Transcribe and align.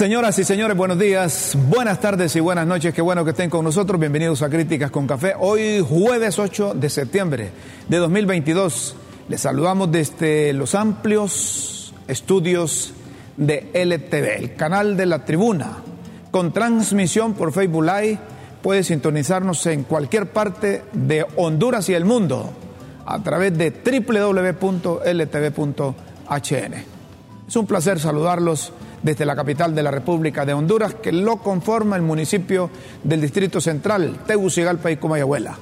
Señoras 0.00 0.38
y 0.38 0.44
señores, 0.44 0.78
buenos 0.78 0.98
días, 0.98 1.58
buenas 1.68 2.00
tardes 2.00 2.34
y 2.34 2.40
buenas 2.40 2.66
noches. 2.66 2.94
Qué 2.94 3.02
bueno 3.02 3.22
que 3.22 3.32
estén 3.32 3.50
con 3.50 3.66
nosotros. 3.66 4.00
Bienvenidos 4.00 4.40
a 4.40 4.48
Críticas 4.48 4.90
con 4.90 5.06
Café. 5.06 5.34
Hoy 5.38 5.84
jueves 5.86 6.38
8 6.38 6.72
de 6.72 6.88
septiembre 6.88 7.50
de 7.86 7.98
2022. 7.98 8.96
Les 9.28 9.42
saludamos 9.42 9.92
desde 9.92 10.54
los 10.54 10.74
amplios 10.74 11.92
estudios 12.08 12.94
de 13.36 13.68
LTV, 13.74 14.38
el 14.38 14.54
canal 14.54 14.96
de 14.96 15.04
la 15.04 15.22
tribuna, 15.26 15.82
con 16.30 16.50
transmisión 16.50 17.34
por 17.34 17.52
Facebook 17.52 17.84
Live. 17.84 18.18
Puede 18.62 18.82
sintonizarnos 18.84 19.66
en 19.66 19.82
cualquier 19.82 20.30
parte 20.30 20.82
de 20.94 21.26
Honduras 21.36 21.90
y 21.90 21.92
el 21.92 22.06
mundo 22.06 22.50
a 23.04 23.22
través 23.22 23.52
de 23.58 23.70
www.ltv.hn. 23.70 25.00
Es 27.46 27.56
un 27.56 27.66
placer 27.66 28.00
saludarlos 28.00 28.72
desde 29.02 29.24
la 29.24 29.36
capital 29.36 29.74
de 29.74 29.82
la 29.82 29.90
República 29.90 30.44
de 30.44 30.54
Honduras, 30.54 30.94
que 30.94 31.12
lo 31.12 31.38
conforma 31.38 31.96
el 31.96 32.02
municipio 32.02 32.70
del 33.02 33.20
Distrito 33.20 33.60
Central, 33.60 34.18
Tegucigalpa 34.26 34.90
y 34.90 34.96
Comayagüela. 34.96 35.56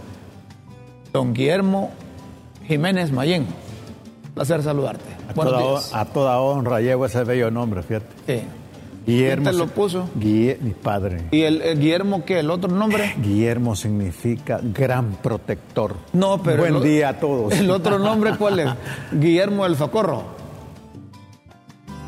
Don 1.12 1.32
Guillermo 1.32 1.90
Jiménez 2.66 3.12
Mayén. 3.12 3.46
Placer 4.34 4.62
saludarte. 4.62 5.16
A 5.28 5.34
toda, 5.34 5.80
a 5.92 6.04
toda, 6.04 6.40
honra 6.40 6.80
llevo 6.80 7.06
ese 7.06 7.24
bello 7.24 7.50
nombre, 7.50 7.82
fíjate. 7.82 8.06
Sí. 8.26 8.46
Guillermo. 9.06 9.44
¿Quién 9.44 9.56
te 9.56 9.58
lo 9.58 9.66
puso? 9.68 10.08
mi 10.14 10.74
padre. 10.82 11.28
¿Y 11.30 11.40
el, 11.42 11.78
Guillermo 11.80 12.24
qué? 12.26 12.40
¿El 12.40 12.50
otro 12.50 12.70
nombre? 12.70 13.14
Guillermo 13.22 13.74
significa 13.74 14.60
gran 14.62 15.12
protector. 15.22 15.96
No, 16.12 16.42
pero. 16.42 16.58
Buen 16.58 16.82
día 16.82 17.08
a 17.10 17.18
todos. 17.18 17.52
¿El 17.58 17.70
otro 17.70 17.98
nombre 17.98 18.36
cuál 18.36 18.60
es? 18.60 18.68
Guillermo 19.12 19.64
el 19.64 19.76
Facorro. 19.76 20.37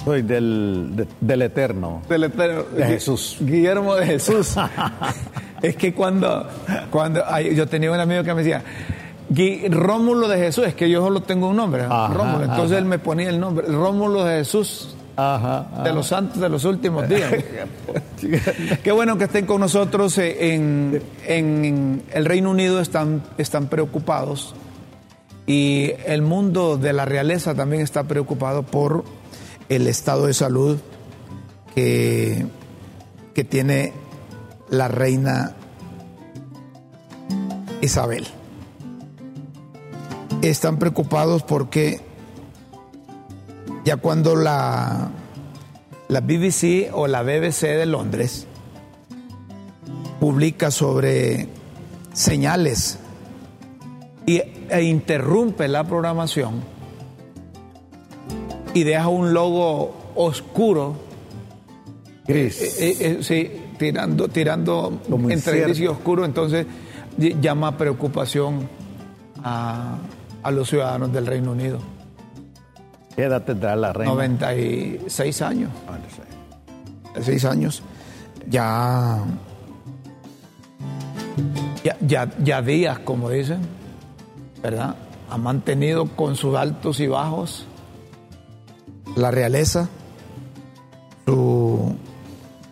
Soy 0.05 0.23
del, 0.23 1.07
del 1.21 1.43
Eterno. 1.43 2.03
Del 2.09 2.25
Eterno. 2.25 2.63
De 2.75 2.87
Jesús. 2.87 3.37
Guillermo 3.41 3.95
de 3.97 4.07
Jesús. 4.07 4.57
es 5.63 5.77
que 5.77 5.93
cuando, 5.93 6.47
cuando 6.91 7.23
yo 7.53 7.67
tenía 7.67 7.93
un 7.93 8.01
amigo 8.01 8.23
que 8.23 8.35
me 8.35 8.43
decía, 8.43 8.63
Rómulo 9.71 10.27
de 10.29 10.39
Jesús, 10.39 10.67
es 10.67 10.75
que 10.75 10.91
yo 10.91 11.03
solo 11.03 11.23
tengo 11.23 11.49
un 11.49 11.57
nombre, 11.57 11.87
Rómulo. 11.87 12.45
Entonces 12.45 12.79
él 12.79 12.85
me 12.85 12.99
ponía 12.99 13.29
el 13.29 13.39
nombre, 13.39 13.67
Rómulo 13.67 14.25
de 14.25 14.39
Jesús. 14.39 14.97
de 15.85 15.93
los 15.93 16.07
santos 16.07 16.41
de 16.41 16.49
los 16.49 16.65
últimos 16.65 17.09
días. 17.09 17.33
Qué 18.83 18.93
bueno 18.93 19.19
que 19.19 19.25
estén 19.25 19.45
con 19.45 19.61
nosotros. 19.61 20.17
Eh, 20.19 20.55
en, 20.55 21.03
en, 21.27 22.03
el 22.13 22.25
Reino 22.25 22.51
Unido 22.51 22.81
están, 22.81 23.23
están 23.39 23.69
preocupados 23.69 24.55
y 25.47 25.93
el 26.07 26.23
mundo 26.23 26.77
de 26.77 26.93
la 26.93 27.05
realeza 27.05 27.55
también 27.55 27.83
está 27.83 28.05
preocupado 28.05 28.63
por 28.63 29.05
el 29.71 29.87
estado 29.87 30.27
de 30.27 30.35
salud 30.35 30.79
que, 31.75 32.45
que 33.35 33.45
tiene 33.45 33.95
la 34.69 34.89
reina 34.89 35.55
Isabel. 37.81 38.27
Están 40.43 40.79
preocupados 40.79 41.43
porque 41.45 42.01
ya 43.85 43.97
cuando 43.97 44.37
la, 44.37 45.11
la 46.09 46.21
BBC 46.21 46.91
o 46.93 47.07
la 47.07 47.23
BBC 47.23 47.63
de 47.63 47.87
Londres 47.87 48.47
publica 50.19 50.71
sobre 50.71 51.49
señales 52.13 52.99
e 54.27 54.83
interrumpe 54.83 55.69
la 55.69 55.85
programación, 55.85 56.63
y 58.75 58.85
deja 58.85 59.09
un 59.09 59.33
logo 59.33 59.95
oscuro. 60.15 60.97
Gris. 62.27 62.61
Eh, 62.61 62.91
eh, 62.91 62.97
eh, 63.01 63.19
sí, 63.23 63.51
tirando, 63.79 64.29
tirando 64.29 65.01
entre 65.29 65.63
gris 65.63 65.81
y 65.81 65.87
oscuro, 65.87 66.25
entonces 66.25 66.67
llama 67.17 67.77
preocupación 67.77 68.69
a, 69.43 69.99
los 70.51 70.69
ciudadanos 70.69 71.13
del 71.13 71.27
Reino 71.27 71.53
Unido. 71.53 71.79
¿Qué 73.17 73.25
edad 73.25 73.43
tendrá 73.43 73.75
la 73.77 73.93
reina? 73.93 74.15
96 74.15 75.43
años. 75.43 75.71
96 75.87 77.45
años. 77.45 77.83
Ya, 78.49 79.19
ya, 81.85 81.97
ya, 82.01 82.31
ya 82.43 82.63
días, 82.63 83.01
como 83.01 83.29
dicen, 83.29 83.61
¿verdad? 84.63 84.95
Ha 85.29 85.37
mantenido 85.37 86.07
con 86.07 86.37
sus 86.37 86.57
altos 86.57 87.01
y 87.01 87.07
bajos 87.07 87.67
la 89.17 89.31
realeza, 89.31 89.89
su, 91.27 91.97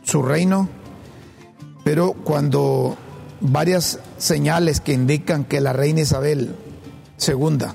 su 0.03 0.22
reino, 0.22 0.69
pero 1.84 2.12
cuando 2.12 2.97
varias 3.41 4.00
señales 4.19 4.81
que 4.81 4.93
indican 4.93 5.44
que 5.44 5.60
la 5.60 5.72
reina 5.72 6.00
Isabel 6.00 6.54
II 7.27 7.66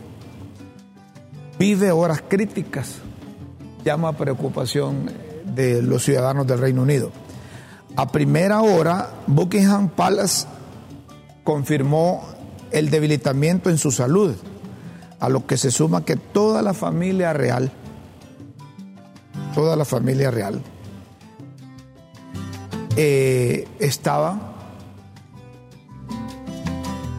vive 1.57 1.91
horas 1.91 2.23
críticas, 2.27 2.95
llama 3.83 4.17
preocupación 4.17 5.11
de 5.45 5.81
los 5.81 6.03
ciudadanos 6.03 6.47
del 6.47 6.59
Reino 6.59 6.81
Unido. 6.81 7.11
A 7.95 8.11
primera 8.11 8.61
hora, 8.61 9.11
Buckingham 9.27 9.89
Palace 9.89 10.47
confirmó 11.43 12.23
el 12.71 12.89
debilitamiento 12.89 13.69
en 13.69 13.77
su 13.77 13.91
salud, 13.91 14.35
a 15.19 15.29
lo 15.29 15.45
que 15.45 15.57
se 15.57 15.71
suma 15.71 16.03
que 16.03 16.15
toda 16.15 16.61
la 16.61 16.73
familia 16.73 17.33
real 17.33 17.71
toda 19.53 19.75
la 19.75 19.85
familia 19.85 20.31
real, 20.31 20.61
eh, 22.95 23.67
estaba 23.79 24.53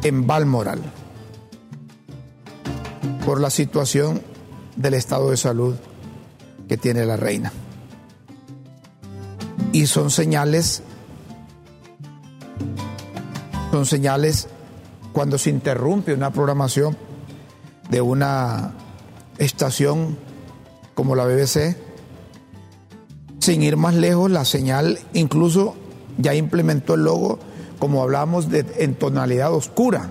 en 0.03 0.27
Balmoral 0.27 0.81
por 3.25 3.41
la 3.41 3.51
situación 3.51 4.21
del 4.77 4.95
estado 4.95 5.31
de 5.31 5.37
salud 5.37 5.77
que 6.69 6.77
tiene 6.77 7.07
la 7.07 7.17
reina. 7.17 7.53
Y 9.73 9.87
son 9.87 10.11
señales, 10.11 10.83
son 13.73 13.87
señales 13.87 14.49
cuando 15.13 15.39
se 15.39 15.51
interrumpe 15.51 16.15
una 16.15 16.33
programación 16.33 16.97
de 17.91 18.01
una 18.01 18.75
estación 19.39 20.17
como 20.95 21.17
la 21.17 21.25
BBC, 21.25 21.77
sin 23.45 23.63
ir 23.63 23.77
más 23.77 23.95
lejos, 23.95 24.31
la 24.31 24.47
señal 24.47 24.99
incluso 25.13 25.77
ya 26.17 26.35
implementó 26.35 26.95
el 26.95 27.05
logo, 27.05 27.39
como 27.79 28.03
hablábamos, 28.03 28.49
de, 28.49 28.65
en 28.79 28.95
tonalidad 28.95 29.53
oscura 29.53 30.11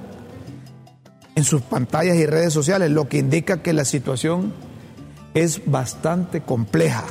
en 1.35 1.43
sus 1.43 1.63
pantallas 1.63 2.15
y 2.17 2.27
redes 2.27 2.53
sociales, 2.53 2.91
lo 2.91 3.09
que 3.09 3.17
indica 3.17 3.63
que 3.63 3.73
la 3.73 3.85
situación 3.85 4.53
es 5.33 5.63
bastante 5.65 6.41
compleja. 6.41 7.05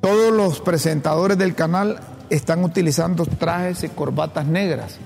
Todos 0.00 0.32
los 0.32 0.60
presentadores 0.60 1.38
del 1.38 1.54
canal 1.54 2.00
están 2.30 2.64
utilizando 2.64 3.26
trajes 3.26 3.84
y 3.84 3.90
corbatas 3.90 4.46
negras, 4.46 4.96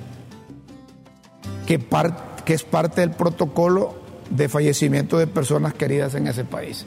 que, 1.66 1.78
que 2.46 2.54
es 2.54 2.62
parte 2.62 3.02
del 3.02 3.10
protocolo 3.10 3.96
de 4.30 4.48
fallecimiento 4.48 5.18
de 5.18 5.26
personas 5.26 5.74
queridas 5.74 6.14
en 6.14 6.26
ese 6.26 6.44
país. 6.44 6.86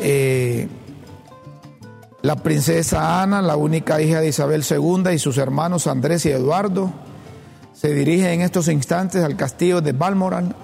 Eh, 0.00 0.66
la 2.22 2.36
princesa 2.36 3.20
Ana, 3.20 3.42
la 3.42 3.56
única 3.56 4.00
hija 4.00 4.20
de 4.20 4.28
Isabel 4.28 4.64
II 4.68 5.12
y 5.12 5.18
sus 5.18 5.38
hermanos 5.38 5.88
Andrés 5.88 6.24
y 6.24 6.30
Eduardo, 6.30 6.92
se 7.72 7.92
dirigen 7.92 8.28
en 8.28 8.40
estos 8.42 8.68
instantes 8.68 9.24
al 9.24 9.36
castillo 9.36 9.80
de 9.80 9.92
Balmoral, 9.92 10.54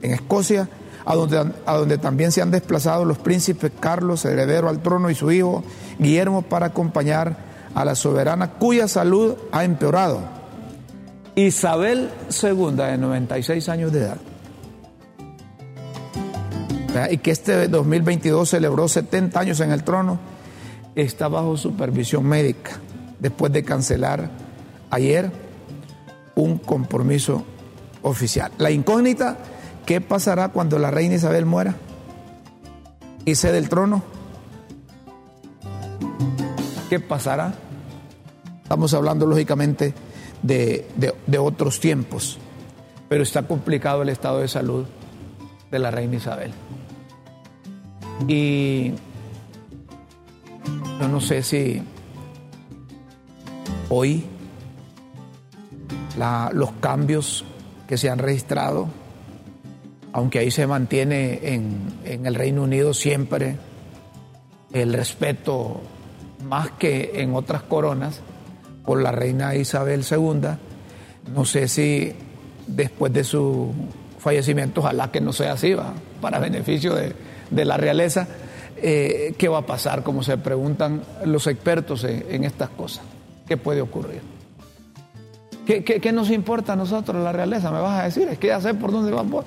en 0.00 0.12
Escocia, 0.12 0.68
a 1.04 1.14
donde, 1.14 1.52
a 1.66 1.74
donde 1.74 1.98
también 1.98 2.32
se 2.32 2.40
han 2.40 2.50
desplazado 2.50 3.04
los 3.04 3.18
príncipes 3.18 3.70
Carlos, 3.78 4.24
heredero 4.24 4.70
al 4.70 4.80
trono, 4.80 5.10
y 5.10 5.14
su 5.14 5.30
hijo 5.30 5.62
Guillermo 5.98 6.40
para 6.40 6.66
acompañar 6.66 7.36
a 7.74 7.84
la 7.84 7.94
soberana 7.94 8.52
cuya 8.52 8.88
salud 8.88 9.34
ha 9.52 9.64
empeorado. 9.64 10.20
Isabel 11.34 12.10
II, 12.42 12.76
de 12.76 12.96
96 12.96 13.68
años 13.68 13.92
de 13.92 14.00
edad, 14.00 14.16
y 17.10 17.18
que 17.18 17.32
este 17.32 17.68
2022 17.68 18.48
celebró 18.48 18.88
70 18.88 19.38
años 19.38 19.60
en 19.60 19.72
el 19.72 19.84
trono 19.84 20.33
está 20.94 21.28
bajo 21.28 21.56
supervisión 21.56 22.24
médica 22.24 22.72
después 23.18 23.52
de 23.52 23.64
cancelar 23.64 24.30
ayer 24.90 25.30
un 26.34 26.58
compromiso 26.58 27.44
oficial. 28.02 28.52
La 28.58 28.70
incógnita, 28.70 29.38
¿qué 29.86 30.00
pasará 30.00 30.48
cuando 30.48 30.78
la 30.78 30.90
reina 30.90 31.14
Isabel 31.14 31.46
muera 31.46 31.74
y 33.24 33.34
cede 33.34 33.58
el 33.58 33.68
trono? 33.68 34.02
¿Qué 36.90 37.00
pasará? 37.00 37.54
Estamos 38.62 38.94
hablando 38.94 39.26
lógicamente 39.26 39.94
de, 40.42 40.86
de 41.26 41.38
otros 41.38 41.80
tiempos, 41.80 42.38
pero 43.08 43.22
está 43.22 43.42
complicado 43.46 44.02
el 44.02 44.10
estado 44.10 44.40
de 44.40 44.48
salud 44.48 44.86
de 45.70 45.78
la 45.78 45.90
reina 45.90 46.16
Isabel. 46.16 46.52
Y 48.28 48.92
Yo 51.00 51.08
no 51.08 51.20
sé 51.20 51.42
si 51.42 51.82
hoy 53.88 54.24
los 56.52 56.72
cambios 56.80 57.44
que 57.88 57.98
se 57.98 58.08
han 58.08 58.18
registrado, 58.18 58.88
aunque 60.12 60.38
ahí 60.38 60.50
se 60.50 60.66
mantiene 60.66 61.40
en, 61.54 62.00
en 62.04 62.26
el 62.26 62.34
Reino 62.34 62.62
Unido 62.62 62.94
siempre 62.94 63.56
el 64.72 64.92
respeto 64.92 65.80
más 66.44 66.70
que 66.72 67.12
en 67.22 67.34
otras 67.34 67.62
coronas 67.62 68.20
por 68.84 69.02
la 69.02 69.12
reina 69.12 69.54
Isabel 69.54 70.04
II, 70.08 70.40
no 71.32 71.44
sé 71.44 71.68
si 71.68 72.12
después 72.66 73.12
de 73.12 73.24
su 73.24 73.72
fallecimiento, 74.18 74.80
ojalá 74.80 75.10
que 75.10 75.20
no 75.20 75.32
sea 75.32 75.52
así, 75.52 75.74
¿va? 75.74 75.94
para 76.20 76.38
beneficio 76.38 76.94
de, 76.94 77.14
de 77.50 77.64
la 77.64 77.76
realeza, 77.76 78.26
eh, 78.86 79.34
¿qué 79.38 79.48
va 79.48 79.58
a 79.58 79.66
pasar? 79.66 80.02
Como 80.02 80.22
se 80.22 80.36
preguntan 80.36 81.00
los 81.24 81.46
expertos 81.46 82.04
en, 82.04 82.44
estas 82.44 82.68
cosas. 82.68 83.02
¿Qué 83.48 83.56
puede 83.56 83.80
ocurrir? 83.80 84.20
¿Qué, 85.64 86.12
nos 86.12 86.30
importa 86.30 86.74
a 86.74 86.76
nosotros 86.76 87.24
la 87.24 87.32
realeza? 87.32 87.70
Me 87.70 87.80
vas 87.80 87.98
a 87.98 88.04
decir, 88.04 88.28
es 88.28 88.38
que 88.38 88.48
ya 88.48 88.60
sé 88.60 88.74
por 88.74 88.92
dónde 88.92 89.10
vamos. 89.10 89.46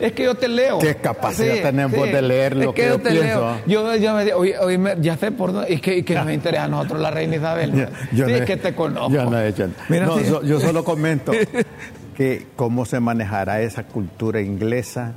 es 0.00 0.12
que 0.12 0.24
yo 0.24 0.34
te 0.34 0.48
leo. 0.48 0.80
¿Qué 0.80 0.96
capacidad 0.96 1.62
tenemos 1.62 2.04
de 2.04 2.20
leer 2.20 2.56
lo 2.56 2.74
que, 2.74 2.88
yo, 2.88 2.98
te 2.98 3.10
pienso? 3.10 3.60
Yo, 3.68 3.94
ya 3.94 5.16
sé 5.16 5.30
por 5.30 5.52
dónde. 5.52 5.72
Es 5.72 5.80
que, 5.80 6.04
que 6.04 6.14
nos 6.16 6.32
interesa 6.32 6.64
a 6.64 6.68
nosotros 6.68 7.00
la 7.00 7.12
reina 7.12 7.36
Isabel. 7.36 7.88
Yo, 8.12 8.26
es 8.26 8.44
que 8.44 8.56
te 8.56 8.74
conozco. 8.74 9.12
Yo, 9.12 9.30
no, 9.30 10.42
yo 10.42 10.58
solo 10.58 10.82
comento 10.82 11.30
que 12.16 12.48
cómo 12.56 12.86
se 12.86 12.98
manejará 12.98 13.60
esa 13.60 13.84
cultura 13.84 14.40
inglesa 14.40 15.12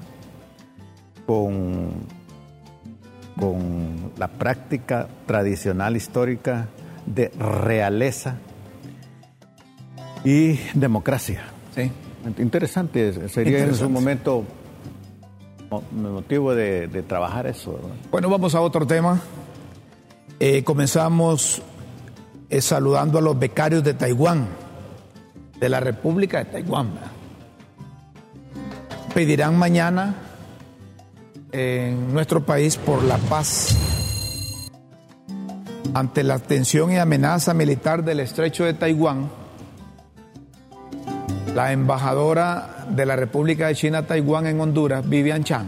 con, 1.25 2.19
con 3.39 4.12
la 4.18 4.27
práctica 4.27 5.07
tradicional 5.25 5.95
histórica 5.95 6.68
de 7.06 7.30
realeza 7.30 8.36
y 10.25 10.59
democracia. 10.74 11.45
Sí. 11.74 11.89
Interesante, 12.38 13.30
sería 13.30 13.59
en 13.59 13.74
su 13.74 13.89
momento 13.89 14.44
motivo 15.91 16.53
de, 16.53 17.03
trabajar 17.07 17.47
eso. 17.47 17.80
Bueno, 18.12 18.30
vamos 18.30 18.56
a 18.56 18.62
otro 18.62 18.86
tema. 18.86 19.21
Eh, 20.38 20.65
comenzamos 20.65 21.62
eh, 22.50 22.59
saludando 22.59 23.19
a 23.19 23.21
los 23.21 23.39
becarios 23.39 23.86
de 23.86 23.94
Taiwán 23.94 24.47
de 25.62 25.69
la 25.69 25.80
República 25.80 26.39
de 26.39 26.45
Taiwán. 26.45 26.91
Pedirán 29.13 29.57
mañana 29.57 30.28
en 31.51 32.13
nuestro 32.13 32.46
país 32.46 32.78
por 32.78 33.04
la 33.04 33.18
paz 33.18 33.78
ante 35.94 36.24
la 36.24 36.40
tensión 36.40 36.92
y 36.92 36.98
amenaza 36.98 37.54
militar 37.54 38.04
del 38.04 38.19
estrecho 38.19 38.63
de 38.63 38.74
Taiwán. 38.74 39.30
La 41.56 41.72
embajadora 41.72 42.86
de 42.90 43.06
la 43.06 43.16
República 43.16 43.68
de 43.68 43.75
China 43.75 44.06
Taiwán 44.06 44.46
en 44.46 44.62
Honduras, 44.62 45.07
Vivian 45.07 45.44
Chan, 45.44 45.68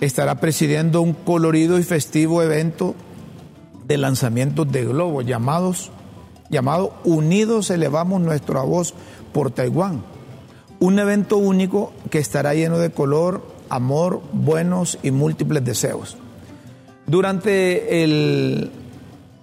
estará 0.00 0.36
presidiendo 0.36 1.02
un 1.02 1.12
colorido 1.12 1.78
y 1.78 1.82
festivo 1.82 2.42
evento 2.42 2.94
de 3.86 3.98
lanzamiento 3.98 4.64
de 4.64 4.84
globos 4.84 5.26
llamados 5.26 5.90
llamado 6.50 6.94
Unidos 7.04 7.70
elevamos 7.70 8.20
nuestra 8.20 8.62
voz 8.62 8.94
por 9.32 9.50
Taiwán. 9.50 10.02
Un 10.80 10.98
evento 10.98 11.36
único 11.36 11.92
que 12.10 12.18
estará 12.18 12.54
lleno 12.54 12.78
de 12.78 12.90
color, 12.90 13.42
amor, 13.68 14.22
buenos 14.32 14.98
y 15.02 15.10
múltiples 15.10 15.64
deseos. 15.64 16.16
Durante 17.06 18.02
el 18.02 18.70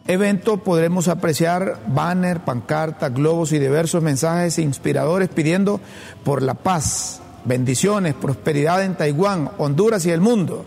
evento 0.08 0.58
podremos 0.58 1.08
apreciar 1.08 1.80
banner, 1.88 2.42
pancartas, 2.42 3.14
globos 3.14 3.52
y 3.52 3.60
diversos 3.60 4.04
mensajes 4.04 4.60
inspiradores 4.60 5.30
pidiendo 5.30 5.80
por 6.24 6.44
la 6.44 6.54
paz, 6.54 7.22
bendiciones, 7.44 8.14
prosperidad 8.14 8.84
en 8.84 8.96
Taiwán, 8.96 9.52
Honduras 9.58 10.06
y 10.06 10.12
el 10.12 10.22
mundo, 10.22 10.66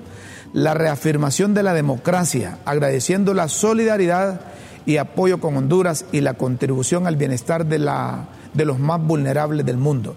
la 0.53 0.75
reafirmación 0.75 1.55
de 1.55 1.63
la 1.63 1.75
democracia, 1.75 2.59
agradeciendo 2.65 3.35
la 3.35 3.49
solidaridad 3.49 4.41
y 4.87 4.97
apoyo 4.97 5.39
con 5.39 5.57
Honduras 5.57 6.07
y 6.13 6.21
la 6.21 6.35
contribución 6.35 7.07
al 7.07 7.17
bienestar 7.17 7.67
de, 7.67 7.79
la, 7.79 8.29
de 8.55 8.65
los 8.65 8.79
más 8.79 9.01
vulnerables 9.01 9.65
del 9.67 9.77
mundo. 9.77 10.17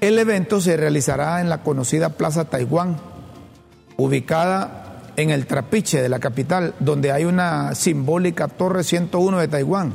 El 0.00 0.16
evento 0.20 0.60
se 0.60 0.76
realizará 0.76 1.40
en 1.40 1.48
la 1.48 1.62
conocida 1.64 2.10
Plaza 2.10 2.44
Taiwán, 2.44 2.98
ubicada 3.96 5.02
en 5.16 5.30
el 5.30 5.46
Trapiche 5.46 6.00
de 6.00 6.08
la 6.08 6.20
capital, 6.20 6.74
donde 6.78 7.10
hay 7.10 7.24
una 7.24 7.74
simbólica 7.74 8.46
Torre 8.46 8.84
101 8.84 9.40
de 9.40 9.48
Taiwán. 9.48 9.94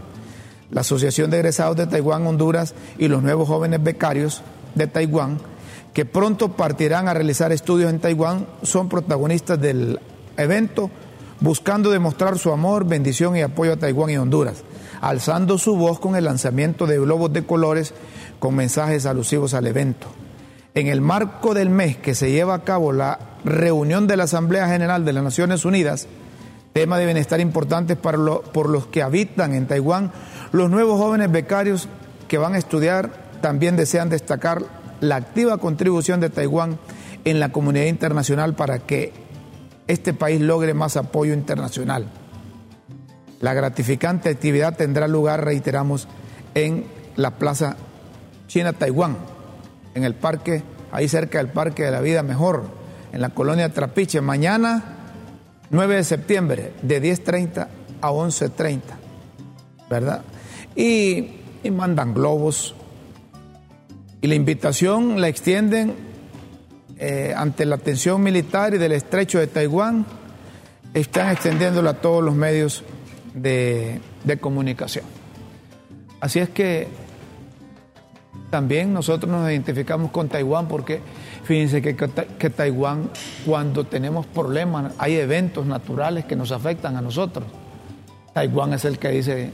La 0.71 0.81
Asociación 0.81 1.31
de 1.31 1.37
Egresados 1.37 1.77
de 1.77 1.87
Taiwán, 1.87 2.27
Honduras 2.27 2.75
y 2.97 3.07
los 3.07 3.23
nuevos 3.23 3.47
jóvenes 3.47 3.81
becarios 3.81 4.41
de 4.75 4.87
Taiwán, 4.87 5.39
que 5.93 6.03
pronto 6.03 6.49
partirán 6.49 7.07
a 7.07 7.13
realizar 7.13 7.53
estudios 7.53 7.89
en 7.89 7.99
Taiwán, 7.99 8.45
son 8.61 8.89
protagonistas 8.89 9.61
del 9.61 10.01
evento 10.35 10.91
buscando 11.39 11.91
demostrar 11.91 12.37
su 12.37 12.51
amor, 12.51 12.85
bendición 12.85 13.37
y 13.37 13.41
apoyo 13.41 13.73
a 13.73 13.77
Taiwán 13.77 14.09
y 14.09 14.17
Honduras, 14.17 14.63
alzando 15.03 15.57
su 15.57 15.75
voz 15.75 15.99
con 15.99 16.15
el 16.15 16.23
lanzamiento 16.23 16.87
de 16.87 16.97
globos 16.97 17.33
de 17.33 17.43
colores 17.43 17.93
con 18.39 18.55
mensajes 18.55 19.05
alusivos 19.05 19.53
al 19.53 19.67
evento. 19.67 20.07
En 20.75 20.87
el 20.87 21.01
marco 21.01 21.53
del 21.53 21.69
mes 21.69 21.97
que 21.97 22.15
se 22.15 22.31
lleva 22.31 22.53
a 22.53 22.63
cabo 22.63 22.93
la 22.93 23.19
reunión 23.43 24.07
de 24.07 24.15
la 24.15 24.23
Asamblea 24.23 24.69
General 24.69 25.03
de 25.03 25.11
las 25.11 25.23
Naciones 25.25 25.65
Unidas, 25.65 26.07
tema 26.71 26.97
de 26.97 27.03
bienestar 27.03 27.41
importante 27.41 27.97
para 27.97 28.17
por 28.17 28.69
los 28.69 28.87
que 28.87 29.03
habitan 29.03 29.53
en 29.53 29.67
Taiwán, 29.67 30.13
los 30.53 30.69
nuevos 30.69 30.97
jóvenes 30.97 31.29
becarios 31.29 31.89
que 32.29 32.37
van 32.37 32.53
a 32.53 32.57
estudiar 32.57 33.11
también 33.41 33.75
desean 33.75 34.07
destacar 34.07 34.63
la 35.01 35.17
activa 35.17 35.57
contribución 35.57 36.21
de 36.21 36.29
Taiwán 36.29 36.79
en 37.25 37.41
la 37.41 37.51
comunidad 37.51 37.87
internacional 37.87 38.55
para 38.55 38.79
que 38.79 39.11
este 39.87 40.13
país 40.13 40.39
logre 40.39 40.73
más 40.73 40.95
apoyo 40.95 41.33
internacional. 41.33 42.07
La 43.43 43.53
gratificante 43.53 44.29
actividad 44.29 44.77
tendrá 44.77 45.05
lugar, 45.05 45.43
reiteramos, 45.43 46.07
en 46.55 46.85
la 47.17 47.31
Plaza 47.31 47.75
China 48.47 48.71
Taiwán, 48.71 49.17
en 49.95 50.05
el 50.05 50.15
parque, 50.15 50.63
ahí 50.93 51.09
cerca 51.09 51.39
del 51.39 51.49
Parque 51.49 51.83
de 51.83 51.91
la 51.91 51.99
Vida 51.99 52.23
Mejor, 52.23 52.63
en 53.11 53.19
la 53.19 53.31
colonia 53.31 53.67
Trapiche, 53.67 54.21
mañana 54.21 54.81
9 55.71 55.97
de 55.97 56.03
septiembre, 56.05 56.71
de 56.83 57.01
10.30 57.03 57.67
a 57.99 58.11
11.30, 58.11 58.79
¿verdad? 59.89 60.21
Y, 60.73 61.27
mandan 61.69 62.13
globos. 62.13 62.75
Y 64.21 64.27
la 64.27 64.35
invitación 64.35 65.19
la 65.19 65.27
extienden 65.27 65.95
eh, 66.97 67.33
ante 67.35 67.65
la 67.65 67.77
tensión 67.77 68.23
militar 68.23 68.73
y 68.73 68.77
del 68.77 68.93
estrecho 68.93 69.39
de 69.39 69.47
Taiwán, 69.47 70.05
están 70.93 71.29
extendiéndolo 71.29 71.89
a 71.89 71.95
todos 71.95 72.23
los 72.23 72.35
medios 72.35 72.85
de, 73.33 73.99
comunicación. 74.39 75.05
Así 76.19 76.39
es 76.39 76.49
que 76.49 76.87
también 78.49 78.93
nosotros 78.93 79.31
nos 79.31 79.49
identificamos 79.49 80.11
con 80.11 80.29
Taiwán 80.29 80.67
porque 80.67 81.01
fíjense 81.43 81.81
que, 81.81 81.95
que, 81.95 82.49
Taiwán 82.49 83.09
cuando 83.45 83.83
tenemos 83.83 84.25
problemas, 84.25 84.93
hay 84.97 85.15
eventos 85.15 85.65
naturales 85.65 86.25
que 86.25 86.35
nos 86.35 86.51
afectan 86.51 86.95
a 86.95 87.01
nosotros. 87.01 87.45
Taiwán 88.33 88.73
es 88.73 88.85
el 88.85 88.99
que 88.99 89.09
dice 89.09 89.51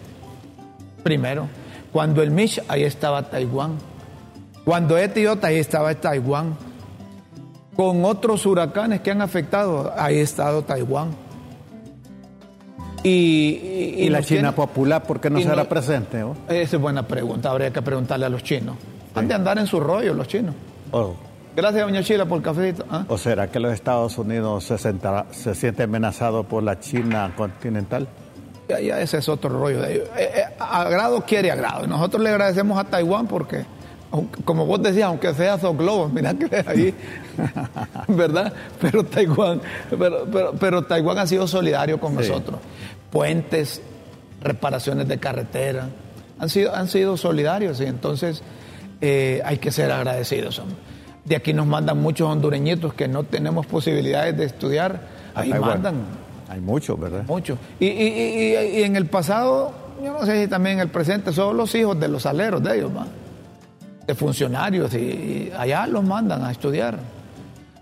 primero. 1.04 1.48
Cuando 1.92 2.22
el 2.22 2.32
Mish, 2.32 2.62
ahí 2.68 2.84
estaba 2.84 3.30
Taiwán. 3.30 3.78
Cuando 4.64 4.98
Etiota, 4.98 5.48
ahí 5.48 5.58
estaba 5.58 5.96
Taiwán 5.96 6.56
con 7.76 8.06
otros 8.06 8.46
huracanes 8.46 9.02
que 9.02 9.10
han 9.10 9.22
afectado. 9.22 9.92
Ahí 9.98 10.20
ha 10.20 10.22
estado 10.22 10.64
Taiwán. 10.64 11.29
Y, 13.04 14.10
la 14.10 14.22
China 14.22 14.54
popular, 14.54 15.04
¿por 15.04 15.20
qué 15.20 15.30
no 15.30 15.40
será 15.40 15.68
presente? 15.68 16.24
Esa 16.48 16.76
es 16.76 16.82
buena 16.82 17.08
pregunta, 17.08 17.52
habría 17.52 17.72
que 17.72 17.82
preguntarle 17.82 18.26
a 18.26 18.30
los 18.30 18.44
chinos. 18.44 18.78
Han 19.16 19.28
de 19.28 19.34
andar 19.34 19.58
en 19.58 19.68
su 19.68 19.80
rollo 19.80 20.14
los 20.14 20.28
chinos. 20.28 20.56
Oh. 20.92 21.14
Gracias, 21.56 21.84
doña 21.84 22.04
Chila, 22.04 22.26
por 22.26 22.38
el 22.38 22.44
cafecito. 22.44 22.86
¿ah? 22.90 23.06
¿O 23.08 23.18
será 23.18 23.50
que 23.50 23.60
los 23.60 23.74
Estados 23.74 24.18
Unidos 24.18 24.64
se, 24.64 24.78
se 24.78 25.56
siente 25.56 25.84
amenazado 25.84 26.44
por 26.44 26.64
la 26.64 26.80
China 26.80 27.34
continental? 27.36 28.08
Ya, 28.70 29.02
ese 29.02 29.18
es 29.18 29.28
otro 29.28 29.50
rollo 29.50 29.82
de 29.82 29.96
ellos. 29.96 30.08
Eh, 30.16 30.30
eh, 30.36 30.44
agrado 30.60 31.22
quiere 31.26 31.52
agrado. 31.52 31.88
Nosotros 31.88 32.22
le 32.22 32.30
agradecemos 32.30 32.78
a 32.80 32.84
Taiwán 32.84 33.28
porque 33.28 33.66
como 34.44 34.66
vos 34.66 34.82
decías, 34.82 35.08
aunque 35.08 35.34
sea 35.34 35.58
dos 35.58 35.78
globos, 35.78 36.12
mira 36.12 36.34
que 36.34 36.64
ahí, 36.68 36.94
¿verdad? 38.08 38.52
Pero 38.82 39.04
Taiwán, 39.04 39.62
pero, 40.60 40.84
Taiwán 40.84 41.20
ha 41.20 41.28
sido 41.28 41.48
solidario 41.48 42.00
con 42.00 42.16
nosotros. 42.16 42.60
Puentes, 43.12 43.82
reparaciones 44.42 45.08
de 45.08 45.20
carretera, 45.20 45.90
han 46.40 46.50
sido, 46.50 46.74
han 46.74 46.88
sido 46.88 47.18
solidarios 47.18 47.82
y 47.82 47.86
entonces 47.86 48.42
eh, 49.02 49.42
hay 49.46 49.58
que 49.58 49.72
ser 49.72 49.92
agradecidos. 49.92 50.62
De 51.26 51.36
aquí 51.36 51.54
nos 51.54 51.68
mandan 51.68 52.02
muchos 52.02 52.28
hondureñitos 52.30 52.94
que 52.96 53.08
no 53.08 53.24
tenemos 53.24 53.68
posibilidades 53.68 54.36
de 54.38 54.46
estudiar, 54.46 55.02
ahí 55.36 55.54
mandan 55.54 56.02
Hay 56.48 56.62
muchos, 56.62 57.00
¿verdad? 57.00 57.24
Muchos. 57.28 57.60
Y, 57.80 57.86
y, 57.86 58.56
y, 58.76 58.84
en 58.84 58.96
el 58.96 59.06
pasado, 59.06 59.72
yo 60.04 60.14
no 60.14 60.26
sé 60.26 60.42
si 60.42 60.48
también 60.48 60.78
en 60.78 60.82
el 60.82 60.90
presente, 60.90 61.32
son 61.32 61.58
los 61.58 61.76
hijos 61.76 62.00
de 62.00 62.08
los 62.08 62.26
aleros 62.26 62.64
de 62.64 62.78
ellos, 62.78 62.92
de 64.10 64.16
funcionarios, 64.16 64.92
y, 64.96 65.52
allá 65.56 65.86
los 65.86 66.04
mandan 66.04 66.44
a 66.44 66.50
estudiar. 66.50 66.98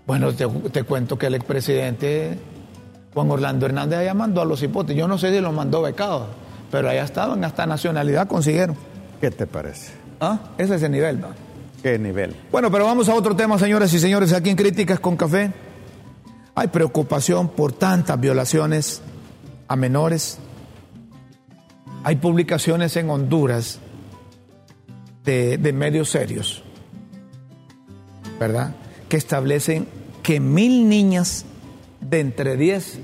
Bueno, 0.06 0.30
te, 0.34 0.46
te 0.46 0.82
cuento 0.82 1.16
que 1.16 1.26
el 1.26 1.34
expresidente 1.34 2.38
Juan 3.14 3.30
Orlando 3.30 3.64
Hernández 3.64 4.00
allá 4.00 4.12
mandó 4.12 4.42
a 4.42 4.44
los 4.44 4.62
hipotes. 4.62 4.94
Yo 4.94 5.08
no 5.08 5.16
sé 5.16 5.32
si 5.32 5.40
los 5.40 5.54
mandó 5.54 5.80
becados, 5.80 6.28
pero 6.70 6.90
allá 6.90 7.04
estaban, 7.04 7.42
hasta 7.44 7.64
nacionalidad 7.64 8.28
consiguieron. 8.28 8.76
¿Qué 9.22 9.30
te 9.30 9.46
parece? 9.46 9.92
¿Ah? 10.20 10.38
Ese 10.58 10.74
es 10.74 10.82
el 10.82 10.92
nivel, 10.92 11.24
¿va? 11.24 11.30
¿Qué 11.82 11.98
nivel? 11.98 12.36
Bueno, 12.52 12.70
pero 12.70 12.84
vamos 12.84 13.08
a 13.08 13.14
otro 13.14 13.34
tema, 13.34 13.58
señores 13.58 13.90
y 13.94 13.98
señores. 13.98 14.34
Aquí 14.34 14.50
en 14.50 14.56
Críticas 14.56 15.00
con 15.00 15.16
Café 15.16 15.50
hay 16.54 16.68
preocupación 16.68 17.48
por 17.48 17.72
tantas 17.72 18.20
violaciones 18.20 19.00
a 19.66 19.76
menores. 19.76 20.38
Hay 22.04 22.16
publicaciones 22.16 22.94
en 22.98 23.08
Honduras 23.08 23.80
de, 25.28 25.58
de 25.58 25.72
medios 25.74 26.08
serios, 26.08 26.62
¿verdad? 28.40 28.74
Que 29.10 29.18
establecen 29.18 29.86
que 30.22 30.40
mil 30.40 30.88
niñas 30.88 31.44
de 32.00 32.20
entre 32.20 32.56
10 32.56 32.98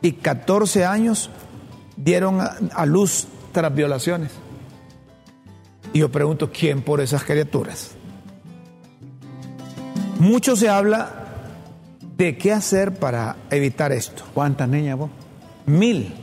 y 0.00 0.12
14 0.12 0.84
años 0.84 1.28
dieron 1.96 2.38
a, 2.40 2.86
luz 2.86 3.26
tras 3.50 3.74
violaciones. 3.74 4.30
Y 5.92 5.98
yo 5.98 6.12
pregunto, 6.12 6.52
¿quién 6.52 6.82
por 6.82 7.00
esas 7.00 7.24
criaturas? 7.24 7.90
Mucho 10.20 10.54
se 10.54 10.68
habla 10.68 11.10
de 12.16 12.38
qué 12.38 12.52
hacer 12.52 12.94
para 12.94 13.34
evitar 13.50 13.90
esto. 13.90 14.22
¿Cuántas 14.32 14.68
niñas 14.68 14.98
vos? 14.98 15.10
Mil. 15.66 16.14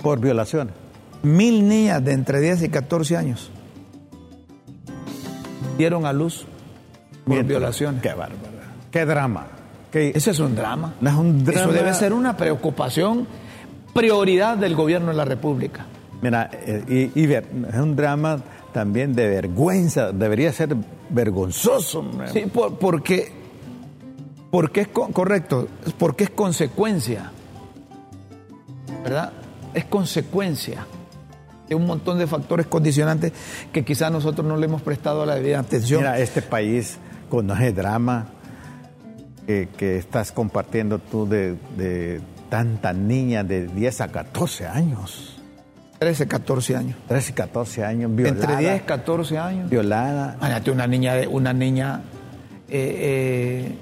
Por 0.00 0.20
violación. 0.20 0.81
Mil 1.22 1.68
niñas 1.68 2.04
de 2.04 2.12
entre 2.12 2.40
10 2.40 2.64
y 2.64 2.68
14 2.68 3.16
años 3.16 3.50
dieron 5.78 6.06
a 6.06 6.12
luz 6.12 6.46
por 7.26 7.42
violaciones. 7.44 8.02
Qué 8.02 8.08
bárbaro. 8.08 8.52
Qué 8.90 9.04
drama. 9.04 9.46
Ese 9.92 10.30
es 10.30 10.38
un 10.38 10.54
drama. 10.54 10.94
No 11.00 11.10
es 11.10 11.16
un 11.16 11.44
drama. 11.44 11.60
Eso 11.60 11.72
debe 11.72 11.94
ser 11.94 12.12
una 12.12 12.36
preocupación, 12.36 13.26
prioridad 13.94 14.56
del 14.56 14.74
gobierno 14.74 15.08
de 15.08 15.14
la 15.14 15.24
República. 15.24 15.86
Mira, 16.22 16.50
eh, 16.52 17.10
y, 17.14 17.32
es 17.32 17.44
un 17.74 17.96
drama 17.96 18.38
también 18.72 19.12
de 19.14 19.28
vergüenza, 19.28 20.12
debería 20.12 20.52
ser 20.52 20.76
vergonzoso. 21.10 22.04
Sí, 22.32 22.44
porque, 22.52 23.32
porque 24.50 24.82
es 24.82 24.88
correcto, 24.88 25.68
porque 25.98 26.24
es 26.24 26.30
consecuencia, 26.30 27.30
¿verdad? 29.04 29.32
Es 29.74 29.84
consecuencia 29.86 30.86
un 31.74 31.86
montón 31.86 32.18
de 32.18 32.26
factores 32.26 32.66
condicionantes 32.66 33.32
que 33.72 33.84
quizás 33.84 34.10
nosotros 34.12 34.46
no 34.46 34.56
le 34.56 34.66
hemos 34.66 34.82
prestado 34.82 35.26
la 35.26 35.34
debida 35.34 35.60
atención. 35.60 36.00
Mira, 36.00 36.18
este 36.18 36.42
país 36.42 36.98
conoce 37.28 37.72
drama, 37.72 38.26
que, 39.46 39.96
estás 39.98 40.32
compartiendo 40.32 40.98
tú 40.98 41.28
de, 41.28 41.56
de 41.76 42.20
tanta 42.48 42.92
niña 42.92 43.44
de 43.44 43.66
10 43.66 44.00
a 44.02 44.08
14 44.08 44.66
años. 44.66 45.40
13, 45.98 46.26
14 46.26 46.76
años. 46.76 46.96
13, 47.06 47.32
14 47.32 47.84
años, 47.84 48.14
violada. 48.14 48.40
Entre 48.40 48.56
10, 48.56 48.82
14 48.82 49.38
años. 49.38 49.70
Violada. 49.70 50.34
Imagínate 50.36 50.70
una 50.72 50.86
niña, 50.88 51.14
una 51.30 51.52
niña 51.52 52.02
eh, 52.68 53.70
eh, 53.70 53.78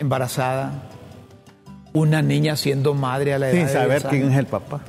embarazada, 0.00 0.82
una 1.92 2.22
niña 2.22 2.56
siendo 2.56 2.92
madre 2.94 3.34
a 3.34 3.38
la 3.38 3.50
edad 3.50 3.58
Sin 3.58 3.68
saber 3.68 4.02
quién 4.02 4.32
es 4.32 4.38
el 4.38 4.46
papá. 4.46 4.80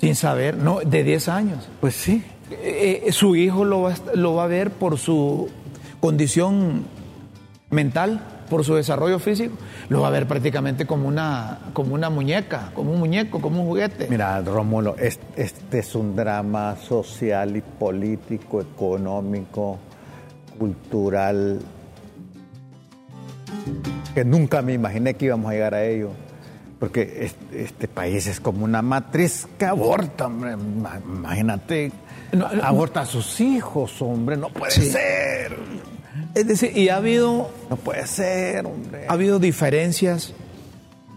Sin 0.00 0.14
saber, 0.14 0.56
no, 0.56 0.80
de 0.80 1.04
10 1.04 1.28
años. 1.28 1.68
Pues 1.80 1.94
sí. 1.94 2.22
Eh, 2.50 3.08
su 3.10 3.36
hijo 3.36 3.64
lo 3.64 3.82
va, 3.82 3.94
lo 4.14 4.34
va 4.34 4.44
a 4.44 4.46
ver 4.46 4.70
por 4.70 4.98
su 4.98 5.48
condición 6.00 6.84
mental 7.70 8.22
por 8.48 8.64
su 8.64 8.74
desarrollo 8.74 9.18
físico, 9.18 9.54
lo 9.88 10.00
va 10.00 10.08
a 10.08 10.10
ver 10.10 10.26
prácticamente 10.26 10.86
como 10.86 11.06
una, 11.06 11.58
como 11.72 11.94
una 11.94 12.10
muñeca, 12.10 12.70
como 12.74 12.92
un 12.92 12.98
muñeco, 12.98 13.40
como 13.40 13.60
un 13.60 13.68
juguete. 13.68 14.06
Mira, 14.08 14.40
Rómulo, 14.40 14.96
este 14.98 15.78
es 15.78 15.94
un 15.94 16.16
drama 16.16 16.76
social 16.76 17.56
y 17.56 17.60
político, 17.60 18.60
económico, 18.60 19.78
cultural, 20.58 21.60
que 24.14 24.24
nunca 24.24 24.62
me 24.62 24.72
imaginé 24.72 25.14
que 25.14 25.26
íbamos 25.26 25.50
a 25.50 25.54
llegar 25.54 25.74
a 25.74 25.84
ello. 25.84 26.10
Porque 26.78 27.32
este, 27.52 27.88
país 27.88 28.26
es 28.28 28.38
como 28.38 28.64
una 28.64 28.82
matriz 28.82 29.48
que 29.58 29.64
aborta, 29.64 30.26
hombre. 30.26 30.52
Imagínate, 30.52 31.90
aborta 32.62 33.00
a 33.00 33.06
sus 33.06 33.40
hijos, 33.40 34.00
hombre, 34.00 34.36
no 34.36 34.48
puede 34.50 34.70
ser. 34.70 35.58
Es 36.34 36.46
decir, 36.46 36.76
y 36.76 36.88
ha 36.88 36.96
habido... 36.96 37.50
No 37.68 37.76
puede 37.76 38.06
ser, 38.06 38.64
hombre. 38.66 39.06
Ha 39.08 39.12
habido 39.12 39.40
diferencias, 39.40 40.34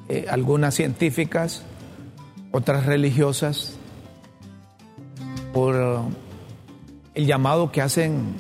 eh, 0.10 0.26
algunas 0.30 0.74
científicas, 0.74 1.62
otras 2.52 2.88
religiosas, 2.88 3.74
por 5.54 5.76
el 7.14 7.26
llamado 7.28 7.72
que 7.72 7.82
hacen 7.82 8.34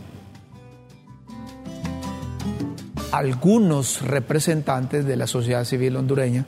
algunos 3.12 4.01
representantes 4.01 5.06
de 5.06 5.18
la 5.18 5.28
sociedad 5.28 5.66
civil 5.66 5.98
hondureña 5.98 6.46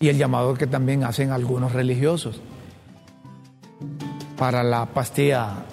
y 0.00 0.08
el 0.08 0.16
llamado 0.16 0.54
que 0.54 0.68
también 0.68 1.02
hacen 1.02 1.32
algunos 1.32 1.72
religiosos 1.72 2.40
para 4.36 4.62
la 4.62 4.86
pastilla, 4.86 5.64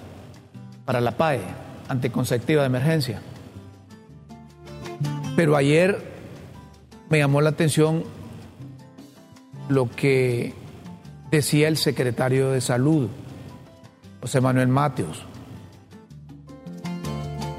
para 0.84 1.00
la 1.00 1.12
PAE 1.12 1.40
anticonceptiva 1.88 2.62
de 2.62 2.66
emergencia. 2.66 3.22
Pero 5.36 5.54
ayer 5.54 6.02
me 7.08 7.18
llamó 7.18 7.40
la 7.40 7.50
atención 7.50 8.02
lo 9.68 9.88
que 9.88 10.54
decía 11.30 11.68
el 11.68 11.76
secretario 11.76 12.50
de 12.50 12.60
Salud, 12.60 13.08
José 14.20 14.40
Manuel 14.40 14.66
Mateos, 14.66 15.24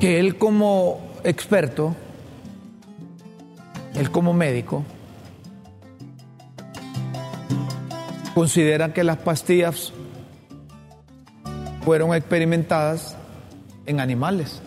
que 0.02 0.20
él 0.20 0.38
como 0.38 1.00
experto, 1.24 1.96
él 3.96 4.12
como 4.12 4.34
médico, 4.34 4.84
considera 8.38 8.94
que 8.94 9.04
las 9.04 9.18
pastillas 9.18 9.92
fueron 11.84 12.14
experimentadas 12.14 13.16
en 13.88 14.00
animales. 14.00 14.62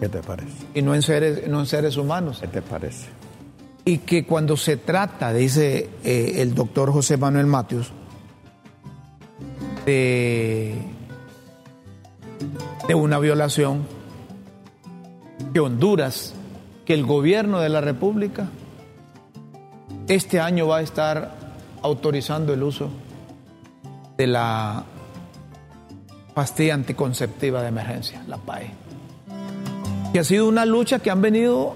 ¿Qué 0.00 0.08
te 0.08 0.18
parece? 0.18 0.66
Y 0.74 0.82
no 0.82 0.96
en 0.96 1.02
seres, 1.02 1.46
no 1.46 1.60
en 1.60 1.66
seres 1.66 1.96
humanos. 1.96 2.38
¿Qué 2.40 2.48
te 2.48 2.62
parece? 2.62 3.06
Y 3.84 3.98
que 3.98 4.26
cuando 4.26 4.56
se 4.56 4.76
trata, 4.76 5.32
dice 5.32 5.88
eh, 6.02 6.32
el 6.38 6.52
doctor 6.52 6.90
José 6.92 7.16
Manuel 7.16 7.46
Matius, 7.46 7.92
de, 9.84 10.74
de 12.88 12.94
una 12.96 13.20
violación, 13.20 13.86
que 15.54 15.60
Honduras, 15.60 16.34
que 16.84 16.94
el 16.94 17.06
gobierno 17.06 17.60
de 17.60 17.68
la 17.68 17.80
República, 17.80 18.48
este 20.08 20.40
año 20.40 20.66
va 20.66 20.78
a 20.78 20.82
estar 20.82 21.35
autorizando 21.86 22.52
el 22.52 22.62
uso 22.62 22.90
de 24.16 24.26
la 24.26 24.84
pastilla 26.34 26.74
anticonceptiva 26.74 27.62
de 27.62 27.68
emergencia, 27.68 28.22
la 28.26 28.36
PAE. 28.36 28.70
Que 30.12 30.20
ha 30.20 30.24
sido 30.24 30.48
una 30.48 30.66
lucha 30.66 30.98
que 30.98 31.10
han 31.10 31.20
venido 31.22 31.74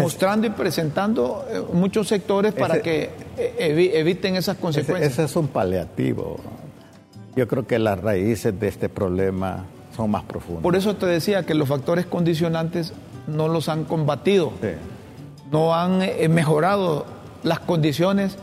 mostrando 0.00 0.46
y 0.46 0.50
presentando 0.50 1.44
eh, 1.48 1.62
muchos 1.72 2.08
sectores 2.08 2.54
para 2.54 2.80
que 2.80 3.10
eh, 3.36 3.92
eviten 3.94 4.36
esas 4.36 4.56
consecuencias. 4.56 5.12
Ese, 5.12 5.24
es 5.24 5.36
un 5.36 5.48
paliativo. 5.48 6.38
Yo 7.36 7.46
creo 7.48 7.66
que 7.66 7.78
las 7.78 8.00
raíces 8.00 8.58
de 8.58 8.68
este 8.68 8.88
problema 8.88 9.64
son 9.94 10.10
más 10.10 10.24
profundas. 10.24 10.62
Por 10.62 10.76
eso 10.76 10.96
te 10.96 11.06
decía 11.06 11.44
que 11.44 11.54
los 11.54 11.68
factores 11.68 12.06
condicionantes 12.06 12.92
no 13.26 13.48
los 13.48 13.68
han 13.68 13.84
combatido, 13.84 14.52
no 15.50 15.74
han 15.74 16.02
eh, 16.02 16.28
mejorado 16.28 17.06
las 17.42 17.60
condiciones 17.60 18.36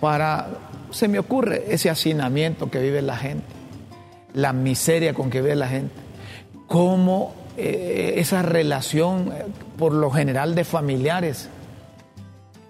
para, 0.00 0.48
se 0.90 1.08
me 1.08 1.18
ocurre, 1.18 1.64
ese 1.68 1.90
hacinamiento 1.90 2.70
que 2.70 2.80
vive 2.80 3.02
la 3.02 3.16
gente 3.16 3.58
la 4.34 4.52
miseria 4.52 5.14
con 5.14 5.30
que 5.30 5.40
ve 5.40 5.56
la 5.56 5.68
gente, 5.68 5.94
cómo 6.66 7.34
eh, 7.56 8.14
esa 8.16 8.42
relación, 8.42 9.32
eh, 9.32 9.46
por 9.76 9.92
lo 9.92 10.10
general, 10.10 10.54
de 10.54 10.64
familiares, 10.64 11.48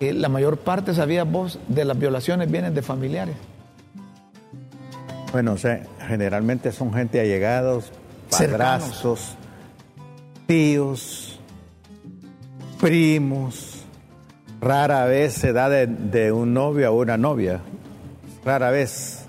que 0.01 0.13
la 0.13 0.29
mayor 0.29 0.59
parte, 0.59 0.95
sabías 0.95 1.31
vos, 1.31 1.59
de 1.69 1.85
las 1.85 1.99
violaciones 1.99 2.51
vienen 2.51 2.75
de 2.75 2.83
familiares. 2.83 3.37
Bueno, 5.33 5.53
o 5.53 5.59
sea, 5.59 5.83
generalmente 6.07 6.73
son 6.73 6.93
gente 6.95 7.21
allegados, 7.21 7.93
padrastros, 8.31 9.35
tíos, 10.47 11.39
primos, 12.81 13.78
Rara 14.61 15.05
vez 15.05 15.35
se 15.35 15.53
da 15.53 15.69
de, 15.69 15.87
de 15.87 16.33
un 16.33 16.53
novio 16.53 16.89
a 16.89 16.91
una 16.91 17.17
novia. 17.17 17.61
Rara 18.45 18.71
vez. 18.71 19.25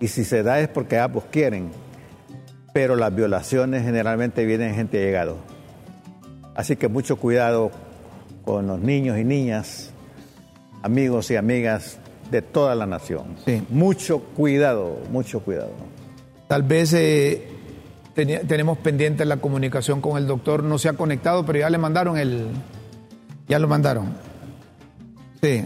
Y 0.00 0.08
si 0.08 0.24
se 0.24 0.42
da 0.42 0.60
es 0.60 0.68
porque 0.68 0.98
ambos 0.98 1.24
quieren. 1.30 1.70
Pero 2.72 2.96
las 2.96 3.14
violaciones 3.14 3.84
generalmente 3.84 4.44
vienen 4.44 4.74
gente 4.74 4.98
llegado. 4.98 5.36
Así 6.54 6.76
que 6.76 6.88
mucho 6.88 7.16
cuidado 7.16 7.70
con 8.44 8.66
los 8.66 8.80
niños 8.80 9.18
y 9.18 9.24
niñas, 9.24 9.90
amigos 10.82 11.30
y 11.30 11.36
amigas 11.36 11.98
de 12.30 12.42
toda 12.42 12.74
la 12.74 12.86
nación. 12.86 13.36
Sí. 13.44 13.62
Mucho 13.70 14.20
cuidado, 14.20 14.98
mucho 15.10 15.40
cuidado. 15.40 15.70
Tal 16.48 16.62
vez 16.62 16.92
eh, 16.92 17.48
tenemos 18.14 18.78
pendiente 18.78 19.24
la 19.24 19.38
comunicación 19.38 20.00
con 20.00 20.18
el 20.18 20.26
doctor, 20.26 20.62
no 20.62 20.78
se 20.78 20.88
ha 20.88 20.92
conectado, 20.92 21.44
pero 21.46 21.60
ya 21.60 21.70
le 21.70 21.78
mandaron 21.78 22.18
el... 22.18 22.48
Ya 23.48 23.58
lo 23.58 23.68
mandaron. 23.68 24.14
Sí. 25.44 25.64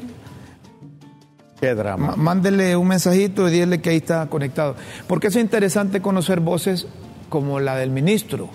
Qué 1.60 1.74
drama. 1.74 2.08
Ma- 2.08 2.16
Mándele 2.16 2.74
un 2.76 2.88
mensajito 2.88 3.48
y 3.48 3.52
dígale 3.52 3.80
que 3.80 3.90
ahí 3.90 3.96
está 3.98 4.26
conectado. 4.28 4.74
Porque 5.06 5.28
es 5.28 5.36
interesante 5.36 6.00
conocer 6.02 6.40
voces 6.40 6.86
como 7.28 7.60
la 7.60 7.76
del 7.76 7.90
ministro. 7.90 8.48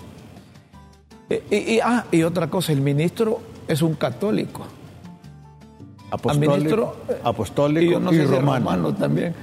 Eh, 1.30 1.42
Y, 1.50 1.56
y- 1.76 1.80
ah, 1.80 2.04
y 2.10 2.22
otra 2.22 2.48
cosa, 2.48 2.72
el 2.72 2.80
ministro 2.82 3.40
es 3.68 3.80
un 3.80 3.94
católico. 3.94 4.66
Apostólico, 6.10 6.52
ministro, 6.56 6.96
eh, 7.08 7.16
apostólico 7.24 7.80
y 7.86 7.90
yo 7.90 8.00
no 8.00 8.10
sé 8.10 8.22
es 8.22 8.30
romano. 8.30 8.70
romano 8.70 8.94
también. 8.94 9.34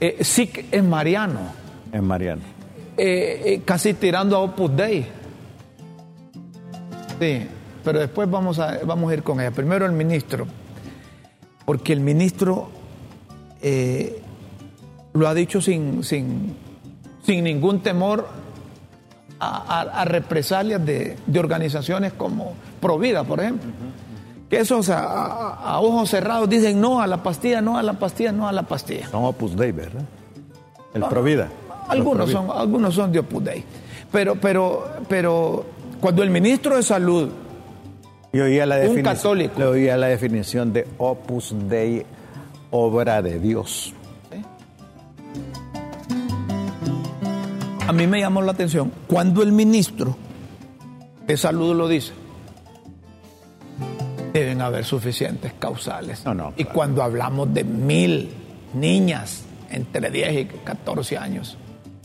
Eh, 0.00 0.18
sí 0.22 0.50
es 0.70 0.82
mariano, 0.84 1.40
En 1.92 2.04
Mariano. 2.04 2.42
eh, 2.96 3.42
eh, 3.44 3.62
casi 3.64 3.94
tirando 3.94 4.36
a 4.36 4.40
Opus 4.40 4.74
Dei. 4.76 5.06
Sí, 7.20 7.46
pero 7.84 8.00
después 8.00 8.30
vamos 8.30 8.58
a, 8.58 8.80
vamos 8.84 9.10
a 9.10 9.14
ir 9.14 9.22
con 9.22 9.40
ella. 9.40 9.50
Primero 9.50 9.86
el 9.86 9.92
ministro, 9.92 10.46
porque 11.70 11.92
el 11.92 12.00
ministro 12.00 12.68
eh, 13.62 14.20
lo 15.12 15.28
ha 15.28 15.34
dicho 15.34 15.60
sin, 15.60 16.02
sin, 16.02 16.56
sin 17.24 17.44
ningún 17.44 17.78
temor 17.78 18.26
a, 19.38 19.78
a- 19.78 20.00
a 20.00 20.04
represalias 20.04 20.84
de, 20.84 21.16
de 21.24 21.38
organizaciones 21.38 22.12
como 22.14 22.54
Provida, 22.80 23.22
por 23.22 23.38
ejemplo. 23.38 23.70
Que 24.48 24.58
esos 24.58 24.88
a, 24.90 25.78
ojos 25.78 26.10
cerrados 26.10 26.48
dicen 26.48 26.80
no 26.80 27.00
a 27.00 27.06
la 27.06 27.22
pastilla, 27.22 27.60
no 27.60 27.78
a 27.78 27.84
la 27.84 27.92
pastilla, 27.92 28.32
no 28.32 28.48
a 28.48 28.52
la 28.52 28.64
pastilla. 28.64 29.08
Son 29.08 29.24
Opus 29.24 29.54
Dei, 29.54 29.70
¿verdad? 29.70 30.02
El 30.92 31.04
Provida. 31.04 31.50
Algunos 31.86 32.32
son, 32.32 32.48
algunos 32.52 32.96
son 32.96 33.12
de 33.12 33.20
Opus 33.20 33.44
Dei. 33.44 33.62
Pero, 34.10 34.34
pero, 34.34 34.86
pero 35.08 35.66
cuando 36.00 36.24
el 36.24 36.30
ministro 36.30 36.74
de 36.74 36.82
Salud, 36.82 37.28
Yo 38.32 38.44
oía 38.44 38.64
la 38.66 38.76
Un 38.76 38.80
definición, 38.82 39.14
católico. 39.14 39.58
le 39.58 39.66
oía 39.66 39.96
la 39.96 40.06
definición 40.06 40.72
de 40.72 40.86
Opus 40.98 41.54
Dei, 41.68 42.04
obra 42.70 43.22
de 43.22 43.38
Dios. 43.40 43.94
a 47.86 47.92
mí 47.92 48.06
me 48.06 48.20
llamó 48.20 48.40
la 48.40 48.52
atención, 48.52 48.92
cuando 49.08 49.42
el 49.42 49.50
ministro 49.50 50.16
de 51.26 51.36
Salud 51.36 51.74
lo 51.74 51.88
dice, 51.88 52.12
deben 54.32 54.60
haber 54.62 54.84
suficientes 54.84 55.52
causales. 55.58 56.24
No, 56.24 56.32
no, 56.32 56.52
y 56.56 56.62
claro. 56.62 56.70
cuando 56.72 57.02
hablamos 57.02 57.52
de 57.52 57.64
mil 57.64 58.30
niñas 58.74 59.42
entre 59.72 60.08
10 60.08 60.32
y 60.38 60.44
14 60.62 61.18
años, 61.18 61.58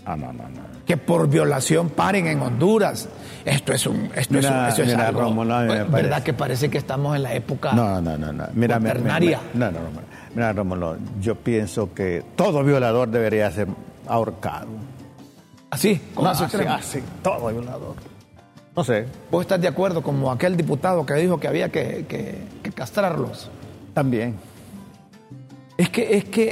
Ah, 0.08 0.16
no, 0.16 0.34
no, 0.34 0.44
no. 0.50 0.62
que 0.88 0.98
por 0.98 1.28
violación 1.30 1.90
paren 1.90 2.28
en 2.28 2.40
Honduras. 2.42 3.08
Esto 3.46 3.74
es 3.74 3.86
un 3.86 4.10
esto 4.16 4.34
Mira, 4.34 4.50
es, 4.50 4.56
un- 4.56 4.70
esto 4.70 4.82
es 4.82 4.88
mira, 4.90 5.08
algo, 5.10 5.32
me 5.32 5.46
¿verdad 5.84 5.88
parece. 5.92 6.24
que 6.24 6.34
parece 6.34 6.70
que 6.72 6.78
estamos 6.80 7.16
en 7.16 7.22
la 7.24 7.34
época 7.36 7.74
No, 7.74 8.02
no, 8.02 8.18
no, 8.18 8.34
no. 8.34 8.44
Mira, 8.54 8.80
Cuaternaria. 8.80 9.40
me- 9.54 9.72
no. 9.72 9.80
Mira, 10.34 10.54
yo 11.22 11.36
pienso 11.36 11.94
que 11.94 12.24
todo 12.36 12.64
violador 12.64 13.08
debería 13.10 13.50
ser 13.52 13.68
ahorcado. 14.08 14.68
así, 15.70 16.02
con 16.16 16.24
No, 16.26 16.30
así, 16.32 16.44
así, 16.68 17.04
todo 17.22 17.48
violador. 17.50 17.96
No 18.76 18.84
sé, 18.84 19.06
¿Vos 19.32 19.42
estás 19.44 19.62
de 19.62 19.68
acuerdo 19.70 20.02
como 20.02 20.32
aquel 20.32 20.58
diputado 20.58 21.06
que 21.06 21.14
dijo 21.14 21.40
que 21.40 21.48
había 21.48 21.70
que, 21.70 22.06
que- 22.10 22.40
que 22.64 22.72
castrarlos? 22.72 23.50
también. 23.94 24.36
Es 25.78 25.90
que, 25.90 26.18
es 26.18 26.26
que 26.26 26.48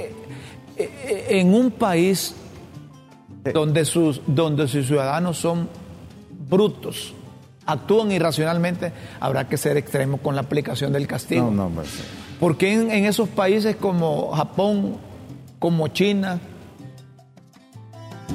eh, 0.77 0.89
eh, 1.05 1.25
en 1.29 1.53
un 1.53 1.71
país 1.71 2.35
donde 3.53 3.83
sus, 3.83 4.21
donde 4.27 4.67
sus 4.67 4.85
ciudadanos 4.87 5.37
son 5.37 5.67
brutos, 6.49 7.13
actúan 7.65 8.11
irracionalmente, 8.11 8.91
habrá 9.19 9.47
que 9.47 9.57
ser 9.57 9.77
extremo 9.77 10.17
con 10.17 10.35
la 10.35 10.41
aplicación 10.41 10.93
del 10.93 11.07
castigo. 11.07 11.51
No, 11.51 11.69
no, 11.69 11.75
pues. 11.75 11.87
Porque 12.39 12.73
en, 12.73 12.91
en 12.91 13.05
esos 13.05 13.29
países 13.29 13.75
como 13.75 14.31
Japón, 14.31 14.97
como 15.59 15.87
China, 15.89 16.39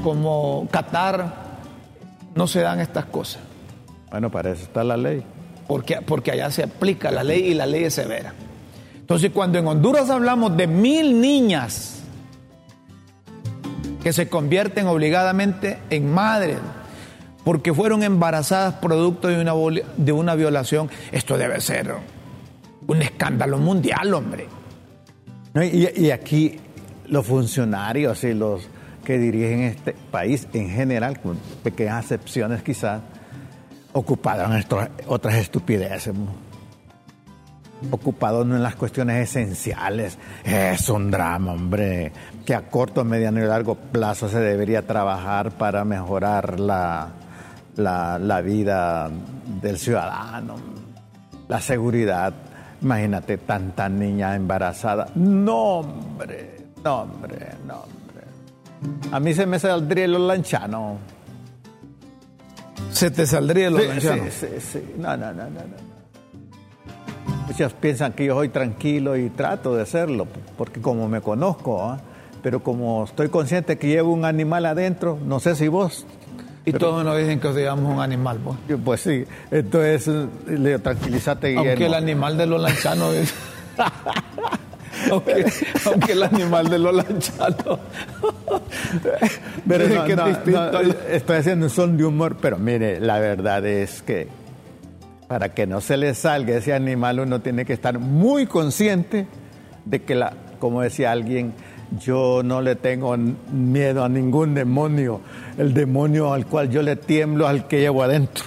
como 0.02 0.66
Qatar, 0.70 1.34
no 2.34 2.46
se 2.46 2.60
dan 2.60 2.80
estas 2.80 3.06
cosas. 3.06 3.42
Bueno, 4.10 4.30
para 4.30 4.50
eso 4.50 4.62
está 4.62 4.82
la 4.84 4.96
ley. 4.96 5.22
porque, 5.66 6.00
porque 6.00 6.30
allá 6.32 6.50
se 6.50 6.62
aplica 6.62 7.10
la 7.10 7.22
ley 7.22 7.40
y 7.48 7.54
la 7.54 7.66
ley 7.66 7.84
es 7.84 7.94
severa. 7.94 8.32
Entonces, 8.96 9.30
cuando 9.32 9.58
en 9.58 9.66
Honduras 9.66 10.08
hablamos 10.10 10.56
de 10.56 10.66
mil 10.66 11.20
niñas 11.20 12.02
que 14.02 14.12
se 14.12 14.28
convierten 14.28 14.86
obligadamente 14.86 15.78
en 15.90 16.12
madres 16.12 16.58
porque 17.48 17.72
fueron 17.72 18.02
embarazadas 18.02 18.74
producto 18.74 19.28
de 19.28 19.40
una, 19.40 19.54
de 19.96 20.12
una 20.12 20.34
violación, 20.34 20.90
esto 21.10 21.38
debe 21.38 21.62
ser 21.62 21.94
un 22.86 23.00
escándalo 23.00 23.56
mundial, 23.56 24.12
hombre. 24.12 24.46
Y, 25.54 26.10
aquí 26.10 26.60
los 27.06 27.24
funcionarios 27.26 28.22
y 28.24 28.34
los 28.34 28.68
que 29.02 29.16
dirigen 29.16 29.60
este 29.60 29.94
país 30.10 30.46
en 30.52 30.68
general, 30.68 31.20
con 31.20 31.38
pequeñas 31.62 32.04
excepciones 32.04 32.62
quizás, 32.62 33.00
ocupados 33.94 34.50
en 34.50 34.58
esto- 34.58 34.86
otras 35.06 35.36
estupideces. 35.36 36.12
Ocupados 37.90 38.44
en 38.44 38.62
las 38.62 38.76
cuestiones 38.76 39.26
esenciales. 39.26 40.18
Es 40.44 40.86
un 40.90 41.10
drama, 41.10 41.52
hombre, 41.52 42.12
que 42.44 42.54
a 42.54 42.68
corto, 42.68 43.06
mediano 43.06 43.42
y 43.42 43.46
largo 43.46 43.74
plazo 43.74 44.28
se 44.28 44.38
debería 44.38 44.86
trabajar 44.86 45.52
para 45.52 45.86
mejorar 45.86 46.60
la, 46.60 47.14
la, 47.78 48.18
la 48.18 48.40
vida 48.42 49.08
del 49.62 49.78
ciudadano, 49.78 50.56
la 51.48 51.60
seguridad. 51.60 52.32
Imagínate 52.82 53.38
tanta 53.38 53.88
niña 53.88 54.36
embarazada. 54.36 55.08
No, 55.14 55.78
hombre, 55.80 56.66
no, 56.84 57.02
hombre, 57.02 57.38
no, 57.66 57.74
hombre. 57.80 59.08
A 59.10 59.18
mí 59.18 59.32
se 59.34 59.46
me 59.46 59.58
saldría 59.58 60.04
el 60.04 60.28
lanchano. 60.28 60.98
Se 62.92 63.10
te 63.10 63.26
saldría 63.26 63.70
los 63.70 63.82
Sí, 63.82 63.88
lanchanos. 63.88 64.32
sí, 64.34 64.46
sí, 64.58 64.60
sí. 64.60 64.94
No, 64.98 65.16
no, 65.16 65.32
no, 65.32 65.44
no, 65.44 65.50
no. 65.50 65.88
Muchos 67.46 67.72
piensan 67.74 68.12
que 68.12 68.26
yo 68.26 68.34
soy 68.34 68.50
tranquilo 68.50 69.16
y 69.16 69.30
trato 69.30 69.74
de 69.74 69.86
serlo, 69.86 70.26
porque 70.56 70.80
como 70.80 71.08
me 71.08 71.20
conozco, 71.20 71.82
¿ah? 71.82 71.98
pero 72.42 72.62
como 72.62 73.04
estoy 73.04 73.28
consciente 73.30 73.78
que 73.78 73.88
llevo 73.88 74.12
un 74.12 74.24
animal 74.24 74.66
adentro, 74.66 75.18
no 75.24 75.40
sé 75.40 75.56
si 75.56 75.66
vos, 75.66 76.06
Y 76.68 76.72
todos 76.72 77.04
nos 77.04 77.16
dicen 77.18 77.40
que 77.40 77.52
digamos 77.52 77.92
un 77.94 78.00
animal, 78.00 78.38
pues. 78.42 78.56
pues 78.84 79.00
sí, 79.00 79.24
entonces 79.50 80.08
le 80.46 80.78
tranquilízate, 80.78 81.48
Guillermo. 81.48 81.70
Aunque 81.70 81.86
el 81.86 81.94
animal 81.94 82.36
de 82.38 82.46
los 82.46 82.60
lanchanos 82.60 83.14
es- 83.14 83.34
aunque, 85.10 85.46
aunque 85.86 86.12
el 86.12 86.22
animal 86.22 86.68
de 86.68 86.78
los 86.78 86.94
lanchanos. 86.94 87.78
Pero 89.68 89.88
no, 89.94 90.04
que 90.04 90.12
es 90.12 90.46
no, 90.46 90.80
estoy 91.10 91.36
haciendo 91.36 91.66
un 91.66 91.70
son 91.70 91.96
de 91.96 92.04
humor, 92.04 92.36
pero 92.40 92.58
mire, 92.58 93.00
la 93.00 93.18
verdad 93.18 93.64
es 93.66 94.02
que 94.02 94.28
para 95.28 95.50
que 95.50 95.66
no 95.66 95.80
se 95.80 95.96
le 95.96 96.14
salga 96.14 96.56
ese 96.56 96.72
animal 96.72 97.20
uno 97.20 97.40
tiene 97.40 97.64
que 97.64 97.74
estar 97.74 97.98
muy 97.98 98.46
consciente 98.46 99.26
de 99.84 100.02
que, 100.02 100.14
la, 100.14 100.32
como 100.58 100.80
decía 100.82 101.12
alguien, 101.12 101.52
yo 102.00 102.42
no 102.44 102.60
le 102.60 102.76
tengo 102.76 103.16
miedo 103.16 104.04
a 104.04 104.08
ningún 104.08 104.54
demonio. 104.54 105.20
El 105.56 105.72
demonio 105.74 106.32
al 106.32 106.46
cual 106.46 106.68
yo 106.70 106.82
le 106.82 106.96
tiemblo 106.96 107.46
al 107.48 107.66
que 107.66 107.80
llevo 107.80 108.02
adentro. 108.02 108.44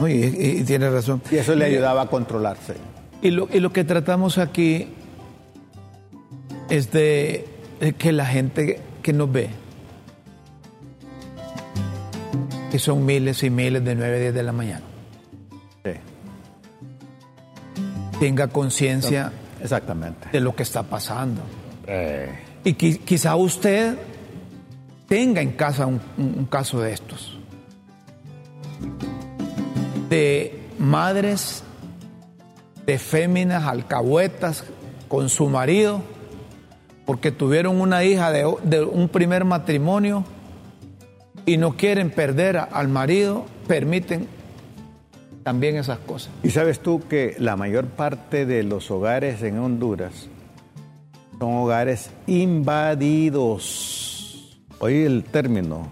No, 0.00 0.08
y, 0.08 0.12
y- 0.12 0.60
y 0.60 0.64
tiene 0.64 0.90
razón. 0.90 1.22
Y 1.30 1.36
eso 1.36 1.54
le 1.54 1.64
ayudaba 1.64 2.02
a 2.02 2.06
controlarse. 2.08 2.74
Y 3.22 3.30
lo, 3.30 3.48
y 3.52 3.60
lo 3.60 3.72
que 3.72 3.82
tratamos 3.84 4.38
aquí 4.38 4.88
es 6.68 6.90
de 6.92 7.48
de 7.80 7.92
que 7.92 8.10
la 8.12 8.24
gente 8.26 8.80
que 9.02 9.12
nos 9.12 9.30
ve, 9.30 9.50
que 12.70 12.78
son 12.78 13.04
miles 13.04 13.42
y 13.42 13.50
miles 13.50 13.84
de 13.84 13.94
9 13.94 14.20
10 14.20 14.34
de 14.34 14.42
la 14.42 14.52
mañana, 14.52 14.84
Sí, 15.84 15.90
tenga 18.18 18.48
conciencia 18.48 19.32
exactamente. 19.62 20.28
de 20.32 20.40
lo 20.40 20.54
que 20.54 20.62
está 20.62 20.82
pasando. 20.82 21.40
Eh, 21.86 22.28
Y 22.64 22.74
qui- 22.74 22.98
quizá 22.98 23.36
usted 23.36 23.96
tenga 25.08 25.40
en 25.40 25.52
casa 25.52 25.86
un, 25.86 26.00
caso 26.50 26.80
de 26.80 26.92
estos. 26.92 27.38
De 30.10 30.60
madres 30.78 31.62
de 32.86 32.98
féminas 32.98 33.64
alcahuetas 33.64 34.64
con 35.08 35.28
su 35.28 35.48
marido 35.48 36.02
porque 37.04 37.30
tuvieron 37.32 37.80
una 37.80 38.04
hija 38.04 38.30
de, 38.32 38.52
de 38.64 38.82
un 38.82 39.08
primer 39.08 39.44
matrimonio 39.44 40.24
y 41.44 41.56
no 41.56 41.76
quieren 41.76 42.10
perder 42.10 42.56
al 42.56 42.88
marido, 42.88 43.46
permiten 43.68 44.28
también 45.46 45.76
esas 45.76 46.00
cosas. 46.00 46.32
Y 46.42 46.50
sabes 46.50 46.80
tú 46.80 47.00
que 47.08 47.36
la 47.38 47.54
mayor 47.54 47.86
parte 47.86 48.46
de 48.46 48.64
los 48.64 48.90
hogares 48.90 49.44
en 49.44 49.60
Honduras 49.60 50.26
son 51.38 51.54
hogares 51.54 52.10
invadidos. 52.26 53.78
Oí 54.80 55.04
el 55.04 55.22
término, 55.22 55.86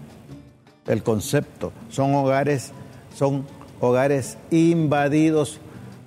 el 0.87 1.03
concepto. 1.03 1.71
Son 1.87 2.15
hogares, 2.15 2.73
son 3.15 3.45
hogares 3.79 4.37
invadidos 4.51 5.61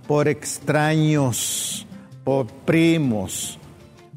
por 0.06 0.28
extraños, 0.28 1.86
por 2.24 2.48
primos, 2.48 3.58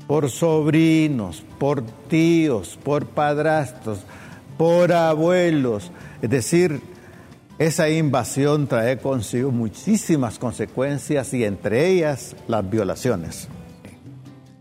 por 0.07 0.29
sobrinos, 0.29 1.41
por 1.57 1.85
tíos, 2.09 2.77
por 2.83 3.05
padrastros, 3.05 3.99
por 4.57 4.91
abuelos. 4.91 5.89
Es 6.21 6.29
decir, 6.29 6.81
esa 7.61 7.87
invasión 7.89 8.65
trae 8.65 8.97
consigo 8.97 9.51
muchísimas 9.51 10.39
consecuencias 10.39 11.31
y 11.35 11.43
entre 11.43 11.89
ellas 11.89 12.35
las 12.47 12.67
violaciones. 12.67 13.49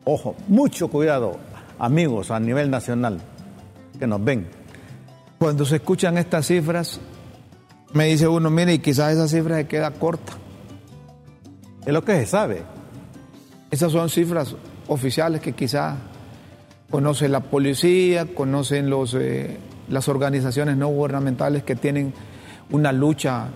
Ojo, 0.05 0.37
mucho 0.49 0.89
cuidado, 0.89 1.39
amigos, 1.79 2.31
a 2.31 2.39
nivel 2.39 2.71
nacional, 2.71 3.23
que 3.99 4.07
nos 4.07 4.23
ven. 4.23 4.49
Cuando 5.39 5.65
se 5.65 5.77
escuchan 5.77 6.19
estas 6.19 6.47
cifras, 6.47 7.01
me 7.95 8.05
dice 8.05 8.29
uno, 8.29 8.51
mire, 8.51 8.75
y 8.75 8.81
quizás 8.81 9.15
esa 9.15 9.29
cifra 9.29 9.57
se 9.57 9.67
queda 9.67 9.93
corta. 9.93 10.35
Es 11.87 11.95
lo 11.95 12.05
que 12.05 12.13
se 12.17 12.27
sabe. 12.27 12.65
Esas 13.71 13.93
son 13.93 14.11
cifras 14.11 14.55
oficiales 14.89 15.41
que 15.41 15.55
quizás 15.55 15.97
conoce 16.91 17.31
la 17.31 17.41
policía, 17.41 18.27
conocen 18.35 18.91
los, 18.91 19.15
eh, 19.15 19.57
las 19.89 20.07
organizaciones 20.09 20.77
no 20.77 20.89
gubernamentales 20.89 21.63
que 21.63 21.77
tienen 21.77 22.13
una 22.71 22.93
lucha 22.93 23.49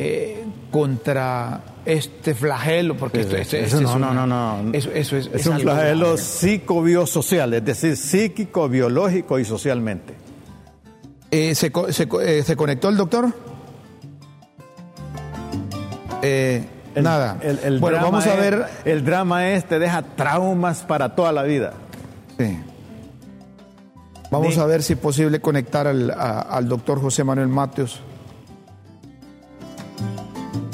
eh, 0.00 0.44
contra 0.70 1.60
este 1.84 2.32
flagelo, 2.32 2.96
porque 2.96 3.20
esto, 3.20 3.36
eso, 3.36 3.80
no, 3.80 3.98
no, 3.98 4.26
no, 4.26 4.72
Eso, 4.72 4.90
es, 4.92 5.12
es, 5.12 5.46
un 5.46 5.58
flagelo 5.58 6.16
psicobiosocial, 6.16 7.54
es 7.54 7.64
decir, 7.64 7.96
psíquico, 7.96 8.68
biológico 8.68 9.40
y 9.40 9.44
socialmente. 9.44 10.14
Eh, 11.32 11.54
¿se, 11.54 11.72
se, 11.90 12.42
¿se, 12.44 12.56
conectó 12.56 12.88
el 12.88 12.96
doctor? 12.96 13.34
nada. 16.94 17.38
El, 17.42 17.80
bueno, 17.80 17.98
vamos 18.00 18.24
a 18.26 18.36
ver. 18.36 18.66
el 18.84 19.04
drama 19.04 19.50
este 19.50 19.80
deja 19.80 20.02
traumas 20.02 20.82
para 20.82 21.16
toda 21.16 21.32
la 21.32 21.42
vida. 21.42 21.72
Sí. 22.38 22.56
Vamos 24.30 24.58
a 24.58 24.66
ver 24.66 24.82
si 24.82 24.92
es 24.92 24.98
posible 24.98 25.40
conectar 25.40 25.86
al, 25.86 26.10
al 26.10 26.68
doctor 26.68 27.00
José 27.00 27.24
Manuel 27.24 27.48
Mateos. 27.48 28.02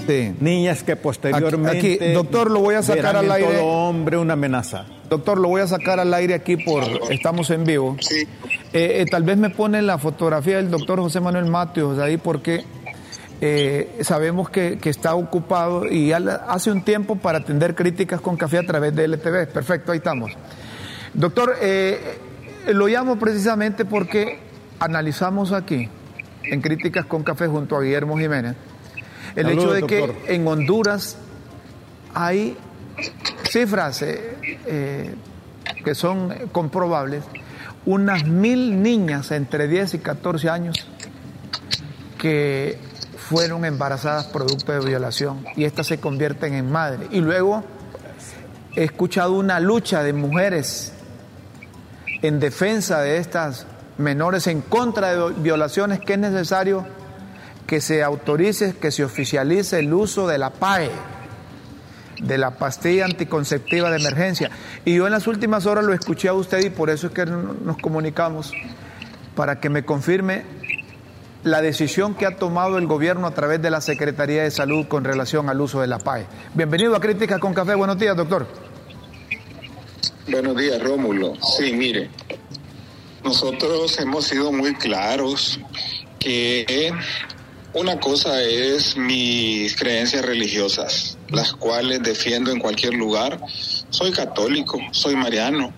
Sí. 0.07 0.35
Niñas 0.41 0.83
que 0.83 0.97
posteriormente. 0.97 1.79
Aquí, 1.79 2.13
doctor, 2.13 2.51
lo 2.51 2.61
voy 2.61 2.75
a 2.75 2.83
sacar 2.83 3.17
al 3.17 3.31
aire. 3.31 3.55
Todo 3.55 3.67
hombre 3.67 4.17
una 4.17 4.35
amenaza. 4.35 4.87
Doctor, 5.09 5.39
lo 5.39 5.49
voy 5.49 5.61
a 5.61 5.67
sacar 5.67 6.01
al 6.01 6.13
aire 6.13 6.35
aquí 6.35 6.57
por. 6.57 6.85
Estamos 7.11 7.51
en 7.51 7.65
vivo. 7.65 7.97
Sí. 8.01 8.27
Eh, 8.73 9.03
eh, 9.03 9.07
tal 9.11 9.23
vez 9.23 9.37
me 9.37 9.51
pone 9.51 9.81
la 9.83 9.99
fotografía 9.99 10.57
del 10.57 10.71
doctor 10.71 11.01
José 11.01 11.21
Manuel 11.21 11.47
Mateos 11.47 11.99
ahí 11.99 12.17
porque 12.17 12.65
eh, 13.41 13.99
sabemos 14.03 14.49
que, 14.51 14.79
que, 14.79 14.91
está 14.91 15.15
ocupado 15.15 15.87
y 15.87 16.13
hace 16.13 16.71
un 16.71 16.83
tiempo 16.83 17.17
para 17.17 17.39
atender 17.39 17.75
críticas 17.75 18.21
con 18.21 18.37
café 18.37 18.59
a 18.59 18.63
través 18.67 18.95
de 18.95 19.07
LTV. 19.09 19.49
Perfecto, 19.49 19.93
ahí 19.93 19.99
estamos. 19.99 20.33
Doctor, 21.15 21.55
eh, 21.61 22.19
lo 22.73 22.89
llamo 22.89 23.17
precisamente 23.19 23.85
porque 23.85 24.39
analizamos 24.81 25.53
aquí, 25.53 25.89
en 26.43 26.61
Críticas 26.61 27.07
con 27.07 27.23
Café 27.23 27.47
junto 27.47 27.77
a 27.77 27.83
Guillermo 27.83 28.19
Jiménez, 28.19 28.57
el 29.37 29.49
hecho 29.49 29.73
de 29.73 29.83
que 29.83 30.25
en 30.29 30.47
Honduras 30.47 31.17
hay 32.15 32.57
cifras 33.49 34.03
eh, 34.03 34.37
eh, 34.67 35.15
que 35.85 35.95
son 35.95 36.33
comprobables, 36.53 37.25
unas 37.87 38.27
mil 38.27 38.83
niñas 38.83 39.31
entre 39.31 39.69
10 39.69 39.95
y 39.95 39.99
14 39.99 40.49
años 40.49 40.87
que 42.19 42.79
fueron 43.29 43.65
embarazadas 43.65 44.27
producto 44.27 44.73
de 44.73 44.81
violación 44.81 45.45
y 45.57 45.65
estas 45.65 45.87
se 45.87 45.99
convierten 45.99 46.55
en 46.55 46.71
madres. 46.71 47.09
Y 47.11 47.21
luego 47.21 47.65
he 48.77 48.85
escuchado 48.85 49.33
una 49.33 49.61
lucha 49.61 50.03
de 50.03 50.13
mujeres 50.13 50.93
en 52.23 52.41
defensa 52.41 53.01
de 53.01 53.19
estas 53.19 53.67
menores, 53.99 54.47
en 54.47 54.63
contra 54.63 55.15
de 55.15 55.33
violaciones, 55.35 56.01
que 56.01 56.15
es 56.15 56.19
necesario 56.19 56.87
que 57.67 57.81
se 57.81 58.03
autorice, 58.03 58.77
que 58.77 58.91
se 58.91 59.05
oficialice 59.05 59.79
el 59.79 59.93
uso 59.93 60.27
de 60.27 60.39
la 60.39 60.51
PAE, 60.51 60.91
de 62.21 62.39
la 62.39 62.53
pastilla 62.53 63.05
anticonceptiva 63.07 63.91
de 63.91 63.97
emergencia. 63.97 64.51
Y 64.85 64.97
yo 64.97 65.07
en 65.07 65.13
las 65.13 65.27
últimas 65.27 65.67
horas 65.67 65.85
lo 65.85 65.93
escuché 65.93 66.29
a 66.29 66.35
usted 66.35 66.65
y 66.65 66.71
por 66.71 66.91
eso 66.91 67.09
es 67.09 67.13
que 67.13 67.27
nos 67.27 67.79
comunicamos, 67.79 68.53
para 69.35 69.61
que 69.61 69.69
me 69.69 69.85
confirme 69.85 70.45
la 71.43 71.61
decisión 71.61 72.15
que 72.15 72.25
ha 72.25 72.37
tomado 72.37 72.79
el 72.79 72.87
gobierno 72.87 73.27
a 73.27 73.35
través 73.35 73.61
de 73.61 73.71
la 73.71 73.81
Secretaría 73.81 74.43
de 74.43 74.51
Salud 74.51 74.87
con 74.89 75.05
relación 75.05 75.49
al 75.51 75.61
uso 75.61 75.81
de 75.81 75.87
la 75.87 75.99
PAE. 75.99 76.27
Bienvenido 76.55 76.97
a 76.97 77.01
Críticas 77.01 77.39
con 77.39 77.53
Café. 77.53 77.75
Buenos 77.75 77.99
días, 77.99 78.17
doctor. 78.17 78.47
Buenos 80.27 80.57
días, 80.57 80.83
Rómulo. 80.83 81.35
Sí, 81.59 81.73
mire, 81.75 82.09
nosotros 83.23 83.99
hemos 84.01 84.25
sido 84.25 84.53
muy 84.53 84.75
claros 84.75 85.61
que 86.19 86.95
una 87.75 87.99
cosa 87.99 88.41
es 88.41 88.97
mis 88.97 89.75
creencias 89.77 90.25
religiosas, 90.25 91.19
las 91.29 91.53
cuales 91.53 92.03
defiendo 92.03 92.53
en 92.53 92.61
cualquier 92.61 92.95
lugar. 92.95 93.41
Soy 93.91 94.13
católico, 94.13 94.81
soy 94.93 95.17
mariano, 95.17 95.75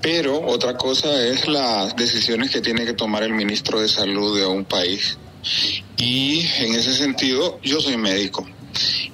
pero 0.00 0.40
otra 0.46 0.76
cosa 0.76 1.22
es 1.22 1.46
las 1.46 1.94
decisiones 1.94 2.50
que 2.50 2.62
tiene 2.62 2.86
que 2.86 2.94
tomar 2.94 3.22
el 3.22 3.34
ministro 3.34 3.80
de 3.80 3.88
salud 3.88 4.38
de 4.38 4.46
un 4.46 4.64
país. 4.64 5.18
Y 5.98 6.40
en 6.58 6.74
ese 6.74 6.94
sentido, 6.94 7.60
yo 7.62 7.80
soy 7.80 7.98
médico 7.98 8.46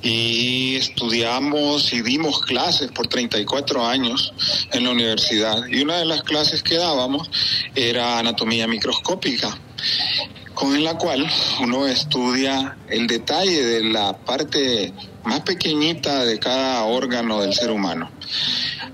y 0.01 0.77
estudiamos 0.77 1.93
y 1.93 2.03
dimos 2.03 2.41
clases 2.41 2.91
por 2.91 3.07
34 3.07 3.87
años 3.87 4.33
en 4.73 4.85
la 4.85 4.91
universidad 4.91 5.67
y 5.69 5.83
una 5.83 5.99
de 5.99 6.05
las 6.05 6.23
clases 6.23 6.63
que 6.63 6.77
dábamos 6.77 7.31
era 7.77 8.19
anatomía 8.19 8.67
microscópica 8.67 9.57
con 10.63 10.85
la 10.85 10.97
cual 10.97 11.29
uno 11.61 11.89
estudia 11.89 12.77
el 12.89 13.09
detalle 13.09 13.65
de 13.65 13.83
la 13.83 14.17
parte 14.17 14.95
más 15.25 15.41
pequeñita 15.41 16.25
de 16.25 16.39
cada 16.39 16.85
órgano 16.85 17.41
del 17.41 17.53
ser 17.53 17.73
humano. 17.73 18.09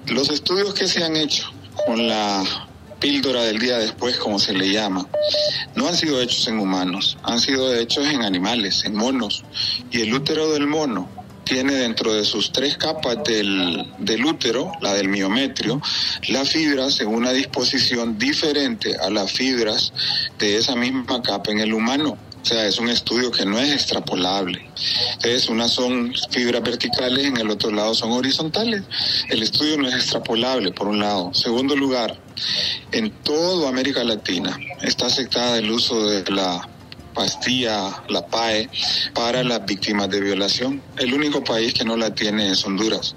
Los 0.07 0.31
estudios 0.31 0.73
que 0.73 0.89
se 0.89 1.05
han 1.05 1.15
hecho 1.15 1.53
con 1.85 2.09
la 2.09 2.43
píldora 2.99 3.43
del 3.43 3.59
día 3.59 3.77
después, 3.77 4.17
como 4.17 4.39
se 4.39 4.55
le 4.55 4.73
llama, 4.73 5.07
no 5.75 5.87
han 5.87 5.95
sido 5.95 6.23
hechos 6.23 6.49
en 6.49 6.59
humanos, 6.59 7.19
han 7.23 7.39
sido 7.39 7.75
hechos 7.75 8.07
en 8.07 8.23
animales, 8.23 8.87
en 8.87 8.95
monos. 8.95 9.45
Y 9.91 10.01
el 10.01 10.15
útero 10.15 10.51
del 10.51 10.67
mono 10.67 11.18
tiene 11.49 11.75
dentro 11.75 12.13
de 12.13 12.25
sus 12.25 12.53
tres 12.53 12.77
capas 12.77 13.25
del, 13.25 13.93
del 13.99 14.25
útero, 14.25 14.73
la 14.81 14.93
del 14.95 15.09
miometrio, 15.09 15.81
las 16.29 16.51
fibras 16.51 17.01
en 17.01 17.09
una 17.09 17.33
disposición 17.33 18.19
diferente 18.19 18.97
a 18.97 19.11
las 19.11 19.33
fibras 19.33 19.93
de 20.39 20.57
esa 20.57 20.77
misma 20.77 21.23
capa 21.23 21.51
en 21.51 21.61
el 21.61 21.73
humano. 21.73 22.19
O 22.41 22.45
sea, 22.45 22.67
es 22.67 22.79
un 22.79 22.89
estudio 22.89 23.31
que 23.31 23.45
no 23.45 23.59
es 23.59 23.73
extrapolable. 23.73 24.71
Entonces, 25.15 25.49
unas 25.49 25.73
son 25.73 26.15
fibras 26.31 26.63
verticales, 26.63 27.27
en 27.27 27.37
el 27.37 27.51
otro 27.51 27.71
lado 27.71 27.95
son 27.95 28.13
horizontales. 28.13 28.83
El 29.29 29.43
estudio 29.43 29.77
no 29.77 29.89
es 29.89 29.95
extrapolable, 29.95 30.71
por 30.71 30.87
un 30.87 31.01
lado. 31.01 31.35
Segundo 31.35 31.75
lugar, 31.75 32.17
en 32.93 33.11
toda 33.11 33.69
América 33.69 34.05
Latina 34.05 34.57
está 34.83 35.07
aceptada 35.07 35.59
el 35.59 35.71
uso 35.71 36.07
de 36.07 36.31
la 36.31 36.67
pastilla, 37.19 38.05
la 38.09 38.25
PAE, 38.25 38.71
para 39.13 39.43
las 39.43 39.67
víctimas 39.67 40.09
de 40.09 40.21
violación. 40.21 40.81
El 40.97 41.13
único 41.13 41.43
país 41.43 41.75
que 41.75 41.85
no 41.85 41.97
la 41.97 42.15
tiene 42.15 42.53
es 42.53 42.65
Honduras. 42.65 43.17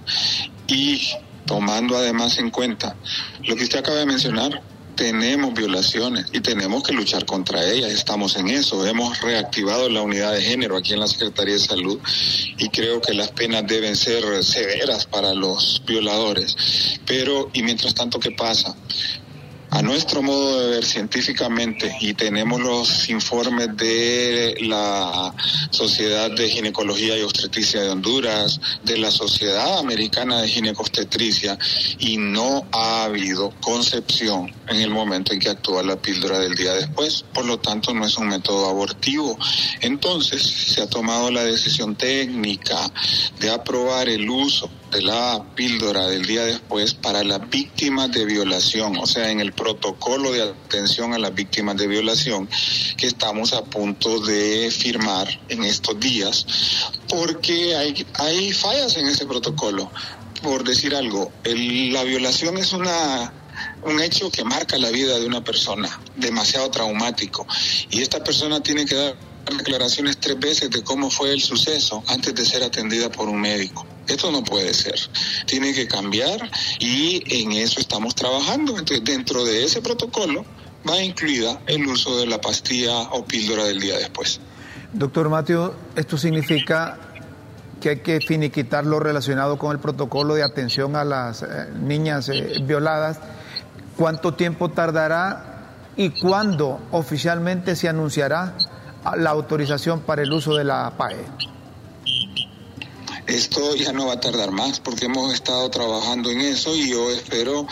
Y 0.68 1.00
tomando 1.46 1.96
además 1.96 2.40
en 2.40 2.50
cuenta 2.50 2.96
lo 3.44 3.56
que 3.56 3.64
usted 3.64 3.80
acaba 3.80 3.98
de 3.98 4.08
mencionar, 4.08 4.60
tenemos 4.96 5.54
violaciones 5.54 6.26
y 6.34 6.42
tenemos 6.42 6.84
que 6.84 6.94
luchar 6.94 7.26
contra 7.26 7.64
ellas. 7.64 7.92
Estamos 7.92 8.36
en 8.38 8.50
eso. 8.50 8.86
Hemos 8.86 9.22
reactivado 9.22 9.88
la 9.88 10.02
unidad 10.02 10.34
de 10.34 10.42
género 10.42 10.78
aquí 10.78 10.94
en 10.94 11.00
la 11.00 11.08
Secretaría 11.08 11.54
de 11.54 11.60
Salud 11.60 12.00
y 12.58 12.70
creo 12.70 13.02
que 13.02 13.14
las 13.14 13.32
penas 13.32 13.66
deben 13.68 13.96
ser 13.96 14.44
severas 14.44 15.06
para 15.06 15.34
los 15.34 15.84
violadores. 15.86 17.00
Pero, 17.06 17.50
y 17.54 17.62
mientras 17.62 17.94
tanto, 17.94 18.20
¿qué 18.20 18.32
pasa? 18.32 18.76
A 19.72 19.82
nuestro 19.82 20.22
modo 20.22 20.60
de 20.60 20.76
ver 20.76 20.86
científicamente 20.86 21.96
y 22.02 22.14
tenemos 22.14 22.60
los 22.60 23.10
informes 23.10 23.76
de 23.78 24.58
la 24.62 25.34
Sociedad 25.70 26.30
de 26.30 26.50
Ginecología 26.50 27.18
y 27.18 27.22
Obstetricia 27.22 27.82
de 27.82 27.90
Honduras, 27.90 28.60
de 28.84 28.98
la 28.98 29.10
Sociedad 29.10 29.80
Americana 29.80 30.42
de 30.42 30.50
Ginecobstetricia 30.50 31.58
y 32.00 32.18
no 32.18 32.66
ha 32.74 33.06
habido 33.06 33.52
concepción 33.62 34.61
en 34.72 34.82
el 34.82 34.90
momento 34.90 35.34
en 35.34 35.40
que 35.40 35.50
actúa 35.50 35.84
la 35.84 36.02
píldora 36.02 36.40
del 36.40 36.56
día 36.56 36.74
después. 36.74 37.24
Por 37.34 37.46
lo 37.46 37.60
tanto, 37.60 37.94
no 37.94 38.06
es 38.06 38.18
un 38.18 38.30
método 38.30 38.70
abortivo. 38.70 39.38
Entonces, 39.82 40.42
se 40.42 40.82
ha 40.82 40.88
tomado 40.88 41.30
la 41.32 41.44
decisión 41.44 41.96
técnica 41.96 42.92
de 43.40 43.52
aprobar 43.52 44.10
el 44.10 44.30
uso 44.30 44.70
de 44.92 45.02
la 45.02 45.44
píldora 45.56 46.08
del 46.08 46.26
día 46.26 46.44
después 46.44 46.94
para 46.94 47.24
las 47.24 47.50
víctimas 47.50 48.12
de 48.12 48.26
violación, 48.26 48.98
o 48.98 49.06
sea, 49.06 49.32
en 49.32 49.40
el 49.40 49.54
protocolo 49.54 50.34
de 50.34 50.44
atención 50.44 51.14
a 51.14 51.18
las 51.18 51.34
víctimas 51.34 51.78
de 51.78 51.88
violación 51.88 52.50
que 52.98 53.08
estamos 53.08 53.54
a 53.54 53.64
punto 53.64 54.20
de 54.20 54.70
firmar 54.70 55.28
en 55.48 55.64
estos 55.64 55.98
días, 55.98 56.46
porque 57.08 57.76
hay, 57.76 58.06
hay 58.16 58.52
fallas 58.52 58.98
en 58.98 59.08
ese 59.08 59.26
protocolo. 59.26 59.90
Por 60.44 60.64
decir 60.64 60.96
algo, 60.96 61.32
la 61.46 62.04
violación 62.04 62.58
es 62.58 62.74
una 62.74 63.32
un 63.84 64.02
hecho 64.02 64.30
que 64.32 64.44
marca 64.44 64.78
la 64.78 64.90
vida 64.90 65.20
de 65.20 65.26
una 65.26 65.44
persona, 65.44 66.00
demasiado 66.16 66.70
traumático, 66.70 67.46
y 67.90 68.02
esta 68.02 68.24
persona 68.24 68.62
tiene 68.62 68.86
que 68.86 68.96
dar 68.96 69.16
declaraciones 69.58 70.18
tres 70.18 70.40
veces 70.40 70.70
de 70.70 70.84
cómo 70.84 71.10
fue 71.10 71.32
el 71.32 71.42
suceso 71.42 72.04
antes 72.08 72.34
de 72.36 72.46
ser 72.46 72.64
atendida 72.64 73.10
por 73.12 73.28
un 73.28 73.42
médico. 73.42 73.86
Esto 74.08 74.32
no 74.32 74.44
puede 74.44 74.74
ser. 74.74 74.96
Tiene 75.46 75.74
que 75.74 75.88
cambiar 75.88 76.50
y 76.80 77.24
en 77.42 77.54
eso 77.54 77.80
estamos 77.80 78.16
trabajando. 78.16 78.78
Entonces, 78.78 79.04
dentro 79.04 79.44
de 79.46 79.64
ese 79.64 79.82
protocolo 79.82 80.46
va 80.88 81.02
incluida 81.02 81.62
el 81.68 81.86
uso 81.88 82.18
de 82.18 82.28
la 82.28 82.42
pastilla 82.42 83.00
o 83.12 83.26
píldora 83.26 83.66
del 83.66 83.80
día 83.80 83.98
después. 83.98 84.40
Doctor 84.94 85.30
Mateo, 85.30 85.74
esto 85.96 86.18
significa 86.18 87.00
que 87.80 87.90
hay 87.90 88.00
que 88.00 88.20
finiquitar 88.20 88.86
lo 88.86 89.00
relacionado 89.00 89.58
con 89.58 89.72
el 89.72 89.80
protocolo 89.80 90.36
de 90.36 90.44
atención 90.44 90.96
a 90.96 91.04
las 91.04 91.44
eh, 91.44 91.46
niñas 91.82 92.30
eh, 92.30 92.60
violadas. 92.64 93.20
¿Cuánto 94.02 94.34
tiempo 94.34 94.70
tardará 94.70 95.94
y 95.96 96.10
cuándo 96.10 96.80
oficialmente 96.90 97.76
se 97.76 97.88
anunciará 97.88 98.58
la 99.16 99.30
autorización 99.30 100.00
para 100.00 100.24
el 100.24 100.34
uso 100.34 100.56
de 100.56 100.64
la 100.64 100.98
PAE? 100.98 101.24
Esto 103.28 103.76
ya 103.76 103.94
no 103.94 104.08
va 104.08 104.14
a 104.14 104.20
tardar 104.20 104.50
más 104.50 104.80
porque 104.80 105.06
hemos 105.06 105.32
estado 105.32 105.70
trabajando 105.70 106.32
en 106.32 106.42
eso 106.42 106.76
y 106.76 106.90
yo 106.90 107.12
espero 107.12 107.68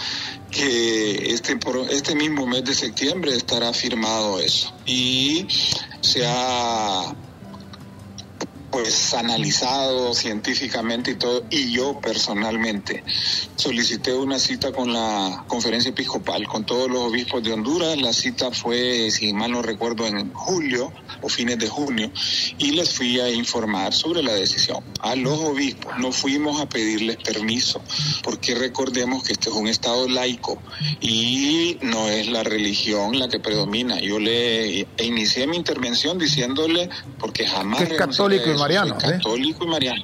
que 0.51 1.33
este, 1.33 1.57
este 1.89 2.13
mismo 2.13 2.45
mes 2.45 2.63
de 2.63 2.75
septiembre 2.75 3.35
estará 3.35 3.73
firmado 3.73 4.39
eso. 4.39 4.71
Y 4.85 5.47
se 6.01 6.27
ha 6.27 7.11
pues 8.71 9.13
analizado 9.13 10.13
científicamente 10.13 11.11
y 11.11 11.15
todo, 11.15 11.43
y 11.49 11.71
yo 11.71 11.99
personalmente 11.99 13.03
solicité 13.55 14.13
una 14.13 14.39
cita 14.39 14.71
con 14.71 14.93
la 14.93 15.43
conferencia 15.47 15.89
episcopal, 15.89 16.47
con 16.47 16.65
todos 16.65 16.89
los 16.89 17.01
obispos 17.01 17.43
de 17.43 17.53
Honduras, 17.53 17.99
la 17.99 18.13
cita 18.13 18.51
fue, 18.51 19.09
si 19.11 19.33
mal 19.33 19.51
no 19.51 19.61
recuerdo, 19.61 20.05
en 20.05 20.33
julio 20.33 20.91
o 21.21 21.29
fines 21.29 21.57
de 21.59 21.67
junio, 21.67 22.11
y 22.57 22.71
les 22.71 22.93
fui 22.93 23.19
a 23.19 23.29
informar 23.29 23.93
sobre 23.93 24.23
la 24.23 24.33
decisión. 24.33 24.83
A 25.01 25.15
los 25.15 25.39
obispos 25.39 25.97
no 25.97 26.11
fuimos 26.11 26.61
a 26.61 26.69
pedirles 26.69 27.17
permiso, 27.17 27.81
porque 28.23 28.55
recordemos 28.55 29.23
que 29.23 29.33
este 29.33 29.49
es 29.49 29.55
un 29.55 29.67
Estado 29.67 30.07
laico 30.07 30.61
y 31.01 31.77
no 31.81 32.07
es 32.07 32.27
la 32.27 32.43
religión 32.43 33.17
la 33.17 33.27
que 33.27 33.39
predomina. 33.39 33.99
Yo 33.99 34.19
le 34.19 34.87
inicié 34.99 35.47
mi 35.47 35.57
intervención 35.57 36.17
diciéndole, 36.17 36.89
porque 37.19 37.47
jamás... 37.47 37.81
es 37.81 37.93
católico 37.97 38.58
mariano. 38.59 38.97
católico 38.97 39.65
y 39.65 39.67
mariano. 39.67 40.03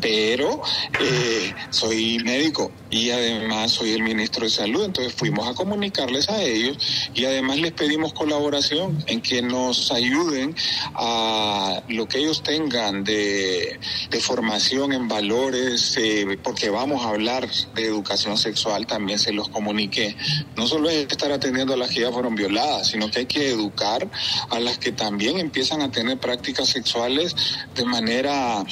Pero 0.00 0.60
eh, 1.00 1.54
soy 1.70 2.18
médico 2.24 2.72
y 2.92 3.10
además 3.10 3.72
soy 3.72 3.92
el 3.92 4.02
ministro 4.02 4.44
de 4.44 4.50
salud, 4.50 4.84
entonces 4.84 5.14
fuimos 5.14 5.48
a 5.48 5.54
comunicarles 5.54 6.28
a 6.28 6.42
ellos 6.42 6.76
y 7.14 7.24
además 7.24 7.56
les 7.56 7.72
pedimos 7.72 8.12
colaboración 8.12 9.02
en 9.06 9.22
que 9.22 9.40
nos 9.40 9.90
ayuden 9.90 10.54
a 10.94 11.82
lo 11.88 12.06
que 12.06 12.18
ellos 12.18 12.42
tengan 12.42 13.02
de, 13.02 13.80
formación 14.20 14.92
en 14.92 15.08
valores, 15.08 15.96
eh, 15.96 16.38
porque 16.44 16.68
vamos 16.68 17.04
a 17.04 17.08
hablar 17.08 17.48
de 17.74 17.86
educación 17.86 18.36
sexual, 18.36 18.86
también 18.86 19.18
se 19.18 19.32
los 19.32 19.48
comuniqué. 19.48 20.14
No 20.54 20.68
solo 20.68 20.90
es 20.90 21.06
estar 21.10 21.32
atendiendo 21.32 21.72
a 21.72 21.76
las 21.78 21.90
que 21.90 22.02
ya 22.02 22.12
fueron 22.12 22.34
violadas, 22.34 22.88
sino 22.88 23.10
que 23.10 23.20
hay 23.20 23.26
que 23.26 23.48
educar 23.48 24.06
a 24.50 24.60
las 24.60 24.78
que 24.78 24.92
también 24.92 25.38
empiezan 25.38 25.80
a 25.80 25.90
tener 25.90 26.18
prácticas 26.18 26.68
sexuales 26.68 27.34
de 27.74 27.84
manera, 27.86 28.62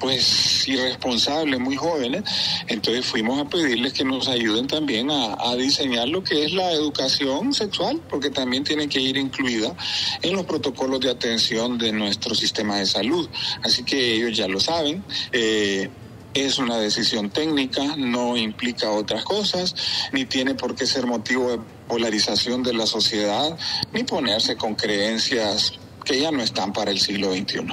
pues, 0.00 0.66
irresponsables, 0.66 1.60
muy 1.60 1.76
jóvenes. 1.76 2.24
Entonces 2.66 3.04
fuimos 3.04 3.38
a 3.38 3.49
pedirles 3.50 3.92
que 3.92 4.04
nos 4.04 4.28
ayuden 4.28 4.66
también 4.66 5.10
a, 5.10 5.54
diseñar 5.56 6.08
lo 6.08 6.22
que 6.22 6.44
es 6.44 6.52
la 6.52 6.72
educación 6.72 7.52
sexual, 7.52 8.00
porque 8.08 8.30
también 8.30 8.64
tiene 8.64 8.88
que 8.88 9.00
ir 9.00 9.16
incluida 9.16 9.74
en 10.22 10.34
los 10.34 10.46
protocolos 10.46 11.00
de 11.00 11.10
atención 11.10 11.76
de 11.76 11.92
nuestro 11.92 12.34
sistema 12.34 12.78
de 12.78 12.86
salud. 12.86 13.28
Así 13.62 13.82
que 13.82 14.14
ellos 14.14 14.36
ya 14.36 14.48
lo 14.48 14.60
saben. 14.60 15.04
Eh, 15.32 15.90
es 16.32 16.58
una 16.58 16.78
decisión 16.78 17.30
técnica, 17.30 17.96
no 17.96 18.36
implica 18.36 18.90
otras 18.90 19.24
cosas, 19.24 19.74
ni 20.12 20.24
tiene 20.24 20.54
por 20.54 20.76
qué 20.76 20.86
ser 20.86 21.06
motivo 21.06 21.50
de 21.50 21.58
polarización 21.88 22.62
de 22.62 22.72
la 22.72 22.86
sociedad, 22.86 23.58
ni 23.92 24.04
ponerse 24.04 24.56
con 24.56 24.76
creencias 24.76 25.72
ya 26.18 26.30
no 26.30 26.42
están 26.42 26.72
para 26.72 26.90
el 26.90 26.98
siglo 26.98 27.32
XXI. 27.32 27.66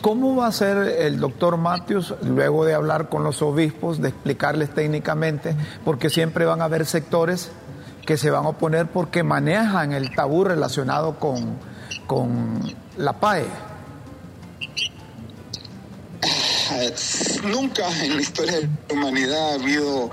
¿Cómo 0.00 0.36
va 0.36 0.46
a 0.46 0.52
ser 0.52 0.78
el 0.78 1.20
doctor 1.20 1.56
Matius 1.56 2.14
luego 2.22 2.64
de 2.64 2.74
hablar 2.74 3.08
con 3.08 3.24
los 3.24 3.42
obispos, 3.42 4.00
de 4.00 4.08
explicarles 4.08 4.72
técnicamente, 4.72 5.54
porque 5.84 6.10
siempre 6.10 6.44
van 6.44 6.62
a 6.62 6.64
haber 6.64 6.86
sectores 6.86 7.50
que 8.06 8.16
se 8.16 8.30
van 8.30 8.44
a 8.44 8.48
oponer 8.48 8.86
porque 8.86 9.22
manejan 9.22 9.92
el 9.92 10.14
tabú 10.14 10.44
relacionado 10.44 11.18
con, 11.18 11.58
con 12.06 12.60
la 12.96 13.14
PAE? 13.20 13.73
Nunca 17.44 18.04
en 18.04 18.16
la 18.16 18.22
historia 18.22 18.60
de 18.60 18.62
la 18.62 18.94
humanidad 18.94 19.50
ha 19.50 19.54
habido 19.54 20.10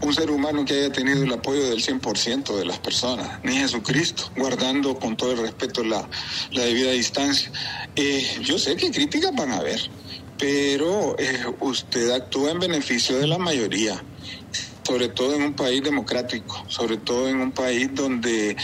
un 0.00 0.14
ser 0.14 0.30
humano 0.30 0.64
que 0.64 0.74
haya 0.74 0.92
tenido 0.92 1.22
el 1.22 1.32
apoyo 1.32 1.68
del 1.68 1.82
100% 1.82 2.56
de 2.56 2.64
las 2.64 2.78
personas, 2.78 3.42
ni 3.42 3.56
Jesucristo, 3.56 4.30
guardando 4.36 4.98
con 4.98 5.16
todo 5.16 5.32
el 5.32 5.38
respeto 5.38 5.82
la, 5.82 6.08
la 6.52 6.62
debida 6.62 6.92
distancia. 6.92 7.50
Eh, 7.96 8.24
yo 8.42 8.58
sé 8.58 8.76
que 8.76 8.90
críticas 8.90 9.34
van 9.34 9.52
a 9.52 9.56
haber, 9.56 9.80
pero 10.38 11.16
eh, 11.18 11.44
usted 11.60 12.10
actúa 12.10 12.52
en 12.52 12.60
beneficio 12.60 13.18
de 13.18 13.26
la 13.26 13.38
mayoría 13.38 14.02
sobre 14.88 15.10
todo 15.10 15.34
en 15.34 15.42
un 15.42 15.52
país 15.52 15.82
democrático, 15.82 16.64
sobre 16.66 16.96
todo 16.96 17.28
en 17.28 17.42
un 17.42 17.52
país 17.52 17.90
donde 17.92 18.56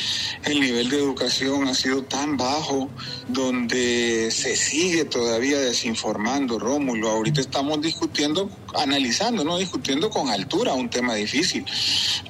el 0.45 0.59
nivel 0.59 0.89
de 0.89 0.97
educación 0.97 1.69
ha 1.69 1.75
sido 1.75 2.05
tan 2.05 2.39
bajo, 2.39 2.89
donde 3.29 4.31
se 4.31 4.57
sigue 4.57 5.05
todavía 5.05 5.59
desinformando, 5.59 6.59
Rómulo. 6.59 7.11
Ahorita 7.11 7.43
estamos 7.43 7.79
discutiendo, 7.83 8.49
analizando, 8.77 9.45
no 9.45 9.59
discutiendo 9.59 10.11
con 10.11 10.29
altura 10.29 10.75
un 10.75 10.91
tema 10.91 11.15
difícil, 11.15 11.65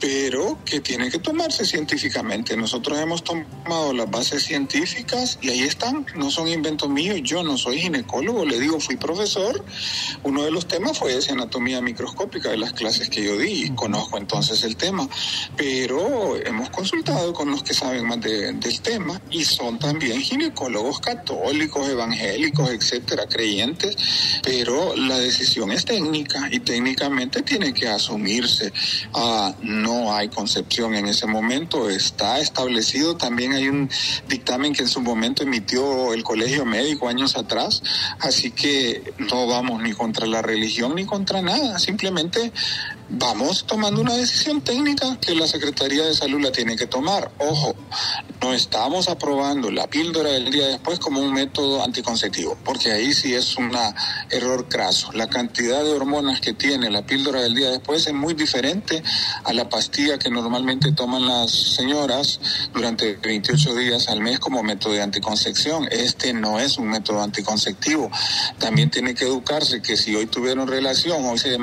pero 0.01 0.59
que 0.65 0.81
tiene 0.81 1.11
que 1.11 1.19
tomarse 1.19 1.65
científicamente. 1.65 2.57
Nosotros 2.57 2.99
hemos 2.99 3.25
tomado 3.25 3.93
las 3.93 4.11
bases 4.11 4.45
científicas 4.45 5.39
y 5.41 5.51
ahí 5.51 5.61
están, 5.61 6.07
no 6.17 6.31
son 6.31 6.49
inventos 6.49 6.89
míos. 6.89 7.21
Yo 7.23 7.43
no 7.43 7.57
soy 7.57 7.81
ginecólogo, 7.81 8.45
le 8.45 8.61
digo, 8.61 8.81
fui 8.81 8.97
profesor. 8.97 9.65
Uno 10.23 10.43
de 10.45 10.51
los 10.51 10.67
temas 10.67 10.99
fue 10.99 11.17
esa 11.17 11.33
anatomía 11.33 11.81
microscópica 11.81 12.51
de 12.51 12.59
las 12.59 12.73
clases 12.73 13.09
que 13.09 13.23
yo 13.23 13.39
di 13.39 13.71
conozco 13.75 14.19
entonces 14.19 14.63
el 14.65 14.77
tema, 14.77 15.09
pero 15.57 16.37
hemos 16.37 16.71
consultado 16.71 17.33
con 17.33 17.51
los 17.51 17.63
que 17.63 17.75
saben 17.75 18.07
más 18.07 18.21
del 18.21 18.81
tema 18.83 19.21
y 19.31 19.45
son 19.45 19.79
también 19.79 20.21
ginecólogos 20.21 21.01
católicos, 21.01 21.89
evangélicos, 21.89 22.71
etcétera, 22.71 23.27
creyentes, 23.27 23.97
pero 24.43 24.95
la 24.97 25.19
decisión 25.19 25.73
es 25.73 25.85
técnica 25.85 26.34
y 26.51 26.61
técnicamente 26.61 27.43
tiene 27.43 27.73
que 27.73 27.89
asumirse. 27.89 28.73
Ah, 29.13 29.55
no 29.63 30.15
hay 30.15 30.29
concepción 30.29 30.95
en 30.95 31.07
ese 31.07 31.27
momento, 31.27 31.89
está 31.89 32.39
establecido, 32.41 33.17
también 33.17 33.53
hay 33.53 33.69
un 33.69 33.91
dictamen 34.29 34.73
que 34.73 34.83
en 34.83 34.89
su 34.89 35.01
momento 35.01 35.43
emitió 35.43 36.13
el 36.13 36.23
Colegio 36.23 36.65
Médico 36.65 37.09
años 37.09 37.37
atrás, 37.37 37.83
así 38.21 38.51
que 38.51 39.15
no 39.19 39.47
vamos 39.47 39.83
ni 39.83 39.93
contra 39.93 40.27
la 40.27 40.43
religión 40.43 40.95
ni 40.95 41.05
contra 41.05 41.43
nada, 41.43 41.79
simplemente 41.79 42.53
vamos 43.17 43.65
tomando 43.67 44.01
una 44.01 44.15
decisión 44.15 44.61
técnica 44.61 45.19
que 45.21 45.35
la 45.35 45.47
Secretaría 45.47 46.05
de 46.05 46.15
Salud 46.15 46.41
la 46.41 46.53
tiene 46.53 46.77
que 46.77 46.87
tomar. 46.87 47.31
Ojo, 47.39 47.75
no 48.43 48.53
estamos 48.53 49.09
aprobando 49.09 49.71
la 49.71 49.87
píldora 49.87 50.31
del 50.31 50.51
día 50.51 50.67
después 50.67 50.99
como 50.99 51.21
un 51.21 51.33
método 51.33 51.83
anticonceptivo, 51.83 52.59
porque 52.65 52.93
ahí 52.93 53.13
sí 53.13 53.35
es 53.35 53.57
un 53.57 53.71
error 54.31 54.69
craso. 54.69 55.13
La 55.13 55.29
cantidad 55.29 55.83
de 55.83 55.93
hormonas 55.93 56.41
que 56.41 56.53
tiene 56.53 56.91
la 56.91 57.07
píldora 57.07 57.41
del 57.41 57.55
día 57.55 57.71
después 57.71 58.07
es 58.07 58.13
muy 58.13 58.35
diferente 58.35 59.03
a 59.45 59.53
la 59.53 59.69
pastilla 59.69 60.19
que 60.19 60.31
normalmente 60.31 60.93
toman 60.93 61.27
las 61.27 61.51
señoras 61.51 62.41
durante 62.73 63.15
28 63.17 63.75
días 63.77 64.09
al 64.09 64.21
mes 64.21 64.39
como 64.41 64.63
método 64.63 64.95
de 64.95 65.03
anticoncepción. 65.03 65.89
Este 65.91 66.33
no 66.33 66.59
es 66.59 66.79
un 66.79 66.89
método 66.89 67.23
anticonceptivo. 67.23 68.11
También 68.59 68.91
tiene 68.91 69.15
que 69.15 69.25
educarse 69.25 69.81
que 69.81 69.97
si 69.97 70.15
hoy 70.15 70.27
tuvieron 70.27 70.69
relación, 70.69 71.25
hoy 71.25 71.39
se, 71.39 71.57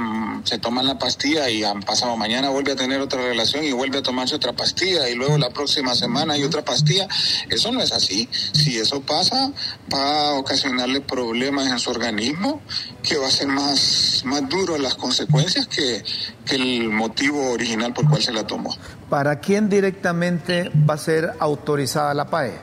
se 0.45 0.57
toman 0.57 0.87
la 0.87 0.97
pastilla 0.97 1.40
y 1.49 1.63
han 1.63 1.81
pasado 1.81 2.15
mañana 2.17 2.49
vuelve 2.49 2.73
a 2.73 2.75
tener 2.75 3.01
otra 3.01 3.21
relación 3.21 3.63
y 3.63 3.71
vuelve 3.71 3.99
a 3.99 4.03
tomarse 4.03 4.35
otra 4.35 4.53
pastilla 4.53 5.09
y 5.09 5.15
luego 5.15 5.37
la 5.37 5.49
próxima 5.49 5.95
semana 5.95 6.33
hay 6.33 6.43
otra 6.43 6.63
pastilla. 6.63 7.07
Eso 7.49 7.71
no 7.71 7.81
es 7.81 7.91
así. 7.91 8.27
Si 8.31 8.77
eso 8.77 9.01
pasa, 9.01 9.51
va 9.93 10.29
a 10.29 10.33
ocasionarle 10.33 11.01
problemas 11.01 11.67
en 11.67 11.79
su 11.79 11.89
organismo 11.89 12.61
que 13.03 13.17
va 13.17 13.27
a 13.27 13.31
ser 13.31 13.47
más, 13.47 14.21
más 14.25 14.47
duro 14.49 14.77
las 14.77 14.95
consecuencias 14.95 15.67
que, 15.67 16.03
que 16.45 16.55
el 16.55 16.89
motivo 16.89 17.51
original 17.51 17.93
por 17.93 18.09
cual 18.09 18.21
se 18.21 18.33
la 18.33 18.45
tomó. 18.45 18.75
¿Para 19.09 19.39
quién 19.39 19.69
directamente 19.69 20.71
va 20.89 20.95
a 20.95 20.97
ser 20.97 21.33
autorizada 21.39 22.13
la 22.13 22.29
PAE? 22.29 22.53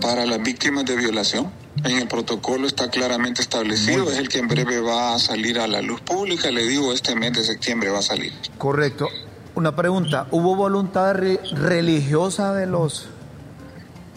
Para 0.00 0.26
las 0.26 0.42
víctimas 0.42 0.84
de 0.84 0.96
violación. 0.96 1.65
En 1.86 1.98
el 1.98 2.08
protocolo 2.08 2.66
está 2.66 2.90
claramente 2.90 3.42
establecido, 3.42 4.10
es 4.10 4.18
el 4.18 4.28
que 4.28 4.38
en 4.38 4.48
breve 4.48 4.80
va 4.80 5.14
a 5.14 5.18
salir 5.20 5.60
a 5.60 5.68
la 5.68 5.80
luz 5.82 6.00
pública, 6.00 6.50
le 6.50 6.66
digo, 6.66 6.92
este 6.92 7.14
mes 7.14 7.32
de 7.32 7.44
septiembre 7.44 7.90
va 7.90 8.00
a 8.00 8.02
salir. 8.02 8.32
Correcto. 8.58 9.08
Una 9.54 9.76
pregunta, 9.76 10.26
¿hubo 10.32 10.56
voluntad 10.56 11.14
religiosa 11.14 12.52
de 12.54 12.66
los 12.66 13.06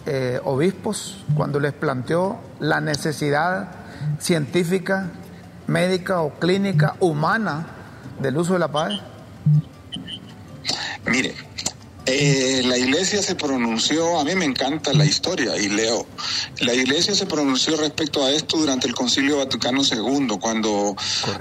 eh, 0.06 0.40
obispos 0.44 1.24
cuando 1.36 1.60
les 1.60 1.72
planteó 1.72 2.40
la 2.58 2.80
necesidad 2.80 3.70
científica, 4.18 5.10
médica 5.68 6.22
o 6.22 6.40
clínica 6.40 6.96
humana 6.98 7.66
del 8.20 8.36
uso 8.36 8.54
de 8.54 8.58
la 8.58 8.72
paz? 8.72 9.00
Mire, 11.06 11.36
eh, 12.12 12.62
la 12.64 12.78
iglesia 12.78 13.22
se 13.22 13.34
pronunció, 13.34 14.18
a 14.18 14.24
mí 14.24 14.34
me 14.34 14.44
encanta 14.44 14.92
la 14.92 15.04
historia 15.04 15.56
y 15.56 15.68
leo, 15.68 16.06
la 16.60 16.74
iglesia 16.74 17.14
se 17.14 17.26
pronunció 17.26 17.76
respecto 17.76 18.24
a 18.24 18.30
esto 18.30 18.56
durante 18.56 18.86
el 18.86 18.94
Concilio 18.94 19.38
Vaticano 19.38 19.82
II, 19.82 20.38
cuando 20.40 20.96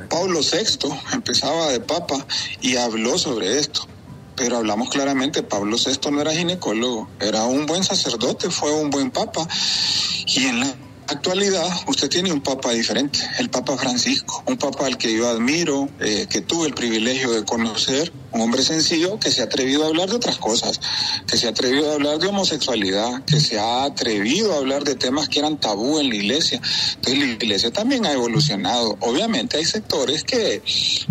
Pablo 0.10 0.40
VI 0.42 0.90
empezaba 1.14 1.68
de 1.72 1.80
papa 1.80 2.26
y 2.62 2.76
habló 2.78 3.18
sobre 3.18 3.60
esto. 3.60 3.88
Pero 4.36 4.56
hablamos 4.56 4.90
claramente, 4.90 5.44
Pablo 5.44 5.76
VI 5.76 6.12
no 6.12 6.22
era 6.22 6.34
ginecólogo, 6.34 7.10
era 7.20 7.44
un 7.44 7.66
buen 7.66 7.84
sacerdote, 7.84 8.50
fue 8.50 8.72
un 8.72 8.90
buen 8.90 9.12
papa. 9.12 9.46
Y 10.28 10.46
en 10.46 10.62
la 10.62 10.76
actualidad 11.10 11.68
usted 11.88 12.10
tiene 12.10 12.32
un 12.32 12.42
papa 12.42 12.72
diferente, 12.72 13.20
el 13.40 13.50
Papa 13.50 13.78
Francisco, 13.78 14.44
un 14.46 14.58
papa 14.58 14.86
al 14.86 14.98
que 14.98 15.16
yo 15.16 15.28
admiro, 15.28 15.90
eh, 16.00 16.28
que 16.30 16.42
tuve 16.42 16.68
el 16.68 16.74
privilegio 16.74 17.32
de 17.32 17.44
conocer, 17.44 18.12
un 18.32 18.42
hombre 18.42 18.64
sencillo 18.64 19.20
que 19.20 19.32
se 19.32 19.42
ha 19.42 19.46
atrevido 19.46 19.84
a 19.84 19.88
hablar 19.88 20.10
de 20.10 20.16
otras 20.16 20.38
cosas, 20.38 20.80
que 21.28 21.38
se 21.38 21.48
ha 21.48 21.50
atrevido 21.50 21.92
a 21.92 21.96
hablar 21.96 22.20
de 22.20 22.28
homosexualidad, 22.28 23.24
que 23.26 23.40
se 23.40 23.60
ha 23.60 23.84
atrevido 23.84 24.54
a 24.54 24.58
hablar 24.58 24.84
de 24.84 24.96
temas 24.96 25.30
que 25.30 25.40
eran 25.40 25.60
tabú 25.60 26.00
en 26.00 26.10
la 26.10 26.16
iglesia. 26.16 26.62
Entonces 26.96 27.20
la 27.20 27.26
iglesia 27.26 27.72
también 27.72 28.06
ha 28.06 28.12
evolucionado. 28.12 28.98
Obviamente 29.02 29.58
hay 29.58 29.66
sectores 29.66 30.24
que, 30.24 30.62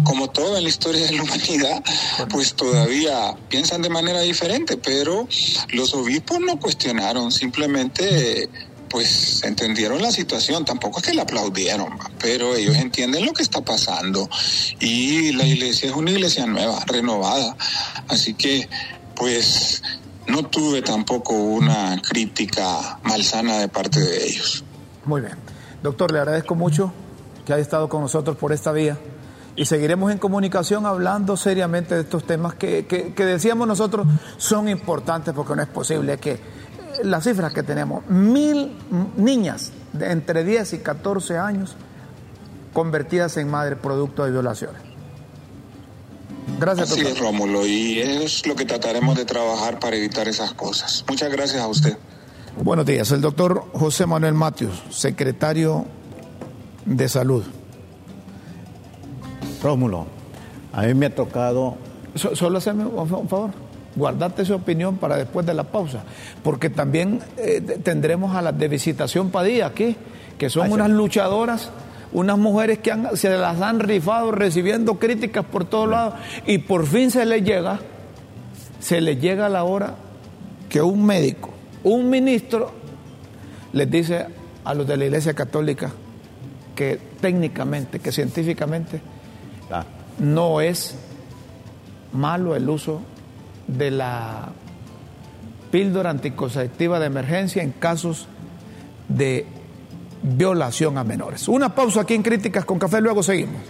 como 0.05 0.31
todo 0.31 0.57
en 0.57 0.63
la 0.63 0.69
historia 0.69 1.07
de 1.07 1.13
la 1.13 1.23
humanidad, 1.23 1.83
pues 2.31 2.55
todavía 2.55 3.37
piensan 3.49 3.83
de 3.83 3.89
manera 3.89 4.21
diferente, 4.21 4.77
pero 4.77 5.29
los 5.71 5.95
obispos 5.95 6.39
no 6.41 6.59
cuestionaron, 6.61 7.33
simplemente 7.33 8.49
pues 8.89 9.43
entendieron 9.45 10.03
la 10.03 10.11
situación, 10.11 10.65
tampoco 10.65 11.01
es 11.01 11.07
que 11.07 11.15
la 11.15 11.23
aplaudieron, 11.23 11.99
pero 12.19 12.55
ellos 12.55 12.77
entienden 12.77 13.27
lo 13.27 13.33
que 13.33 13.43
está 13.43 13.61
pasando 13.61 14.29
y 14.81 15.33
la 15.33 15.45
iglesia 15.45 15.91
es 15.91 15.97
una 15.97 16.11
iglesia 16.11 16.47
nueva, 16.47 16.83
renovada, 16.87 17.57
así 18.09 18.35
que 18.35 18.69
pues 19.15 19.83
no 20.27 20.45
tuve 20.45 20.83
tampoco 20.83 21.35
una 21.35 22.01
crítica 22.03 22.99
malsana 23.03 23.59
de 23.59 23.69
parte 23.69 24.01
de 24.01 24.27
ellos. 24.27 24.65
Muy 25.05 25.21
bien. 25.21 25.35
Doctor, 25.83 26.13
le 26.13 26.19
agradezco 26.19 26.55
mucho 26.55 26.93
que 27.47 27.53
haya 27.53 27.63
estado 27.63 27.89
con 27.89 28.03
nosotros 28.03 28.37
por 28.37 28.53
esta 28.53 28.73
vía 28.73 28.99
y 29.57 29.65
seguiremos 29.65 30.13
en 30.13 30.19
comunicación 30.19 30.87
hablando 30.87 31.37
seriamente 31.37 31.95
de 31.95 32.03
estos 32.03 32.25
temas 32.25 32.55
que, 32.55 32.87
que 32.87 33.25
decíamos 33.25 33.67
nosotros 33.67 34.07
son 34.37 34.69
importantes 34.69 35.35
porque 35.35 35.57
no 35.57 35.63
es 35.63 35.69
posible 35.69 36.19
que 36.19 36.58
las 37.03 37.25
cifras 37.25 37.53
que 37.53 37.63
tenemos, 37.63 38.07
mil 38.09 38.73
niñas 39.17 39.73
de 39.93 40.13
entre 40.13 40.45
10 40.45 40.75
y 40.75 40.79
14 40.79 41.39
años 41.39 41.77
convertidas 42.73 43.37
en 43.37 43.51
madre 43.51 43.77
producto 43.77 44.25
de 44.25 44.31
violaciones. 44.31 44.81
Gracias, 46.59 46.91
Así 46.91 47.01
es, 47.01 47.19
Rómulo, 47.19 47.67
y 47.67 48.01
es 48.01 48.47
lo 48.47 48.57
que 48.57 48.65
trataremos 48.65 49.17
de 49.17 49.25
trabajar 49.25 49.79
para 49.79 49.97
evitar 49.97 50.27
esas 50.29 50.55
cosas. 50.55 51.05
Muchas 51.09 51.31
gracias 51.31 51.63
a 51.63 51.69
usted. 51.69 51.97
Buenos 52.63 52.87
días, 52.87 53.11
el 53.13 53.21
doctor 53.21 53.65
José 53.73 54.07
Manuel 54.07 54.35
Matius, 54.35 54.83
secretario 54.91 55.87
de 56.85 57.09
Salud. 57.09 57.45
Rómulo, 59.63 60.07
a 60.73 60.83
mí 60.83 60.95
me 60.95 61.07
ha 61.07 61.15
tocado... 61.15 61.77
solo 62.15 62.59
hacerme 62.59 62.87
un 62.87 63.29
favor 63.29 63.68
guardarte 63.99 64.45
su 64.45 64.55
opinión 64.55 64.97
para 64.97 65.17
después 65.17 65.45
de 65.45 65.55
la 65.55 65.65
pausa, 65.65 66.05
porque 66.43 66.71
también 66.71 67.21
eh, 67.37 67.61
tendremos 67.83 68.35
a 68.35 68.43
las 68.43 68.59
de 68.59 68.69
Visitación 68.69 69.31
Padilla 69.31 69.67
aquí, 69.67 69.97
que 70.39 70.49
son 70.49 70.73
unas 70.73 70.91
luchadoras, 70.91 71.71
unas 72.13 72.39
mujeres 72.39 72.79
que 72.79 72.95
se 73.15 73.37
las 73.37 73.61
han 73.61 73.81
rifado 73.81 74.31
recibiendo 74.31 74.99
críticas 74.99 75.45
por 75.45 75.65
todos 75.65 75.89
lados 75.91 76.15
y 76.47 76.59
por 76.59 76.87
fin 76.87 77.11
se 77.11 77.27
les 77.27 77.43
llega, 77.45 77.81
se 78.81 79.01
les 79.01 79.21
llega 79.21 79.49
la 79.49 79.65
hora 79.65 79.95
que 80.69 80.81
un 80.81 81.05
médico, 81.05 81.51
un 81.85 82.09
ministro, 82.09 82.73
les 83.73 83.91
dice 83.91 84.27
a 84.65 84.75
los 84.75 84.87
de 84.87 84.97
la 84.97 85.05
Iglesia 85.07 85.35
Católica 85.35 85.91
que 86.75 86.99
técnicamente, 87.21 87.99
que 87.99 88.13
científicamente, 88.13 89.01
ah. 89.71 89.85
no 90.19 90.61
es 90.61 90.95
malo 92.13 92.55
el 92.55 92.69
uso 92.69 93.01
de 93.69 93.91
la 93.93 94.49
píldora 95.71 96.11
anticonceptiva 96.11 96.99
de 96.99 97.07
emergencia 97.07 97.63
en 97.63 97.71
casos 97.73 98.27
de 99.09 99.47
violación 100.23 100.99
a 100.99 101.05
menores. 101.05 101.47
Una 101.47 101.75
pausa 101.75 102.01
aquí 102.01 102.15
en 102.15 102.23
Críticas 102.23 102.65
con 102.65 102.79
Café, 102.79 103.01
luego 103.01 103.23
seguimos. 103.23 103.63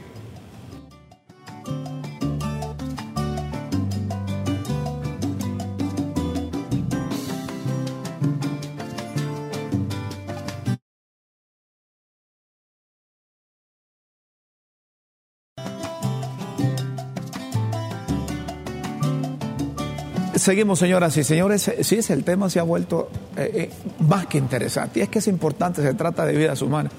Seguimos, 20.48 20.78
señoras 20.78 21.14
y 21.18 21.24
señores. 21.24 21.70
Sí, 21.82 21.96
es 21.96 22.08
el 22.08 22.24
tema 22.24 22.48
se 22.48 22.58
ha 22.58 22.62
vuelto 22.62 23.10
eh, 23.36 23.50
eh, 23.54 23.70
más 24.08 24.24
que 24.28 24.38
interesante. 24.38 25.00
Y 25.00 25.02
es 25.02 25.10
que 25.10 25.18
es 25.18 25.28
importante, 25.28 25.82
se 25.82 25.92
trata 25.92 26.24
de 26.24 26.34
vidas 26.34 26.62
humanas. 26.62 26.90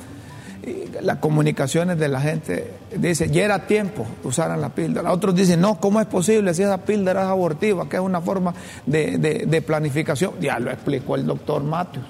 las 1.01 1.17
comunicaciones 1.17 1.97
de 1.97 2.09
la 2.09 2.21
gente 2.21 2.71
dice, 2.95 3.27
ya 3.31 3.45
era 3.45 3.65
tiempo 3.65 4.05
usaran 4.23 4.61
la 4.61 4.69
píldora. 4.69 5.11
Otros 5.11 5.33
dicen, 5.33 5.61
no, 5.61 5.79
¿cómo 5.79 5.99
es 5.99 6.05
posible 6.05 6.53
si 6.53 6.61
esa 6.61 6.77
píldora 6.85 7.23
es 7.23 7.27
abortiva? 7.27 7.89
Que 7.89 7.95
es 7.95 8.03
una 8.03 8.21
forma 8.21 8.53
de, 8.85 9.63
planificación. 9.65 10.33
Ya 10.39 10.59
lo 10.59 10.69
explicó 10.69 11.15
el 11.15 11.25
doctor 11.25 11.63
Matius. 11.63 12.05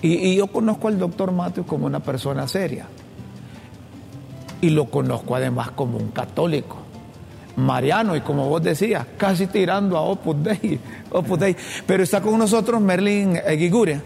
Y, 0.00 0.14
y 0.14 0.36
yo 0.36 0.46
conozco 0.46 0.88
al 0.88 0.98
doctor 0.98 1.32
Matius 1.32 1.66
como 1.66 1.84
una 1.84 2.00
persona 2.00 2.48
seria. 2.48 2.86
Y 4.62 4.70
lo 4.70 4.86
conozco 4.86 5.36
además 5.36 5.72
como 5.72 5.98
un 5.98 6.12
católico 6.12 6.83
mariano 7.56 8.16
y 8.16 8.20
como 8.20 8.48
vos 8.48 8.62
decías, 8.62 9.06
casi 9.16 9.46
tirando 9.46 9.96
a 9.96 10.02
Opus 10.02 10.42
Dei, 10.42 10.78
Opus 11.10 11.38
Dei. 11.38 11.56
Pero 11.86 12.02
está 12.02 12.20
con 12.20 12.38
nosotros 12.38 12.80
Merlin 12.80 13.38
Eguiguria, 13.46 14.02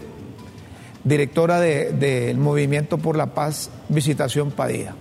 directora 1.03 1.59
del 1.59 2.37
Movimiento 2.37 2.97
por 2.97 3.15
la 3.15 3.27
Paz 3.27 3.69
Visitación 3.89 4.51
Padilla. 4.51 4.95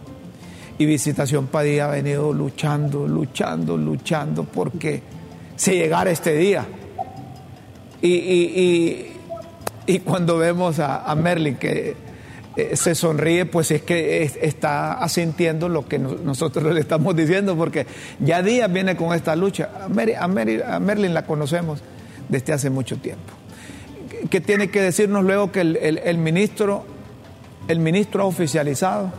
Y 0.79 0.87
Visitación 0.87 1.49
Padilla 1.49 1.87
ha 1.87 1.91
venido 1.91 2.33
luchando, 2.33 3.07
luchando, 3.07 3.77
luchando 3.77 4.45
porque 4.45 5.03
se 5.57 5.75
llegara 5.75 6.11
este 6.11 6.37
día. 6.37 6.65
Y, 8.01 9.15
y, 9.87 9.99
cuando 10.05 10.39
vemos 10.39 10.79
a, 10.79 11.11
a 11.11 11.15
Merlin 11.17 11.57
que 11.57 11.97
eh, 12.59 12.75
se 12.75 12.97
sonríe, 12.97 13.47
pues 13.47 13.71
es 13.71 13.83
que 13.83 14.25
está 14.43 14.95
asintiendo 14.95 15.69
lo 15.69 15.87
que 15.87 16.01
nosotros 16.01 16.65
le 16.75 16.81
estamos 16.81 17.15
diciendo, 17.15 17.57
porque 17.57 17.87
ya 18.19 18.43
días 18.43 18.73
viene 18.73 18.97
con 18.97 19.15
esta 19.15 19.37
lucha. 19.37 19.71
A, 19.85 20.29
Merlin 20.29 21.15
la 21.15 21.25
conocemos 21.25 21.81
desde 22.29 22.53
hace 22.53 22.69
mucho 22.69 22.97
tiempo. 22.97 23.33
¿Qué 24.29 24.41
tiene 24.41 24.71
que 24.71 24.83
decirnos 24.83 25.23
luego 25.23 25.53
que 25.53 25.61
el, 25.61 26.19
ministro, 26.19 26.85
el 27.69 27.79
ministro 27.79 28.25
ha 28.25 28.27
oficializado? 28.27 29.13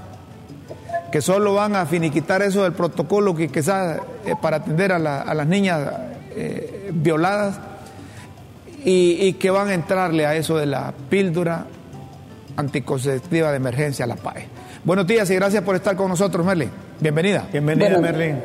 Que 1.10 1.22
solo 1.22 1.54
van 1.54 1.78
a 1.78 1.86
finiquitar 1.86 2.42
eso 2.42 2.64
del 2.64 2.74
protocolo 2.74 3.34
que 3.34 3.48
quizás 3.48 4.02
eh, 4.26 4.34
para 4.42 4.58
atender 4.58 4.92
a, 4.92 5.00
las 5.00 5.48
niñas 5.48 5.80
eh, 6.36 6.92
violadas 6.94 7.58
y, 8.84 9.32
que 9.34 9.50
van 9.50 9.70
a 9.70 9.76
entrarle 9.76 10.26
a 10.26 10.36
eso 10.36 10.58
de 10.58 10.66
la 10.66 10.94
píldora 11.10 11.68
anticonceptiva 12.60 13.52
de 13.52 13.58
emergencia, 13.58 14.06
a 14.06 14.08
la 14.08 14.18
PAE. 14.18 14.48
Buenos 14.84 15.08
días 15.08 15.30
y 15.30 15.36
gracias 15.36 15.64
por 15.64 15.76
estar 15.76 15.96
con 15.96 16.10
nosotros, 16.10 16.46
Merlin. 16.46 16.70
Bienvenida. 17.00 17.48
Bienvenida, 17.52 18.00
Merlin. 18.00 18.36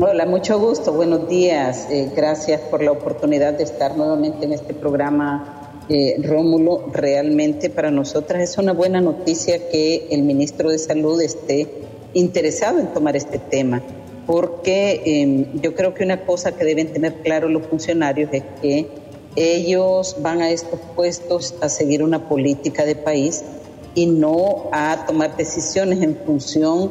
Hola, 0.00 0.26
mucho 0.26 0.58
gusto, 0.58 0.92
buenos 0.92 1.28
días. 1.28 1.86
Eh, 1.90 2.10
gracias 2.14 2.60
por 2.62 2.82
la 2.82 2.92
oportunidad 2.92 3.54
de 3.54 3.64
estar 3.64 3.96
nuevamente 3.96 4.46
en 4.46 4.52
este 4.52 4.74
programa, 4.74 5.84
eh, 5.88 6.16
Rómulo. 6.22 6.90
Realmente 6.92 7.70
para 7.70 7.90
nosotras 7.90 8.42
es 8.42 8.58
una 8.58 8.72
buena 8.72 9.00
noticia 9.00 9.68
que 9.70 10.08
el 10.10 10.22
ministro 10.22 10.70
de 10.70 10.78
Salud 10.78 11.20
esté 11.20 11.68
interesado 12.14 12.80
en 12.80 12.88
tomar 12.88 13.16
este 13.16 13.38
tema, 13.38 13.80
porque 14.26 15.02
em, 15.04 15.60
yo 15.60 15.74
creo 15.74 15.94
que 15.94 16.04
una 16.04 16.20
cosa 16.22 16.52
que 16.52 16.64
deben 16.64 16.92
tener 16.92 17.14
claro 17.22 17.48
los 17.48 17.66
funcionarios 17.66 18.30
es 18.32 18.42
que 18.60 18.88
ellos 19.38 20.16
van 20.20 20.42
a 20.42 20.50
estos 20.50 20.80
puestos 20.96 21.54
a 21.60 21.68
seguir 21.68 22.02
una 22.02 22.28
política 22.28 22.84
de 22.84 22.96
país 22.96 23.44
y 23.94 24.06
no 24.06 24.68
a 24.72 25.04
tomar 25.06 25.36
decisiones 25.36 26.02
en 26.02 26.16
función 26.16 26.90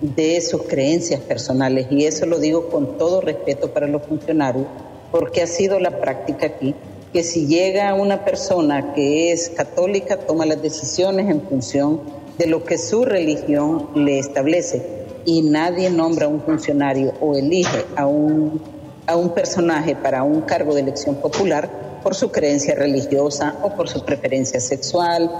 de 0.00 0.40
sus 0.40 0.62
creencias 0.62 1.20
personales. 1.20 1.86
Y 1.90 2.04
eso 2.04 2.26
lo 2.26 2.38
digo 2.38 2.68
con 2.68 2.98
todo 2.98 3.20
respeto 3.20 3.72
para 3.72 3.86
los 3.86 4.02
funcionarios, 4.02 4.66
porque 5.10 5.42
ha 5.42 5.46
sido 5.46 5.80
la 5.80 6.00
práctica 6.00 6.46
aquí, 6.46 6.74
que 7.12 7.22
si 7.22 7.46
llega 7.46 7.94
una 7.94 8.24
persona 8.24 8.92
que 8.94 9.32
es 9.32 9.48
católica, 9.48 10.18
toma 10.18 10.46
las 10.46 10.62
decisiones 10.62 11.30
en 11.30 11.42
función 11.42 12.00
de 12.36 12.46
lo 12.46 12.64
que 12.64 12.78
su 12.78 13.04
religión 13.04 13.88
le 13.94 14.18
establece. 14.18 14.98
Y 15.24 15.42
nadie 15.42 15.90
nombra 15.90 16.26
a 16.26 16.28
un 16.28 16.42
funcionario 16.42 17.12
o 17.20 17.34
elige 17.34 17.84
a 17.96 18.06
un, 18.06 18.60
a 19.08 19.16
un 19.16 19.30
personaje 19.30 19.96
para 19.96 20.22
un 20.22 20.42
cargo 20.42 20.74
de 20.74 20.82
elección 20.82 21.16
popular 21.16 21.88
por 22.02 22.14
su 22.14 22.30
creencia 22.30 22.74
religiosa 22.74 23.56
o 23.62 23.70
por 23.70 23.88
su 23.88 24.04
preferencia 24.04 24.60
sexual 24.60 25.30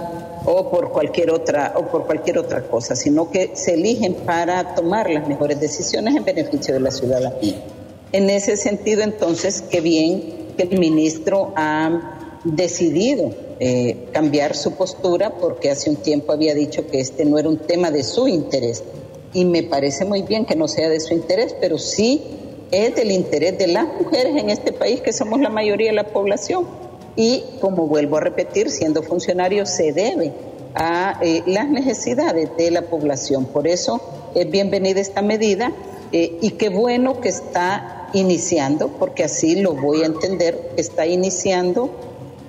o 0.45 0.69
por 0.69 0.91
cualquier 0.91 1.31
otra 1.31 1.73
o 1.75 1.85
por 1.87 2.05
cualquier 2.05 2.39
otra 2.39 2.63
cosa, 2.63 2.95
sino 2.95 3.29
que 3.29 3.51
se 3.53 3.75
eligen 3.75 4.15
para 4.15 4.75
tomar 4.75 5.09
las 5.09 5.27
mejores 5.27 5.59
decisiones 5.59 6.15
en 6.15 6.25
beneficio 6.25 6.73
de 6.73 6.79
la 6.79 6.91
ciudadanía. 6.91 7.63
En 8.11 8.29
ese 8.29 8.57
sentido, 8.57 9.03
entonces, 9.03 9.63
qué 9.69 9.81
bien 9.81 10.47
que 10.57 10.63
el 10.63 10.79
ministro 10.79 11.53
ha 11.55 12.39
decidido 12.43 13.31
eh, 13.59 14.07
cambiar 14.11 14.55
su 14.55 14.71
postura 14.73 15.35
porque 15.39 15.69
hace 15.69 15.89
un 15.89 15.97
tiempo 15.97 16.31
había 16.31 16.55
dicho 16.55 16.87
que 16.87 16.99
este 16.99 17.25
no 17.25 17.37
era 17.37 17.49
un 17.49 17.59
tema 17.59 17.91
de 17.91 18.03
su 18.03 18.27
interés. 18.27 18.83
Y 19.31 19.45
me 19.45 19.61
parece 19.61 20.05
muy 20.05 20.23
bien 20.23 20.45
que 20.45 20.55
no 20.55 20.67
sea 20.67 20.89
de 20.89 20.99
su 20.99 21.13
interés, 21.13 21.55
pero 21.61 21.77
sí 21.77 22.48
es 22.71 22.95
del 22.95 23.11
interés 23.11 23.57
de 23.57 23.67
las 23.67 23.85
mujeres 23.85 24.35
en 24.37 24.49
este 24.49 24.71
país, 24.71 25.01
que 25.01 25.13
somos 25.13 25.39
la 25.39 25.49
mayoría 25.49 25.89
de 25.89 25.95
la 25.95 26.07
población. 26.07 26.67
Y 27.15 27.43
como 27.59 27.87
vuelvo 27.87 28.17
a 28.17 28.21
repetir, 28.21 28.69
siendo 28.69 29.01
funcionario 29.03 29.65
se 29.65 29.91
debe 29.91 30.33
a 30.75 31.19
eh, 31.21 31.43
las 31.47 31.67
necesidades 31.67 32.49
de 32.57 32.71
la 32.71 32.83
población. 32.83 33.45
Por 33.45 33.67
eso 33.67 33.99
es 34.35 34.49
bienvenida 34.49 35.01
esta 35.01 35.21
medida 35.21 35.71
eh, 36.11 36.37
y 36.41 36.51
qué 36.51 36.69
bueno 36.69 37.19
que 37.19 37.29
está 37.29 38.09
iniciando, 38.13 38.87
porque 38.87 39.23
así 39.23 39.55
lo 39.55 39.73
voy 39.73 40.03
a 40.03 40.05
entender, 40.05 40.71
está 40.77 41.07
iniciando 41.07 41.89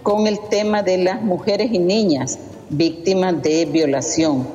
con 0.02 0.26
el 0.26 0.38
tema 0.48 0.82
de 0.82 0.98
las 0.98 1.22
mujeres 1.22 1.70
y 1.72 1.78
niñas 1.78 2.38
víctimas 2.68 3.42
de 3.42 3.64
violación. 3.64 4.46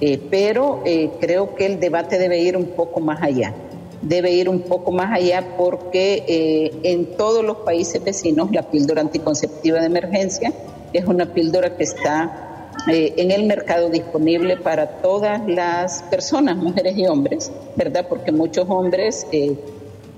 Eh, 0.00 0.20
pero 0.30 0.82
creo 1.20 1.54
que 1.54 1.64
el 1.64 1.78
debate 1.78 2.18
debe 2.18 2.40
ir 2.40 2.56
un 2.56 2.66
poco 2.66 2.98
más 2.98 3.22
allá 3.22 3.54
debe 4.02 4.32
ir 4.32 4.48
un 4.48 4.62
poco 4.62 4.90
más 4.90 5.12
allá 5.12 5.56
porque 5.56 6.24
eh, 6.26 6.72
en 6.82 7.16
todos 7.16 7.44
los 7.44 7.58
países 7.58 8.02
vecinos 8.02 8.50
la 8.50 8.62
píldora 8.62 9.00
anticonceptiva 9.00 9.80
de 9.80 9.86
emergencia 9.86 10.52
es 10.92 11.06
una 11.06 11.32
píldora 11.32 11.76
que 11.76 11.84
está 11.84 12.68
eh, 12.90 13.14
en 13.16 13.30
el 13.30 13.44
mercado 13.44 13.88
disponible 13.88 14.56
para 14.56 14.98
todas 15.00 15.46
las 15.46 16.02
personas, 16.04 16.56
mujeres 16.56 16.96
y 16.98 17.06
hombres, 17.06 17.52
¿verdad? 17.76 18.06
Porque 18.08 18.32
muchos 18.32 18.68
hombres 18.68 19.26
eh, 19.30 19.56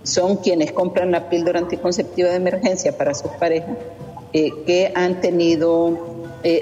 son 0.02 0.36
quienes 0.36 0.72
compran 0.72 1.10
la 1.10 1.28
píldora 1.28 1.60
anticonceptiva 1.60 2.30
de 2.30 2.36
emergencia 2.36 2.96
para 2.96 3.14
sus 3.14 3.30
parejas 3.32 3.76
que 4.32 4.90
han 4.96 5.20
tenido 5.20 5.96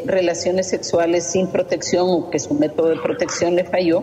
relaciones 0.05 0.69
sexuales 0.69 1.25
sin 1.25 1.47
protección 1.47 2.07
o 2.07 2.29
que 2.29 2.39
su 2.39 2.53
método 2.53 2.91
de 2.91 2.97
protección 2.97 3.57
les 3.57 3.67
falló 3.67 4.03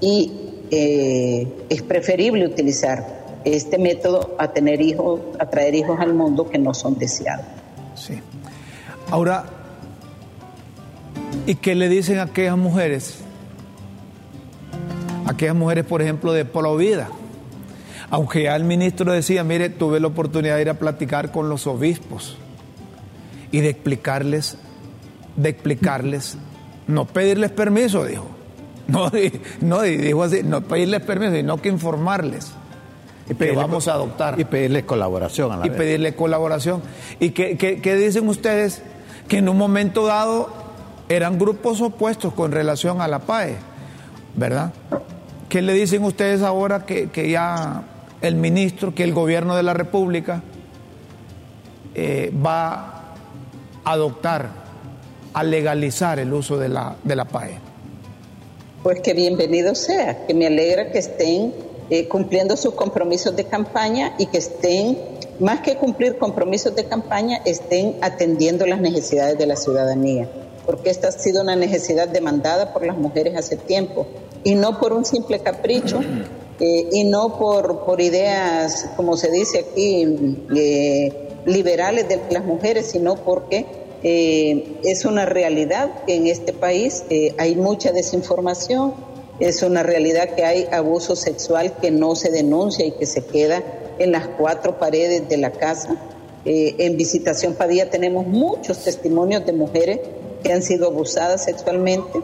y 0.00 0.41
eh, 0.74 1.46
es 1.68 1.82
preferible 1.82 2.46
utilizar 2.46 3.04
este 3.44 3.76
método 3.76 4.34
a 4.38 4.52
tener 4.52 4.80
hijos, 4.80 5.20
a 5.38 5.44
traer 5.44 5.74
hijos 5.74 6.00
al 6.00 6.14
mundo 6.14 6.48
que 6.48 6.58
no 6.58 6.72
son 6.72 6.98
deseados. 6.98 7.44
Sí. 7.94 8.18
Ahora, 9.10 9.44
¿y 11.46 11.56
qué 11.56 11.74
le 11.74 11.90
dicen 11.90 12.20
a 12.20 12.22
aquellas 12.22 12.56
mujeres? 12.56 13.18
Aquellas 15.26 15.54
mujeres, 15.54 15.84
por 15.84 16.00
ejemplo, 16.00 16.32
de 16.32 16.44
vida 16.78 17.10
Aunque 18.08 18.44
ya 18.44 18.56
el 18.56 18.64
ministro 18.64 19.12
decía, 19.12 19.44
mire, 19.44 19.68
tuve 19.68 20.00
la 20.00 20.06
oportunidad 20.06 20.56
de 20.56 20.62
ir 20.62 20.70
a 20.70 20.78
platicar 20.78 21.32
con 21.32 21.50
los 21.50 21.66
obispos 21.66 22.38
y 23.50 23.60
de 23.60 23.68
explicarles, 23.68 24.56
de 25.36 25.50
explicarles, 25.50 26.38
no 26.86 27.04
pedirles 27.04 27.50
permiso, 27.50 28.06
dijo 28.06 28.41
no, 28.88 29.10
no 29.60 29.82
dijo 29.82 30.22
así, 30.22 30.42
no 30.42 30.62
pedirles 30.62 31.02
permiso, 31.02 31.32
sino 31.32 31.56
que 31.58 31.68
informarles. 31.68 32.52
Y 33.28 33.34
que 33.34 33.52
vamos 33.52 33.88
a 33.88 33.94
adoptar. 33.94 34.38
Y 34.38 34.44
pedirles 34.44 34.84
colaboración 34.84 35.52
a 35.52 35.56
la 35.56 35.66
Y 35.66 35.70
pedirles 35.70 36.14
colaboración. 36.14 36.82
¿Y 37.20 37.30
qué, 37.30 37.96
dicen 37.96 38.28
ustedes? 38.28 38.82
Que 39.28 39.38
en 39.38 39.48
un 39.48 39.56
momento 39.56 40.06
dado 40.06 40.50
eran 41.08 41.38
grupos 41.38 41.80
opuestos 41.80 42.32
con 42.32 42.52
relación 42.52 43.00
a 43.00 43.08
la 43.08 43.20
PAE, 43.20 43.56
¿verdad? 44.34 44.72
¿Qué 45.48 45.62
le 45.62 45.72
dicen 45.74 46.04
ustedes 46.04 46.42
ahora 46.42 46.84
que, 46.86 47.30
ya 47.30 47.82
el 48.20 48.34
ministro, 48.34 48.94
que 48.94 49.04
el 49.04 49.12
gobierno 49.12 49.54
de 49.54 49.62
la 49.62 49.74
República 49.74 50.42
eh, 51.94 52.32
va 52.44 53.14
a 53.84 53.92
adoptar, 53.92 54.48
a 55.34 55.42
legalizar 55.42 56.18
el 56.18 56.32
uso 56.32 56.58
de 56.58 56.68
la, 56.68 56.96
de 57.04 57.16
la 57.16 57.24
PAE? 57.26 57.61
Pues 58.82 59.00
que 59.00 59.14
bienvenido 59.14 59.76
sea, 59.76 60.26
que 60.26 60.34
me 60.34 60.48
alegra 60.48 60.90
que 60.90 60.98
estén 60.98 61.54
eh, 61.88 62.08
cumpliendo 62.08 62.56
sus 62.56 62.74
compromisos 62.74 63.36
de 63.36 63.44
campaña 63.44 64.16
y 64.18 64.26
que 64.26 64.38
estén, 64.38 64.98
más 65.38 65.60
que 65.60 65.76
cumplir 65.76 66.18
compromisos 66.18 66.74
de 66.74 66.86
campaña, 66.86 67.40
estén 67.44 67.96
atendiendo 68.00 68.66
las 68.66 68.80
necesidades 68.80 69.38
de 69.38 69.46
la 69.46 69.54
ciudadanía, 69.54 70.28
porque 70.66 70.90
esta 70.90 71.08
ha 71.08 71.12
sido 71.12 71.42
una 71.42 71.54
necesidad 71.54 72.08
demandada 72.08 72.72
por 72.72 72.84
las 72.84 72.98
mujeres 72.98 73.36
hace 73.36 73.56
tiempo 73.56 74.04
y 74.42 74.56
no 74.56 74.80
por 74.80 74.92
un 74.92 75.04
simple 75.04 75.38
capricho. 75.38 76.00
Eh, 76.60 76.88
y 76.92 77.04
no 77.04 77.38
por, 77.38 77.84
por 77.84 78.00
ideas, 78.00 78.90
como 78.94 79.16
se 79.16 79.32
dice 79.32 79.66
aquí, 79.70 80.38
eh, 80.54 81.28
liberales 81.44 82.08
de 82.08 82.20
las 82.30 82.44
mujeres, 82.44 82.86
sino 82.86 83.16
porque 83.16 83.66
eh, 84.02 84.78
es 84.82 85.04
una 85.04 85.26
realidad 85.26 86.04
que 86.06 86.16
en 86.16 86.26
este 86.26 86.52
país 86.52 87.04
eh, 87.08 87.34
hay 87.38 87.54
mucha 87.54 87.92
desinformación, 87.92 88.94
es 89.38 89.62
una 89.62 89.82
realidad 89.82 90.30
que 90.30 90.44
hay 90.44 90.66
abuso 90.72 91.14
sexual 91.14 91.76
que 91.80 91.90
no 91.90 92.16
se 92.16 92.30
denuncia 92.30 92.84
y 92.84 92.92
que 92.92 93.06
se 93.06 93.24
queda 93.24 93.62
en 93.98 94.12
las 94.12 94.26
cuatro 94.26 94.78
paredes 94.78 95.28
de 95.28 95.36
la 95.36 95.52
casa. 95.52 95.96
Eh, 96.44 96.74
en 96.78 96.96
Visitación 96.96 97.54
Padilla 97.54 97.90
tenemos 97.90 98.26
muchos 98.26 98.82
testimonios 98.82 99.46
de 99.46 99.52
mujeres 99.52 100.00
que 100.42 100.52
han 100.52 100.62
sido 100.62 100.88
abusadas 100.88 101.44
sexualmente, 101.44 102.20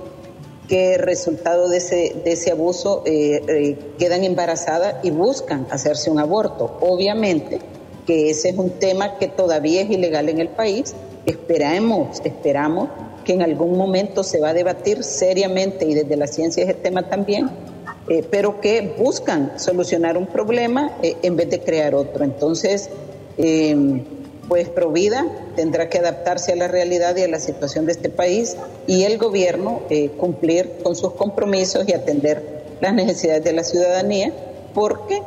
que 0.68 0.98
resultado 0.98 1.68
de 1.68 1.78
ese, 1.78 2.16
de 2.24 2.32
ese 2.32 2.50
abuso 2.50 3.02
quedan 3.04 4.24
embarazadas 4.24 4.96
y 5.02 5.10
buscan 5.10 5.66
hacerse 5.70 6.10
un 6.10 6.18
aborto. 6.18 6.76
Obviamente 6.80 7.60
que 8.06 8.30
ese 8.30 8.50
es 8.50 8.58
un 8.58 8.70
tema 8.70 9.18
que 9.18 9.28
todavía 9.28 9.82
es 9.82 9.90
ilegal 9.90 10.28
en 10.28 10.40
el 10.40 10.48
país 10.48 10.94
Esperamos, 11.28 12.22
esperamos 12.24 12.88
que 13.22 13.34
en 13.34 13.42
algún 13.42 13.76
momento 13.76 14.24
se 14.24 14.40
va 14.40 14.48
a 14.48 14.54
debatir 14.54 15.04
seriamente 15.04 15.84
y 15.84 15.92
desde 15.92 16.16
la 16.16 16.26
ciencia 16.26 16.64
es 16.64 16.70
el 16.70 16.76
tema 16.76 17.06
también, 17.10 17.50
eh, 18.08 18.24
pero 18.30 18.62
que 18.62 18.94
buscan 18.98 19.52
solucionar 19.60 20.16
un 20.16 20.26
problema 20.26 20.96
eh, 21.02 21.18
en 21.22 21.36
vez 21.36 21.50
de 21.50 21.60
crear 21.60 21.94
otro. 21.94 22.24
Entonces, 22.24 22.88
em, 23.36 24.04
pues 24.48 24.70
Provida 24.70 25.26
tendrá 25.54 25.90
que 25.90 25.98
adaptarse 25.98 26.52
a 26.52 26.56
la 26.56 26.66
realidad 26.66 27.14
y 27.18 27.24
a 27.24 27.28
la 27.28 27.40
situación 27.40 27.84
de 27.84 27.92
este 27.92 28.08
país 28.08 28.56
y 28.86 29.02
el 29.02 29.18
gobierno 29.18 29.82
eh, 29.90 30.08
cumplir 30.16 30.78
con 30.82 30.96
sus 30.96 31.12
compromisos 31.12 31.86
y 31.86 31.92
atender 31.92 32.64
las 32.80 32.94
necesidades 32.94 33.44
de 33.44 33.52
la 33.52 33.64
ciudadanía, 33.64 34.32
porque 34.72 35.22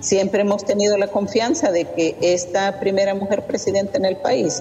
siempre 0.00 0.40
hemos 0.40 0.64
tenido 0.64 0.98
la 0.98 1.06
confianza 1.06 1.70
de 1.70 1.84
que 1.84 2.16
esta 2.20 2.80
primera 2.80 3.14
mujer 3.14 3.46
presidenta 3.46 3.98
en 3.98 4.06
el 4.06 4.16
país 4.16 4.60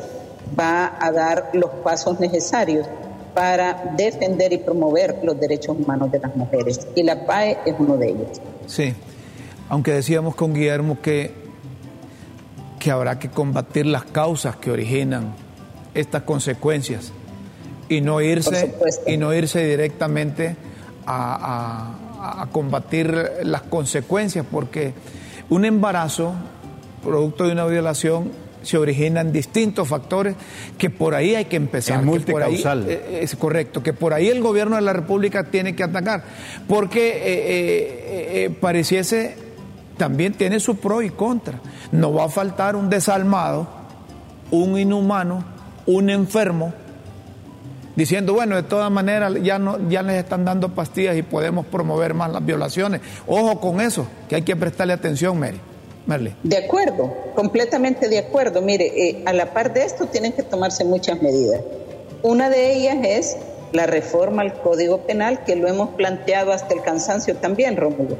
va 0.59 0.97
a 0.99 1.11
dar 1.11 1.51
los 1.53 1.69
pasos 1.83 2.19
necesarios 2.19 2.87
para 3.33 3.93
defender 3.97 4.53
y 4.53 4.57
promover 4.57 5.19
los 5.23 5.39
derechos 5.39 5.77
humanos 5.77 6.11
de 6.11 6.19
las 6.19 6.35
mujeres. 6.35 6.87
Y 6.95 7.03
la 7.03 7.25
PAE 7.25 7.57
es 7.65 7.75
uno 7.77 7.97
de 7.97 8.09
ellos. 8.09 8.41
Sí, 8.67 8.93
aunque 9.69 9.91
decíamos 9.91 10.35
con 10.35 10.53
Guillermo 10.53 11.01
que, 11.01 11.33
que 12.79 12.91
habrá 12.91 13.17
que 13.17 13.29
combatir 13.29 13.85
las 13.85 14.03
causas 14.03 14.55
que 14.57 14.71
originan 14.71 15.33
estas 15.93 16.23
consecuencias 16.23 17.11
y 17.89 18.01
no 18.01 18.21
irse, 18.21 18.75
y 19.07 19.17
no 19.17 19.33
irse 19.33 19.65
directamente 19.65 20.55
a, 21.05 21.95
a 22.41 22.47
combatir 22.51 23.31
las 23.43 23.63
consecuencias, 23.63 24.45
porque 24.49 24.93
un 25.49 25.65
embarazo, 25.65 26.33
producto 27.03 27.45
de 27.45 27.51
una 27.51 27.65
violación, 27.65 28.31
se 28.63 28.77
originan 28.77 29.31
distintos 29.31 29.87
factores 29.87 30.35
que 30.77 30.89
por 30.89 31.13
ahí 31.13 31.35
hay 31.35 31.45
que 31.45 31.57
empezar. 31.57 31.99
Es 31.99 32.05
multicausal. 32.05 32.85
Eh, 32.89 33.19
es 33.21 33.35
correcto, 33.35 33.83
que 33.83 33.93
por 33.93 34.13
ahí 34.13 34.29
el 34.29 34.41
gobierno 34.41 34.75
de 34.75 34.81
la 34.81 34.93
República 34.93 35.43
tiene 35.43 35.75
que 35.75 35.83
atacar, 35.83 36.23
porque 36.67 37.09
eh, 37.09 38.45
eh, 38.45 38.49
pareciese 38.59 39.35
también 39.97 40.33
tiene 40.33 40.59
su 40.59 40.77
pro 40.77 41.01
y 41.01 41.11
contra. 41.11 41.59
No 41.91 42.13
va 42.13 42.25
a 42.25 42.29
faltar 42.29 42.75
un 42.75 42.89
desalmado, 42.89 43.67
un 44.49 44.77
inhumano, 44.77 45.43
un 45.85 46.09
enfermo, 46.09 46.73
diciendo, 47.95 48.33
bueno, 48.33 48.55
de 48.55 48.63
todas 48.63 48.91
maneras 48.91 49.33
ya, 49.43 49.59
no, 49.59 49.89
ya 49.89 50.01
les 50.01 50.15
están 50.23 50.45
dando 50.45 50.69
pastillas 50.69 51.15
y 51.15 51.21
podemos 51.21 51.65
promover 51.65 52.13
más 52.13 52.31
las 52.31 52.43
violaciones. 52.43 53.01
Ojo 53.27 53.59
con 53.59 53.81
eso, 53.81 54.07
que 54.27 54.35
hay 54.35 54.41
que 54.41 54.55
prestarle 54.55 54.93
atención, 54.93 55.39
Mary. 55.39 55.59
De 56.43 56.57
acuerdo, 56.57 57.13
completamente 57.35 58.09
de 58.09 58.19
acuerdo. 58.19 58.61
Mire, 58.61 58.87
eh, 58.87 59.23
a 59.25 59.33
la 59.33 59.53
par 59.53 59.73
de 59.73 59.83
esto 59.83 60.07
tienen 60.07 60.33
que 60.33 60.43
tomarse 60.43 60.83
muchas 60.83 61.21
medidas. 61.21 61.61
Una 62.21 62.49
de 62.49 62.73
ellas 62.73 62.97
es 63.03 63.37
la 63.71 63.85
reforma 63.85 64.41
al 64.41 64.61
Código 64.61 64.99
Penal, 64.99 65.43
que 65.45 65.55
lo 65.55 65.67
hemos 65.67 65.89
planteado 65.89 66.51
hasta 66.51 66.73
el 66.73 66.81
cansancio 66.81 67.35
también, 67.37 67.77
Rómulo. 67.77 68.17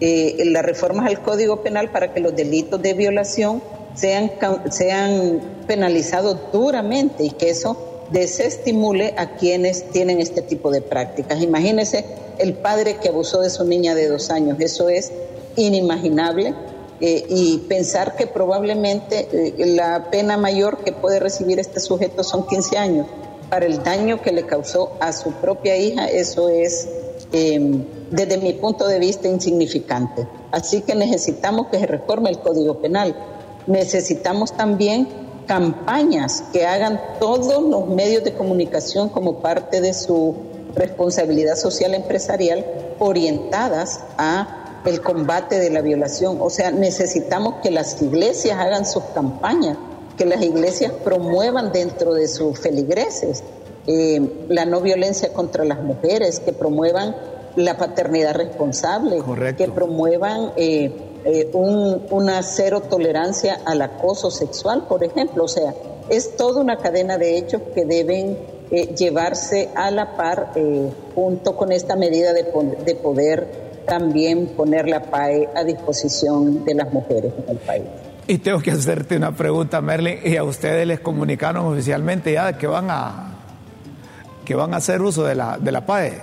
Eh, 0.00 0.44
las 0.46 0.62
reformas 0.62 1.06
al 1.06 1.20
Código 1.22 1.62
Penal 1.62 1.90
para 1.90 2.12
que 2.12 2.20
los 2.20 2.34
delitos 2.34 2.82
de 2.82 2.94
violación 2.94 3.62
sean, 3.94 4.32
sean 4.70 5.40
penalizados 5.66 6.52
duramente 6.52 7.24
y 7.24 7.30
que 7.30 7.50
eso 7.50 8.06
desestimule 8.10 9.14
a 9.16 9.36
quienes 9.36 9.90
tienen 9.90 10.20
este 10.20 10.42
tipo 10.42 10.70
de 10.70 10.80
prácticas. 10.82 11.42
Imagínese 11.42 12.04
el 12.38 12.54
padre 12.54 12.96
que 12.96 13.08
abusó 13.08 13.40
de 13.40 13.50
su 13.50 13.64
niña 13.64 13.94
de 13.94 14.08
dos 14.08 14.30
años, 14.30 14.58
eso 14.60 14.88
es 14.88 15.12
inimaginable 15.56 16.54
eh, 17.00 17.26
y 17.28 17.58
pensar 17.68 18.16
que 18.16 18.26
probablemente 18.26 19.28
eh, 19.30 19.66
la 19.66 20.10
pena 20.10 20.36
mayor 20.36 20.78
que 20.78 20.92
puede 20.92 21.20
recibir 21.20 21.58
este 21.58 21.80
sujeto 21.80 22.24
son 22.24 22.46
15 22.46 22.78
años. 22.78 23.06
Para 23.50 23.66
el 23.66 23.82
daño 23.82 24.22
que 24.22 24.32
le 24.32 24.44
causó 24.46 24.92
a 24.98 25.12
su 25.12 25.30
propia 25.32 25.76
hija, 25.76 26.08
eso 26.08 26.48
es, 26.48 26.88
em, 27.32 27.84
desde 28.10 28.38
mi 28.38 28.54
punto 28.54 28.88
de 28.88 28.98
vista, 28.98 29.28
insignificante. 29.28 30.26
Así 30.50 30.80
que 30.80 30.94
necesitamos 30.94 31.68
que 31.68 31.78
se 31.78 31.86
reforme 31.86 32.30
el 32.30 32.38
Código 32.38 32.80
Penal. 32.80 33.14
Necesitamos 33.66 34.56
también 34.56 35.08
campañas 35.46 36.44
que 36.52 36.66
hagan 36.66 37.00
todos 37.20 37.62
los 37.62 37.86
medios 37.88 38.24
de 38.24 38.32
comunicación 38.32 39.10
como 39.10 39.40
parte 39.40 39.80
de 39.80 39.94
su 39.94 40.34
responsabilidad 40.74 41.56
social 41.56 41.94
empresarial 41.94 42.64
orientadas 42.98 44.00
a 44.18 44.65
el 44.86 45.00
combate 45.00 45.58
de 45.58 45.70
la 45.70 45.82
violación. 45.82 46.38
O 46.40 46.50
sea, 46.50 46.70
necesitamos 46.70 47.56
que 47.62 47.70
las 47.70 48.00
iglesias 48.00 48.58
hagan 48.58 48.86
sus 48.86 49.04
campañas, 49.14 49.76
que 50.16 50.24
las 50.24 50.42
iglesias 50.42 50.92
promuevan 51.04 51.72
dentro 51.72 52.14
de 52.14 52.28
sus 52.28 52.58
feligreses 52.58 53.42
eh, 53.86 54.20
la 54.48 54.64
no 54.64 54.80
violencia 54.80 55.32
contra 55.32 55.64
las 55.64 55.80
mujeres, 55.80 56.40
que 56.40 56.52
promuevan 56.52 57.14
la 57.54 57.76
paternidad 57.76 58.34
responsable, 58.34 59.22
que 59.56 59.68
promuevan 59.68 60.52
eh, 60.56 60.90
eh, 61.24 61.50
una 61.52 62.42
cero 62.42 62.82
tolerancia 62.82 63.60
al 63.64 63.82
acoso 63.82 64.30
sexual, 64.30 64.86
por 64.88 65.04
ejemplo. 65.04 65.44
O 65.44 65.48
sea, 65.48 65.72
es 66.08 66.36
toda 66.36 66.60
una 66.60 66.78
cadena 66.78 67.16
de 67.16 67.38
hechos 67.38 67.62
que 67.74 67.84
deben 67.84 68.38
llevarse 68.96 69.68
a 69.76 69.92
la 69.92 70.16
par 70.16 70.50
junto 71.14 71.56
con 71.56 71.70
esta 71.70 71.94
medida 71.94 72.32
de, 72.32 72.42
de 72.84 72.94
poder 72.96 73.65
también 73.86 74.48
poner 74.48 74.88
la 74.88 75.02
PAE 75.02 75.48
a 75.54 75.64
disposición 75.64 76.64
de 76.64 76.74
las 76.74 76.92
mujeres 76.92 77.32
en 77.44 77.50
el 77.50 77.58
país. 77.58 77.84
Y 78.28 78.38
tengo 78.38 78.60
que 78.60 78.72
hacerte 78.72 79.16
una 79.16 79.34
pregunta, 79.34 79.80
Merlin, 79.80 80.18
y 80.24 80.36
a 80.36 80.44
ustedes 80.44 80.86
les 80.86 81.00
comunicaron 81.00 81.72
oficialmente 81.72 82.32
ya 82.32 82.58
que 82.58 82.66
van 82.66 82.90
a 82.90 83.32
que 84.44 84.54
van 84.54 84.74
a 84.74 84.76
hacer 84.78 85.02
uso 85.02 85.24
de 85.24 85.34
la, 85.34 85.58
de 85.58 85.72
la 85.72 85.84
PAE. 85.84 86.22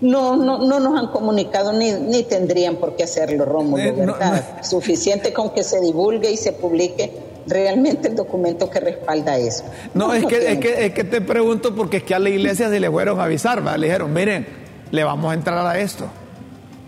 No, 0.00 0.36
no, 0.36 0.58
no 0.58 0.78
nos 0.78 0.98
han 0.98 1.08
comunicado 1.08 1.72
ni, 1.72 1.90
ni 1.90 2.22
tendrían 2.22 2.76
por 2.76 2.94
qué 2.94 3.04
hacerlo, 3.04 3.44
Rómulo, 3.44 3.82
eh, 3.82 3.92
¿verdad? 3.92 4.62
Suficiente 4.62 5.32
con 5.32 5.50
que 5.50 5.64
se 5.64 5.80
divulgue 5.80 6.30
y 6.30 6.36
se 6.36 6.52
publique 6.52 7.10
realmente 7.48 8.08
el 8.08 8.14
documento 8.14 8.70
que 8.70 8.78
respalda 8.78 9.38
eso. 9.38 9.64
No, 9.94 10.12
es, 10.14 10.24
que, 10.26 10.52
es, 10.52 10.58
que, 10.58 10.86
es 10.86 10.92
que 10.92 11.02
te 11.02 11.20
pregunto 11.20 11.74
porque 11.74 11.96
es 11.96 12.02
que 12.04 12.14
a 12.14 12.18
la 12.18 12.28
iglesia 12.28 12.68
se 12.68 12.78
le 12.78 12.90
fueron 12.90 13.18
a 13.18 13.24
avisar, 13.24 13.62
¿verdad? 13.62 13.78
le 13.78 13.86
dijeron, 13.86 14.12
miren, 14.12 14.46
le 14.90 15.02
vamos 15.02 15.30
a 15.32 15.34
entrar 15.34 15.66
a 15.66 15.78
esto. 15.78 16.06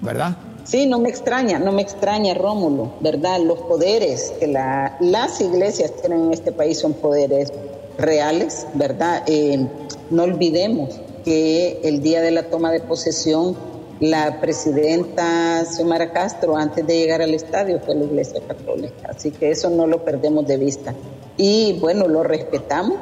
¿Verdad? 0.01 0.37
Sí, 0.65 0.87
no 0.87 0.99
me 0.99 1.09
extraña, 1.09 1.59
no 1.59 1.73
me 1.73 1.83
extraña, 1.83 2.35
Rómulo, 2.35 2.93
¿verdad? 3.01 3.41
Los 3.41 3.59
poderes 3.61 4.33
que 4.39 4.47
la, 4.47 4.97
las 5.01 5.41
iglesias 5.41 5.93
tienen 6.01 6.27
en 6.27 6.33
este 6.33 6.53
país 6.53 6.79
son 6.79 6.93
poderes 6.93 7.53
reales, 7.99 8.67
¿verdad? 8.75 9.23
Eh, 9.27 9.67
no 10.11 10.25
olvidemos 10.25 11.01
que 11.25 11.81
el 11.83 12.03
día 12.03 12.21
de 12.21 12.31
la 12.31 12.45
toma 12.45 12.71
de 12.73 12.81
posesión, 12.81 13.57
la 14.01 14.41
presidenta 14.41 15.65
Xiomara 15.65 16.13
Castro, 16.13 16.57
antes 16.57 16.87
de 16.87 16.99
llegar 16.99 17.21
al 17.21 17.35
estadio, 17.35 17.81
fue 17.81 17.95
la 17.95 18.05
Iglesia 18.05 18.41
Católica. 18.47 19.11
Así 19.11 19.31
que 19.31 19.51
eso 19.51 19.69
no 19.71 19.87
lo 19.87 20.05
perdemos 20.05 20.47
de 20.47 20.57
vista. 20.57 20.95
Y 21.37 21.79
bueno, 21.81 22.07
lo 22.07 22.23
respetamos, 22.23 22.99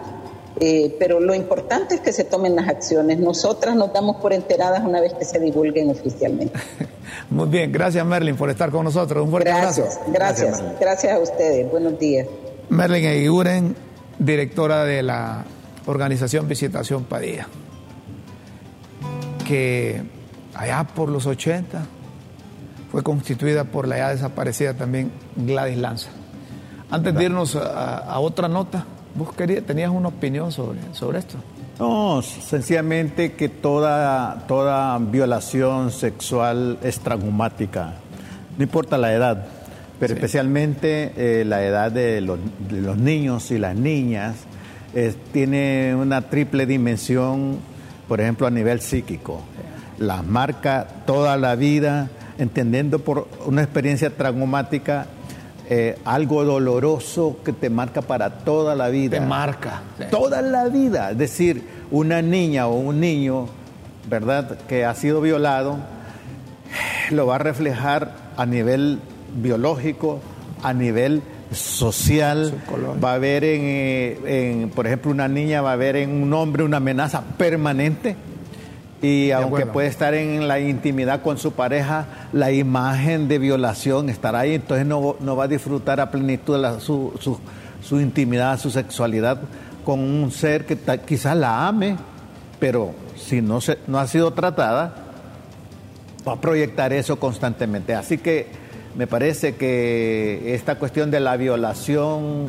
eh, 0.61 0.97
pero 0.99 1.21
lo 1.21 1.35
importante 1.35 1.95
es 1.95 2.01
que 2.01 2.13
se 2.13 2.25
tomen 2.25 2.57
las 2.57 2.69
acciones. 2.69 3.19
Nosotras 3.19 3.77
nos 3.77 3.93
damos 3.93 4.17
por 4.17 4.33
enteradas 4.33 4.83
una 4.85 5.01
vez 5.01 5.15
que 5.15 5.25
se 5.25 5.39
divulguen 5.39 5.91
oficialmente. 5.91 6.59
Muy 7.31 7.49
bien, 7.49 7.71
gracias 7.71 8.05
Merlin 8.05 8.37
por 8.37 8.51
estar 8.51 8.71
con 8.71 8.85
nosotros. 8.85 9.25
Un 9.25 9.31
fuerte 9.31 9.51
gracias, 9.51 9.79
abrazo. 9.79 10.01
Gracias, 10.13 10.51
gracias, 10.51 10.81
gracias 10.81 11.13
a 11.13 11.19
ustedes. 11.21 11.71
Buenos 11.71 11.99
días. 11.99 12.27
Merlin 12.71 13.05
Eguren, 13.05 13.77
directora 14.19 14.85
de 14.85 15.03
la 15.03 15.45
organización 15.87 16.49
Visitación 16.49 17.05
Padilla, 17.05 17.47
que 19.47 20.03
allá 20.55 20.85
por 20.85 21.09
los 21.09 21.27
80 21.27 21.87
fue 22.91 23.03
constituida 23.03 23.65
por 23.65 23.87
la 23.87 23.99
ya 23.99 24.11
desaparecida 24.11 24.75
también 24.75 25.13
Gladys 25.37 25.79
Lanza. 25.79 26.09
Antes 26.91 27.15
de 27.15 27.25
irnos 27.25 27.55
a 27.55 28.19
otra 28.19 28.49
nota, 28.49 28.87
¿Vos 29.19 29.35
tenías 29.35 29.91
una 29.91 30.09
opinión 30.09 30.53
sobre, 30.53 30.79
sobre 30.93 31.19
esto? 31.19 31.39
No, 31.81 32.23
sencillamente 32.23 33.33
que 33.33 33.49
toda, 33.49 34.45
toda 34.47 34.97
violación 34.99 35.91
sexual 35.91 36.79
es 36.83 37.01
traumática, 37.01 37.95
no 38.57 38.63
importa 38.63 38.97
la 38.97 39.13
edad, 39.13 39.47
pero 39.99 40.15
especialmente 40.15 41.13
eh, 41.17 41.45
la 41.45 41.65
edad 41.65 41.91
de 41.91 42.21
los, 42.21 42.39
niños 42.97 43.51
y 43.51 43.59
las 43.59 43.75
niñas 43.75 44.37
tiene 45.33 45.97
una 45.97 46.23
triple 46.23 46.67
dimensión, 46.67 47.59
por 48.07 48.21
ejemplo, 48.21 48.47
a 48.47 48.51
nivel 48.51 48.81
psíquico. 48.81 49.43
Las 49.99 50.25
marca 50.25 50.87
toda 51.07 51.37
la 51.37 51.57
vida, 51.57 52.09
entendiendo 52.39 53.01
por 53.01 53.29
una 53.47 53.63
experiencia 53.63 54.11
traumática 54.11 55.07
eh, 55.71 55.99
algo 56.07 56.45
doloroso 56.45 57.37
que 57.45 57.53
te 57.53 57.69
marca 57.69 58.01
para 58.01 58.39
toda 58.39 58.75
la 58.75 58.89
vida. 58.89 59.19
Te 59.19 59.27
marca. 59.27 59.83
Toda 60.11 60.41
la 60.41 60.69
vida. 60.69 61.11
Es 61.11 61.19
decir, 61.19 61.63
una 61.91 62.23
niña 62.23 62.67
o 62.69 62.75
un 62.79 63.01
niño, 63.01 63.49
¿verdad?, 64.09 64.57
que 64.67 64.87
ha 64.87 64.95
sido 64.95 65.21
violado, 65.21 65.77
lo 67.11 67.27
va 67.27 67.35
a 67.35 67.39
reflejar 67.39 68.15
a 68.39 68.47
nivel 68.47 69.01
biológico, 69.37 70.21
a 70.63 70.73
nivel 70.73 71.23
social, 71.53 72.55
va 73.03 73.13
a 73.13 73.19
ver 73.19 73.45
en, 73.45 74.27
en, 74.27 74.71
por 74.71 74.87
ejemplo, 74.87 75.11
una 75.11 75.29
niña 75.29 75.61
va 75.61 75.73
a 75.73 75.77
ver 75.77 75.97
en 75.97 76.23
un 76.23 76.33
hombre 76.33 76.63
una 76.63 76.79
amenaza 76.79 77.23
permanente 77.37 78.17
y 79.01 79.31
aunque 79.31 79.67
puede 79.67 79.87
estar 79.87 80.15
en 80.15 80.49
la 80.49 80.59
intimidad 80.59 81.23
con 81.23 81.39
su 81.39 81.53
pareja, 81.53 82.07
la 82.33 82.51
imagen 82.51 83.29
de 83.29 83.39
violación 83.39 84.09
estará 84.09 84.41
ahí, 84.41 84.55
entonces 84.55 84.87
no, 84.87 85.37
va 85.37 85.45
a 85.45 85.49
disfrutar 85.49 86.01
a 86.01 86.11
plenitud 86.11 86.57
su, 86.81 87.39
su, 87.81 88.01
intimidad, 88.01 88.59
su 88.59 88.71
sexualidad 88.71 89.39
con 89.85 90.01
un 90.01 90.31
ser 90.33 90.67
que 90.67 90.77
quizás 91.07 91.37
la 91.37 91.69
ame, 91.69 91.97
pero 92.59 92.93
si 93.17 93.41
no, 93.41 93.61
no 93.87 93.99
ha 93.99 94.07
sido 94.09 94.33
tratada, 94.33 94.95
va 96.27 96.33
a 96.33 96.41
proyectar 96.41 96.93
eso 96.93 97.19
constantemente. 97.19 97.95
Así 97.95 98.19
que 98.19 98.69
Me 98.97 99.07
parece 99.07 99.55
que 99.55 100.55
esta 100.55 100.75
cuestión 100.75 101.13
de 101.13 101.21
la 101.21 101.37
violación 101.37 102.49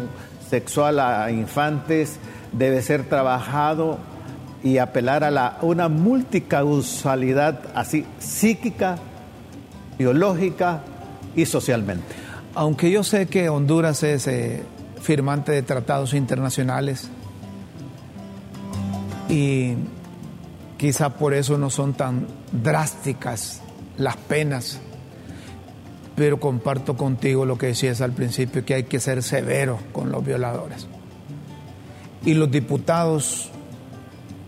sexual 0.49 0.99
a 0.99 1.29
infantes 1.29 2.17
debe 2.53 2.81
ser 2.81 3.03
trabajado 3.03 3.99
y 4.63 4.77
apelar 4.77 5.23
a 5.23 5.31
la, 5.31 5.57
una 5.61 5.87
multicausalidad 5.87 7.59
así 7.75 8.05
psíquica, 8.19 8.97
biológica 9.97 10.81
y 11.35 11.45
socialmente. 11.45 12.15
Aunque 12.55 12.91
yo 12.91 13.03
sé 13.03 13.27
que 13.27 13.49
Honduras 13.49 14.03
es 14.03 14.27
eh, 14.27 14.63
firmante 15.01 15.51
de 15.51 15.61
tratados 15.61 16.13
internacionales 16.13 17.09
y 19.29 19.75
quizá 20.77 21.09
por 21.09 21.33
eso 21.33 21.57
no 21.57 21.69
son 21.69 21.93
tan 21.93 22.27
drásticas 22.51 23.61
las 23.97 24.17
penas 24.17 24.81
pero 26.19 26.37
comparto 26.37 26.97
contigo 26.97 27.45
lo 27.45 27.57
que 27.57 27.67
decías 27.67 28.01
al 28.01 28.11
principio, 28.11 28.65
que 28.65 28.73
hay 28.73 28.83
que 28.83 28.99
ser 28.99 29.23
severo 29.23 29.79
con 29.93 30.11
los 30.11 30.21
violadores. 30.21 30.85
Y 32.25 32.33
los 32.33 32.51
diputados, 32.51 33.49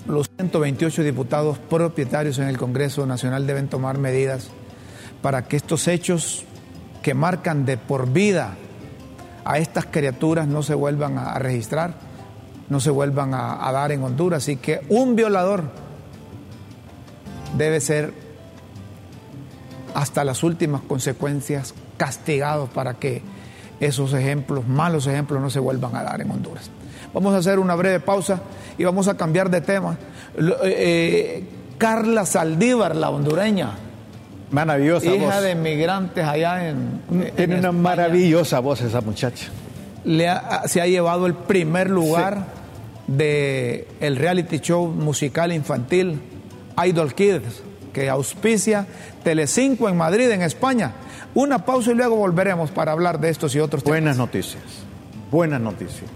los 0.07 0.29
128 0.37 1.03
diputados 1.03 1.57
propietarios 1.57 2.39
en 2.39 2.47
el 2.47 2.57
Congreso 2.57 3.05
Nacional 3.05 3.45
deben 3.45 3.67
tomar 3.67 3.97
medidas 3.97 4.49
para 5.21 5.47
que 5.47 5.57
estos 5.57 5.87
hechos 5.87 6.43
que 7.01 7.13
marcan 7.13 7.65
de 7.65 7.77
por 7.77 8.11
vida 8.11 8.55
a 9.45 9.57
estas 9.57 9.85
criaturas 9.85 10.47
no 10.47 10.63
se 10.63 10.73
vuelvan 10.73 11.17
a 11.17 11.37
registrar, 11.39 11.93
no 12.69 12.79
se 12.79 12.89
vuelvan 12.89 13.33
a, 13.33 13.71
dar 13.71 13.91
en 13.91 14.03
Honduras. 14.03 14.43
Así 14.43 14.57
que 14.57 14.81
un 14.89 15.15
violador 15.15 15.63
debe 17.57 17.81
ser 17.81 18.13
hasta 19.93 20.23
las 20.23 20.43
últimas 20.43 20.81
consecuencias 20.81 21.73
castigados 21.97 22.69
para 22.69 22.95
que 22.95 23.21
esos 23.79 24.13
ejemplos, 24.13 24.67
malos 24.67 25.07
ejemplos, 25.07 25.41
no 25.41 25.49
se 25.49 25.59
vuelvan 25.59 25.95
a 25.95 26.03
dar 26.03 26.21
en 26.21 26.31
Honduras. 26.31 26.69
Vamos 27.13 27.33
a 27.33 27.37
hacer 27.37 27.59
una 27.59 27.75
breve 27.75 27.99
pausa 27.99 28.41
y 28.77 28.83
vamos 28.83 29.07
a 29.07 29.17
cambiar 29.17 29.49
de 29.49 29.61
tema. 29.61 29.97
Eh, 30.37 30.55
eh, 30.63 31.43
Carla 31.77 32.25
Saldívar, 32.25 32.95
la 32.95 33.09
hondureña. 33.09 33.71
Maravillosa 34.51 35.07
hija 35.07 35.41
de 35.41 35.55
migrantes 35.55 36.25
allá 36.25 36.69
en. 36.69 37.01
Tiene 37.35 37.59
una 37.59 37.71
maravillosa 37.71 38.59
voz 38.59 38.81
esa 38.81 39.01
muchacha. 39.01 39.47
Le 40.03 40.29
se 40.65 40.81
ha 40.81 40.87
llevado 40.87 41.25
el 41.25 41.33
primer 41.33 41.89
lugar 41.89 42.47
de 43.07 43.87
el 43.99 44.15
reality 44.17 44.59
show 44.59 44.87
musical 44.87 45.51
infantil 45.51 46.19
Idol 46.85 47.13
Kids 47.13 47.63
que 47.93 48.09
auspicia 48.09 48.87
Telecinco 49.23 49.89
en 49.89 49.97
Madrid, 49.97 50.29
en 50.31 50.41
España. 50.41 50.93
Una 51.33 51.65
pausa 51.65 51.91
y 51.91 51.95
luego 51.95 52.15
volveremos 52.15 52.71
para 52.71 52.91
hablar 52.91 53.19
de 53.19 53.29
estos 53.29 53.55
y 53.55 53.59
otros 53.59 53.83
temas. 53.83 53.99
Buenas 53.99 54.17
noticias. 54.17 54.63
Buenas 55.29 55.61
noticias. 55.61 56.09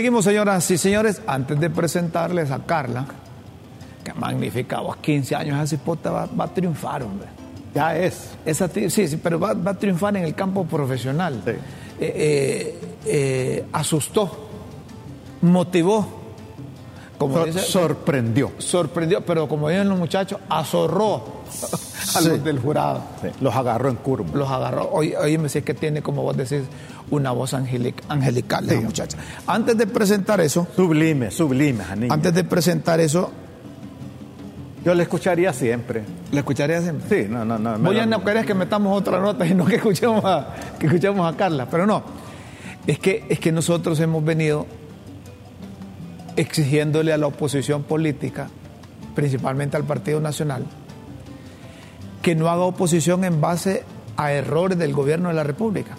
Seguimos, 0.00 0.24
señoras 0.24 0.70
y 0.70 0.78
señores, 0.78 1.20
antes 1.26 1.60
de 1.60 1.68
presentarles 1.68 2.50
a 2.50 2.60
Carla, 2.60 3.04
que 4.02 4.14
magnífica 4.14 4.78
a 4.78 4.96
15 4.98 5.36
años, 5.36 5.58
esa 5.58 5.66
cipota 5.66 6.10
va, 6.10 6.44
a 6.44 6.48
triunfar, 6.48 7.02
hombre. 7.02 7.28
Ya 7.74 7.94
es. 7.94 8.30
Esa, 8.46 8.66
sí, 8.68 8.88
sí, 8.88 9.20
pero 9.22 9.38
va, 9.38 9.50
a 9.50 9.74
triunfar 9.74 10.16
en 10.16 10.24
el 10.24 10.34
campo 10.34 10.64
profesional. 10.64 11.42
Eh, 11.46 11.58
eh, 12.00 12.78
eh, 13.04 13.66
asustó, 13.74 14.48
motivó. 15.42 16.08
Como 17.18 17.52
sorprendió. 17.52 18.52
Sorprendió, 18.56 19.20
pero 19.20 19.46
como 19.48 19.68
dicen 19.68 19.86
los 19.90 19.98
muchachos, 19.98 20.40
azorró 20.48 21.42
a 22.16 22.20
los 22.20 22.44
del 22.44 22.58
jurado. 22.58 23.02
Los 23.40 23.54
agarró 23.54 23.90
en 23.90 23.96
curva. 23.96 24.28
Los 24.34 24.50
agarró. 24.50 24.88
Oye, 24.92 25.16
oye 25.16 25.38
me 25.38 25.48
sé 25.48 25.62
que 25.62 25.74
tiene, 25.74 26.02
como 26.02 26.22
vos 26.22 26.36
decís, 26.36 26.62
una 27.10 27.32
voz 27.32 27.54
angelical 27.54 28.66
la 28.66 28.80
muchacha. 28.80 29.18
Antes 29.46 29.76
de 29.76 29.86
presentar 29.86 30.40
eso. 30.40 30.66
Sublime, 30.74 31.30
sublime, 31.30 31.84
Antes 32.08 32.34
de 32.34 32.44
presentar 32.44 33.00
eso. 33.00 33.30
Yo 34.84 34.94
le 34.94 35.02
escucharía 35.02 35.52
siempre. 35.52 36.04
¿Le 36.32 36.38
escucharía 36.38 36.80
siempre? 36.80 37.24
Sí, 37.24 37.28
no, 37.28 37.44
no, 37.44 37.58
no. 37.58 37.78
Voy 37.78 37.98
a 37.98 38.06
no 38.06 38.24
querés 38.24 38.46
que 38.46 38.54
metamos 38.54 38.98
otra 38.98 39.20
nota 39.20 39.46
y 39.46 39.54
no 39.54 39.66
que 39.66 39.76
escuchemos 39.76 40.24
a, 40.24 40.54
que 40.78 40.86
escuchemos 40.86 41.30
a 41.30 41.36
Carla, 41.36 41.68
pero 41.70 41.86
no. 41.86 42.02
Es 42.86 42.98
que, 42.98 43.26
es 43.28 43.38
que 43.38 43.52
nosotros 43.52 44.00
hemos 44.00 44.24
venido 44.24 44.66
exigiéndole 46.36 47.12
a 47.12 47.18
la 47.18 47.26
oposición 47.26 47.82
política, 47.82 48.48
principalmente 49.14 49.76
al 49.76 49.84
Partido 49.84 50.20
Nacional, 50.20 50.64
que 52.22 52.34
no 52.34 52.48
haga 52.48 52.62
oposición 52.62 53.24
en 53.24 53.40
base 53.40 53.84
a 54.16 54.32
errores 54.32 54.78
del 54.78 54.92
gobierno 54.92 55.28
de 55.28 55.34
la 55.34 55.44
República 55.44 55.96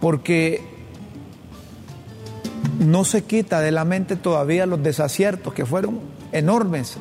porque 0.00 0.62
no 2.78 3.04
se 3.04 3.24
quita 3.24 3.60
de 3.60 3.72
la 3.72 3.84
mente 3.84 4.16
todavía 4.16 4.66
los 4.66 4.82
desaciertos 4.82 5.54
que 5.54 5.64
fueron 5.64 6.00
enormes 6.32 6.98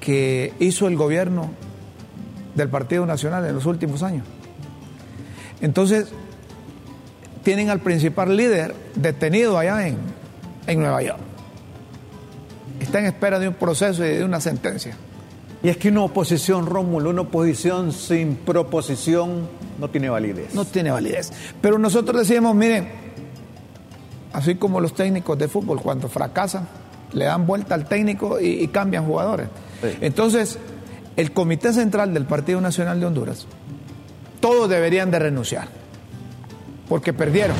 que 0.00 0.52
hizo 0.58 0.88
el 0.88 0.96
gobierno 0.96 1.50
del 2.54 2.68
Partido 2.68 3.06
Nacional 3.06 3.46
en 3.46 3.54
los 3.54 3.66
últimos 3.66 4.02
años. 4.02 4.26
Entonces, 5.60 6.12
tienen 7.44 7.70
al 7.70 7.80
principal 7.80 8.36
líder 8.36 8.74
detenido 8.96 9.56
allá 9.58 9.86
en, 9.86 9.96
en 10.66 10.80
Nueva 10.80 11.02
York. 11.02 11.20
Está 12.80 12.98
en 12.98 13.06
espera 13.06 13.38
de 13.38 13.48
un 13.48 13.54
proceso 13.54 14.04
y 14.04 14.08
de 14.08 14.24
una 14.24 14.40
sentencia. 14.40 14.96
Y 15.62 15.68
es 15.68 15.76
que 15.76 15.88
una 15.88 16.02
oposición, 16.02 16.66
Rómulo, 16.66 17.10
una 17.10 17.22
oposición 17.22 17.92
sin 17.92 18.36
proposición 18.36 19.48
no 19.78 19.88
tiene 19.88 20.08
validez. 20.08 20.54
No 20.54 20.64
tiene 20.64 20.90
validez. 20.90 21.32
Pero 21.60 21.78
nosotros 21.78 22.20
decíamos, 22.20 22.54
miren, 22.56 22.88
así 24.32 24.56
como 24.56 24.80
los 24.80 24.94
técnicos 24.94 25.38
de 25.38 25.46
fútbol, 25.46 25.80
cuando 25.80 26.08
fracasan, 26.08 26.66
le 27.12 27.26
dan 27.26 27.46
vuelta 27.46 27.74
al 27.74 27.86
técnico 27.86 28.40
y, 28.40 28.66
cambian 28.68 29.06
jugadores. 29.06 29.48
Entonces, 30.00 30.58
el 31.16 31.32
Comité 31.32 31.72
Central 31.72 32.12
del 32.12 32.24
Partido 32.24 32.60
Nacional 32.60 32.98
de 32.98 33.06
Honduras, 33.06 33.46
todos 34.40 34.68
deberían 34.68 35.10
de 35.10 35.18
renunciar, 35.18 35.68
porque 36.88 37.12
perdieron. 37.12 37.56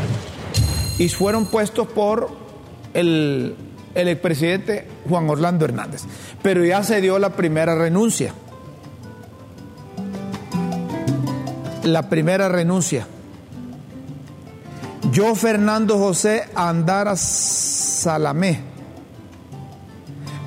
Y 0.98 1.09
fueron 1.09 1.46
puestos 1.46 1.86
por 1.88 2.30
el 2.94 3.55
el 3.95 4.09
expresidente 4.09 4.86
Juan 5.09 5.28
Orlando 5.28 5.64
Hernández. 5.64 6.03
Pero 6.43 6.64
ya 6.64 6.82
se 6.82 7.01
dio 7.01 7.18
la 7.18 7.30
primera 7.30 7.74
renuncia. 7.74 8.32
La 11.84 12.09
primera 12.09 12.49
renuncia. 12.49 13.07
Yo, 15.11 15.34
Fernando 15.34 15.99
José 15.99 16.45
Andara 16.55 17.16
Salamé, 17.16 18.61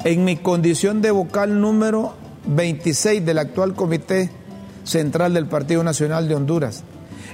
en 0.04 0.24
mi 0.24 0.38
condición 0.38 1.02
de 1.02 1.12
vocal 1.12 1.60
número 1.60 2.16
26 2.48 3.26
del 3.26 3.40
actual 3.40 3.74
Comité 3.74 4.32
Central 4.84 5.34
del 5.34 5.48
Partido 5.48 5.84
Nacional 5.84 6.28
de 6.28 6.36
Honduras, 6.36 6.84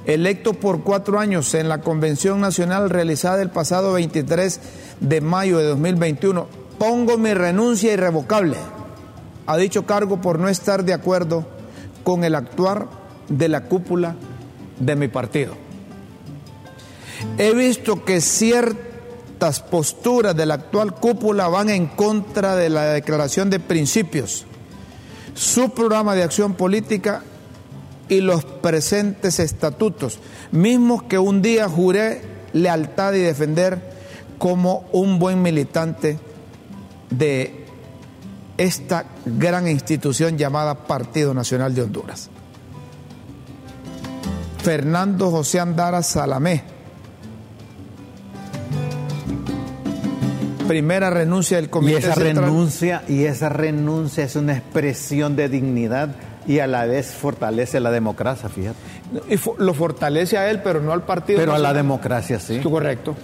electo 0.05 0.53
por 0.53 0.83
cuatro 0.83 1.19
años 1.19 1.53
en 1.53 1.69
la 1.69 1.81
Convención 1.81 2.41
Nacional 2.41 2.89
realizada 2.89 3.41
el 3.41 3.49
pasado 3.49 3.93
23 3.93 4.59
de 4.99 5.21
mayo 5.21 5.57
de 5.57 5.65
2021, 5.65 6.47
pongo 6.77 7.17
mi 7.17 7.33
renuncia 7.33 7.93
irrevocable. 7.93 8.57
A 9.45 9.57
dicho 9.57 9.85
cargo 9.85 10.21
por 10.21 10.39
no 10.39 10.49
estar 10.49 10.83
de 10.83 10.93
acuerdo 10.93 11.45
con 12.03 12.23
el 12.23 12.35
actuar 12.35 12.87
de 13.27 13.49
la 13.49 13.65
cúpula 13.65 14.15
de 14.79 14.95
mi 14.95 15.07
partido. 15.07 15.55
He 17.37 17.53
visto 17.53 18.03
que 18.03 18.21
ciertas 18.21 19.59
posturas 19.59 20.35
de 20.35 20.45
la 20.45 20.55
actual 20.55 20.95
cúpula 20.95 21.47
van 21.47 21.69
en 21.69 21.87
contra 21.87 22.55
de 22.55 22.69
la 22.69 22.85
declaración 22.85 23.49
de 23.49 23.59
principios, 23.59 24.45
su 25.35 25.69
programa 25.71 26.15
de 26.15 26.23
acción 26.23 26.55
política 26.55 27.23
y 28.11 28.19
los 28.19 28.43
presentes 28.43 29.39
estatutos, 29.39 30.19
mismos 30.51 31.03
que 31.03 31.17
un 31.17 31.41
día 31.41 31.69
juré 31.69 32.21
lealtad 32.51 33.13
y 33.13 33.19
defender 33.19 33.79
como 34.37 34.85
un 34.91 35.17
buen 35.17 35.41
militante 35.41 36.19
de 37.09 37.65
esta 38.57 39.05
gran 39.25 39.69
institución 39.69 40.37
llamada 40.37 40.87
Partido 40.87 41.33
Nacional 41.33 41.73
de 41.73 41.83
Honduras. 41.83 42.29
Fernando 44.61 45.31
José 45.31 45.61
Andara 45.61 46.03
Salamé. 46.03 46.63
Primera 50.67 51.09
renuncia 51.09 51.55
del 51.55 51.69
comité. 51.69 51.93
Y 51.93 51.95
esa 51.95 52.15
renuncia 52.15 53.03
y 53.07 53.23
esa 53.23 53.47
renuncia 53.47 54.25
es 54.25 54.35
una 54.35 54.57
expresión 54.57 55.37
de 55.37 55.47
dignidad 55.47 56.13
y 56.47 56.59
a 56.59 56.67
la 56.67 56.85
vez 56.85 57.07
fortalece 57.11 57.79
la 57.79 57.91
democracia, 57.91 58.49
fíjate. 58.49 58.77
Y 59.29 59.35
fo- 59.37 59.55
lo 59.57 59.73
fortalece 59.73 60.37
a 60.37 60.49
él, 60.49 60.61
pero 60.63 60.81
no 60.81 60.91
al 60.93 61.03
partido. 61.03 61.39
Pero 61.39 61.53
a 61.53 61.59
la 61.59 61.73
democracia 61.73 62.39
sí. 62.39 62.59
Correcto. 62.59 63.15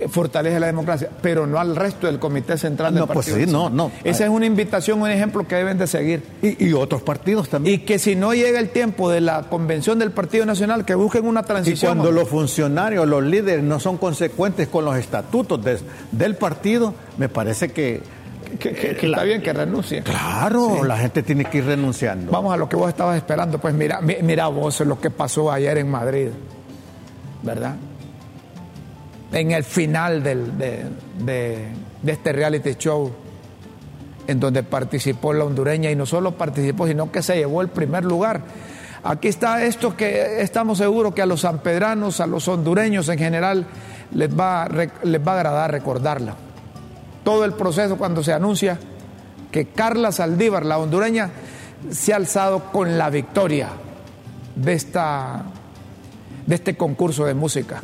Eh, 0.00 0.08
Fortalece 0.08 0.58
la 0.58 0.66
democracia, 0.66 1.08
pero 1.22 1.46
no 1.46 1.60
al 1.60 1.76
resto 1.76 2.08
del 2.08 2.18
comité 2.18 2.58
central 2.58 2.92
del 2.94 3.02
No, 3.02 3.06
pues 3.06 3.26
partido. 3.26 3.36
sí, 3.36 3.52
no, 3.52 3.70
Nacional. 3.70 3.76
no. 3.76 4.10
Esa 4.10 4.24
es 4.24 4.30
una 4.30 4.44
invitación, 4.44 5.00
un 5.00 5.08
ejemplo 5.08 5.46
que 5.46 5.54
deben 5.54 5.78
de 5.78 5.86
seguir. 5.86 6.20
Y, 6.42 6.64
y 6.66 6.72
otros 6.72 7.00
partidos 7.02 7.48
también. 7.48 7.76
Y 7.76 7.84
que 7.84 8.00
si 8.00 8.16
no 8.16 8.34
llega 8.34 8.58
el 8.58 8.70
tiempo 8.70 9.08
de 9.08 9.20
la 9.20 9.42
convención 9.44 10.00
del 10.00 10.10
Partido 10.10 10.46
Nacional, 10.46 10.84
que 10.84 10.96
busquen 10.96 11.24
una 11.28 11.42
Y 11.42 11.44
transición. 11.44 11.92
cuando 11.98 12.10
los 12.10 12.28
funcionarios, 12.28 13.06
los 13.06 13.22
líderes 13.22 13.62
no 13.62 13.78
son 13.78 13.96
consecuentes 13.96 14.66
con 14.66 14.84
los 14.84 14.96
estatutos 14.96 15.62
de- 15.64 15.78
del 16.10 16.34
partido, 16.34 16.94
me 17.16 17.28
parece 17.28 17.70
que... 17.70 18.02
que, 18.58 18.72
que- 18.72 18.96
que 18.96 19.06
está 19.06 19.22
bien 19.22 19.42
que 19.42 19.52
renuncie. 19.52 20.02
Claro, 20.02 20.84
la 20.84 20.96
gente 20.98 21.22
tiene 21.22 21.44
que 21.44 21.58
ir 21.58 21.66
renunciando. 21.66 22.30
Vamos 22.32 22.52
a 22.52 22.56
lo 22.56 22.68
que 22.68 22.76
vos 22.76 22.88
estabas 22.88 23.16
esperando. 23.16 23.58
Pues 23.58 23.74
mira, 23.74 24.00
mi- 24.00 24.16
mira 24.22 24.46
vos 24.48 24.80
lo 24.80 25.00
que 25.00 25.10
pasó 25.10 25.50
ayer 25.52 25.78
en 25.78 25.90
Madrid, 25.90 26.28
¿verdad? 27.42 27.76
En 29.32 29.50
el 29.50 29.64
final 29.64 30.22
del- 30.22 30.56
de, 30.58 30.84
de- 31.24 31.66
de 32.02 32.12
este 32.12 32.32
reality 32.32 32.74
show, 32.74 33.10
en 34.26 34.40
donde 34.40 34.62
participó 34.62 35.32
la 35.32 35.44
hondureña 35.44 35.90
y 35.90 35.96
no 35.96 36.06
solo 36.06 36.32
participó, 36.32 36.86
sino 36.86 37.10
que 37.10 37.22
se 37.22 37.36
llevó 37.36 37.60
el 37.62 37.68
primer 37.68 38.04
lugar. 38.04 38.40
Aquí 39.02 39.28
está 39.28 39.62
esto 39.64 39.94
que 39.96 40.40
estamos 40.40 40.78
seguros 40.78 41.12
que 41.14 41.20
a 41.20 41.26
los 41.26 41.42
sanpedranos, 41.42 42.20
a 42.20 42.26
los 42.26 42.48
hondureños 42.48 43.08
en 43.10 43.18
general, 43.18 43.66
les 44.12 44.30
va, 44.30 44.66
les 45.02 45.20
va 45.26 45.32
a 45.32 45.34
agradar 45.36 45.70
recordarla. 45.72 46.36
Todo 47.24 47.44
el 47.44 47.54
proceso 47.54 47.96
cuando 47.96 48.22
se 48.22 48.32
anuncia 48.32 48.78
que 49.50 49.66
Carla 49.66 50.12
Saldívar, 50.12 50.64
la 50.64 50.78
hondureña, 50.78 51.30
se 51.90 52.12
ha 52.12 52.16
alzado 52.16 52.72
con 52.72 52.98
la 52.98 53.10
victoria 53.10 53.70
de, 54.54 54.72
esta, 54.72 55.44
de 56.46 56.54
este 56.54 56.76
concurso 56.76 57.24
de 57.24 57.34
música, 57.34 57.82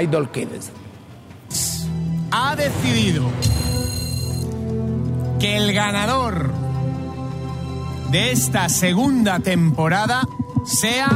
Idol 0.00 0.30
Kids. 0.30 0.70
ha 2.30 2.56
decidido 2.56 3.24
que 5.38 5.56
el 5.56 5.72
ganador 5.72 6.50
de 8.10 8.32
esta 8.32 8.68
segunda 8.68 9.38
temporada 9.40 10.22
sea 10.64 11.08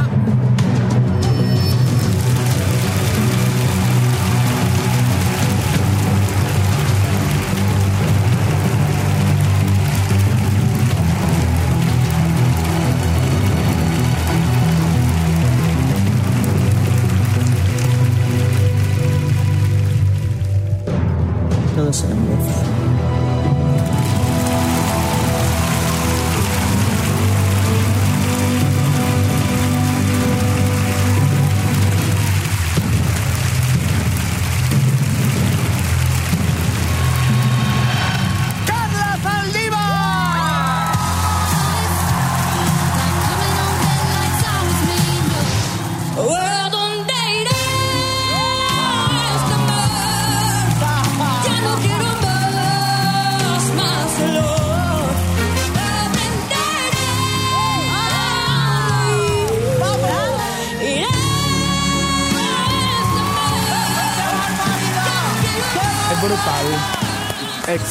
Todos 21.92 22.21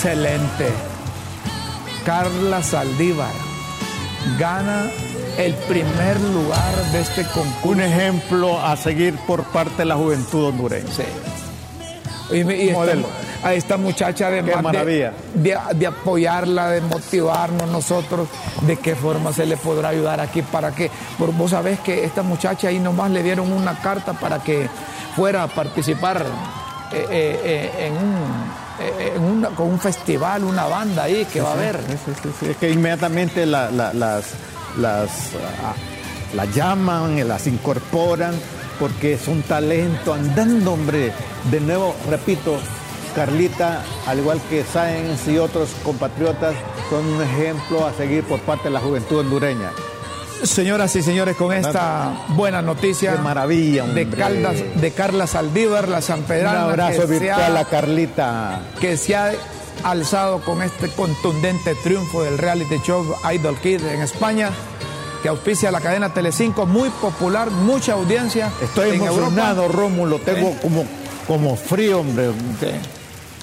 excelente. 0.01 0.67
Carla 2.03 2.63
Saldívar 2.63 3.33
gana 4.39 4.89
el 5.37 5.53
primer 5.53 6.19
lugar 6.19 6.75
de 6.91 7.01
este 7.01 7.23
concurso. 7.25 7.69
Un 7.69 7.81
ejemplo 7.81 8.59
a 8.59 8.75
seguir 8.75 9.15
por 9.27 9.43
parte 9.43 9.77
de 9.77 9.85
la 9.85 9.95
juventud 9.95 10.45
hondureña. 10.47 10.91
Sí. 10.91 11.03
Y, 12.35 12.51
y 12.51 12.69
esta, 12.69 12.93
a 13.43 13.53
esta 13.53 13.77
muchacha 13.77 14.29
Qué 14.29 14.39
además 14.39 14.55
de, 14.55 14.61
maravilla. 14.63 15.13
de, 15.35 15.57
de 15.75 15.87
apoyarla, 15.87 16.69
de 16.69 16.81
motivarnos 16.81 17.69
nosotros, 17.69 18.27
de 18.61 18.77
qué 18.77 18.95
forma 18.95 19.33
se 19.33 19.45
le 19.45 19.57
podrá 19.57 19.89
ayudar 19.89 20.19
aquí 20.19 20.41
para 20.41 20.71
que, 20.71 20.89
por, 21.19 21.31
vos 21.33 21.51
sabés 21.51 21.79
que 21.81 22.05
esta 22.05 22.23
muchacha 22.23 22.69
ahí 22.69 22.79
nomás 22.79 23.11
le 23.11 23.21
dieron 23.21 23.51
una 23.51 23.77
carta 23.79 24.13
para 24.13 24.39
que 24.39 24.67
fuera 25.15 25.43
a 25.43 25.47
participar 25.47 26.25
eh, 26.93 27.05
eh, 27.11 27.39
eh, 27.43 27.87
en 27.87 27.93
un, 27.93 28.60
eh, 28.79 29.17
una- 29.19 29.49
con 29.49 29.67
un 29.67 29.79
festival, 29.79 30.43
una 30.43 30.65
banda 30.65 31.03
ahí 31.03 31.25
que 31.25 31.41
va 31.41 31.49
a 31.51 31.53
haber. 31.53 31.79
Sí. 32.39 32.47
Es 32.49 32.57
que 32.57 32.69
inmediatamente 32.71 33.45
la- 33.45 33.69
la- 33.71 33.93
las, 33.93 34.25
las, 34.77 35.09
ah, 35.63 35.73
las 36.35 36.55
llaman, 36.55 37.17
y 37.17 37.23
las 37.23 37.47
incorporan, 37.47 38.33
porque 38.79 39.13
es 39.13 39.27
un 39.27 39.41
talento 39.43 40.13
andando, 40.13 40.73
hombre. 40.73 41.11
De 41.51 41.59
nuevo, 41.59 41.95
repito, 42.09 42.57
Carlita, 43.15 43.83
al 44.07 44.19
igual 44.19 44.39
que 44.49 44.63
Sáenz 44.63 45.27
y 45.27 45.37
otros 45.37 45.69
compatriotas, 45.83 46.55
son 46.89 47.05
un 47.05 47.21
ejemplo 47.21 47.85
a 47.85 47.93
seguir 47.93 48.23
por 48.23 48.39
parte 48.39 48.65
de 48.65 48.71
la 48.71 48.79
juventud 48.79 49.19
hondureña. 49.19 49.71
Señoras 50.43 50.95
y 50.95 51.03
señores, 51.03 51.35
con 51.35 51.53
esta 51.53 52.25
buena 52.29 52.61
noticia 52.61 53.13
Qué 53.13 53.19
maravilla, 53.19 53.85
de. 53.85 54.07
Caldas, 54.09 54.55
de 54.75 54.91
Carla 54.91 55.27
Saldívar, 55.27 55.87
la 55.87 55.97
Un 55.97 56.01
Sanpedrana, 56.03 56.63
abrazo 56.63 57.01
que 57.01 57.07
se 57.07 57.19
virtual 57.19 57.57
ha- 57.57 57.59
a 57.59 57.65
Carlita. 57.65 58.61
que 58.79 58.97
se 58.97 59.15
ha 59.15 59.31
alzado 59.83 60.41
con 60.41 60.61
este 60.63 60.89
contundente 60.89 61.75
triunfo 61.75 62.23
del 62.23 62.37
reality 62.39 62.79
show 62.83 63.05
Idol 63.31 63.55
Kid 63.59 63.85
en 63.85 64.01
España, 64.01 64.49
que 65.21 65.29
auspicia 65.29 65.71
la 65.71 65.79
cadena 65.79 66.11
Telecinco, 66.13 66.65
muy 66.65 66.89
popular, 66.89 67.51
mucha 67.51 67.93
audiencia. 67.93 68.51
Estoy 68.61 68.89
en 68.89 68.95
emocionado, 69.03 69.63
Europa. 69.65 69.77
Rómulo. 69.79 70.19
Tengo 70.19 70.49
Sí. 70.53 70.57
como, 70.63 70.85
como 71.27 71.55
frío, 71.55 71.99
hombre. 71.99 72.29
Sí. 72.59 72.67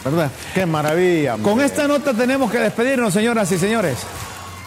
¿Verdad? 0.05 0.31
Qué 0.55 0.67
maravilla. 0.67 1.35
hombre. 1.37 1.53
Con 1.53 1.61
esta 1.61 1.87
nota 1.87 2.13
tenemos 2.13 2.51
que 2.51 2.59
despedirnos, 2.59 3.13
señoras 3.15 3.51
y 3.53 3.59
señores. 3.59 3.99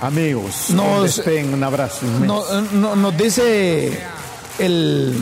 Amigos, 0.01 0.71
Nos- 0.71 1.19
estén, 1.19 1.53
un 1.53 1.63
abrazo. 1.63 2.05
No- 2.25 2.43
no- 2.73 2.95
nos 2.95 3.15
dice 3.17 3.91
el, 4.57 5.13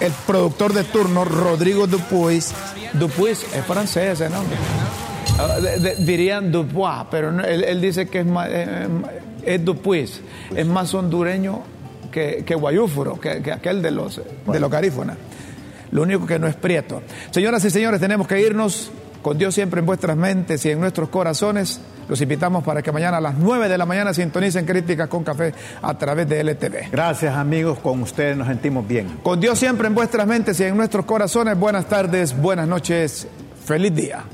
el 0.00 0.12
productor 0.26 0.72
de 0.72 0.84
turno, 0.84 1.24
Rodrigo 1.24 1.86
Dupuis. 1.86 2.52
Dupuis 2.94 3.44
es 3.54 3.64
francés 3.66 4.20
ese 4.20 4.30
nombre. 4.30 4.56
Ah, 5.38 5.60
de- 5.60 5.78
de- 5.78 5.96
dirían 5.96 6.50
Dubois, 6.50 7.04
pero 7.10 7.32
no, 7.32 7.44
él, 7.44 7.64
él 7.64 7.80
dice 7.80 8.06
que 8.08 8.20
es, 8.20 8.26
más, 8.26 8.48
eh, 8.50 8.88
es 9.44 9.64
Dupuis. 9.64 10.20
Es 10.54 10.66
más 10.66 10.92
hondureño 10.94 11.62
que, 12.10 12.44
que 12.46 12.54
guayúforo, 12.54 13.20
que, 13.20 13.42
que 13.42 13.52
aquel 13.52 13.82
de 13.82 13.90
los, 13.90 14.20
de 14.46 14.60
los 14.60 14.70
garífonas. 14.70 15.16
Lo 15.90 16.02
único 16.02 16.26
que 16.26 16.38
no 16.38 16.46
es 16.46 16.54
prieto. 16.54 17.02
Señoras 17.30 17.62
y 17.66 17.70
señores, 17.70 18.00
tenemos 18.00 18.26
que 18.26 18.40
irnos 18.40 18.90
con 19.22 19.38
Dios 19.38 19.54
siempre 19.54 19.80
en 19.80 19.86
vuestras 19.86 20.16
mentes 20.16 20.64
y 20.66 20.70
en 20.70 20.80
nuestros 20.80 21.08
corazones. 21.08 21.80
Los 22.08 22.20
invitamos 22.20 22.64
para 22.64 22.82
que 22.82 22.92
mañana 22.92 23.18
a 23.18 23.20
las 23.20 23.38
9 23.38 23.68
de 23.68 23.78
la 23.78 23.86
mañana 23.86 24.12
sintonicen 24.12 24.66
Críticas 24.66 25.08
con 25.08 25.24
Café 25.24 25.54
a 25.80 25.96
través 25.96 26.28
de 26.28 26.40
LTV. 26.40 26.90
Gracias 26.90 27.34
amigos, 27.34 27.78
con 27.78 28.02
ustedes 28.02 28.36
nos 28.36 28.48
sentimos 28.48 28.86
bien. 28.86 29.20
Con 29.22 29.40
Dios 29.40 29.58
siempre 29.58 29.86
en 29.86 29.94
vuestras 29.94 30.26
mentes 30.26 30.58
y 30.60 30.64
en 30.64 30.76
nuestros 30.76 31.04
corazones. 31.06 31.58
Buenas 31.58 31.86
tardes, 31.86 32.36
buenas 32.36 32.68
noches, 32.68 33.26
feliz 33.64 33.94
día. 33.94 34.24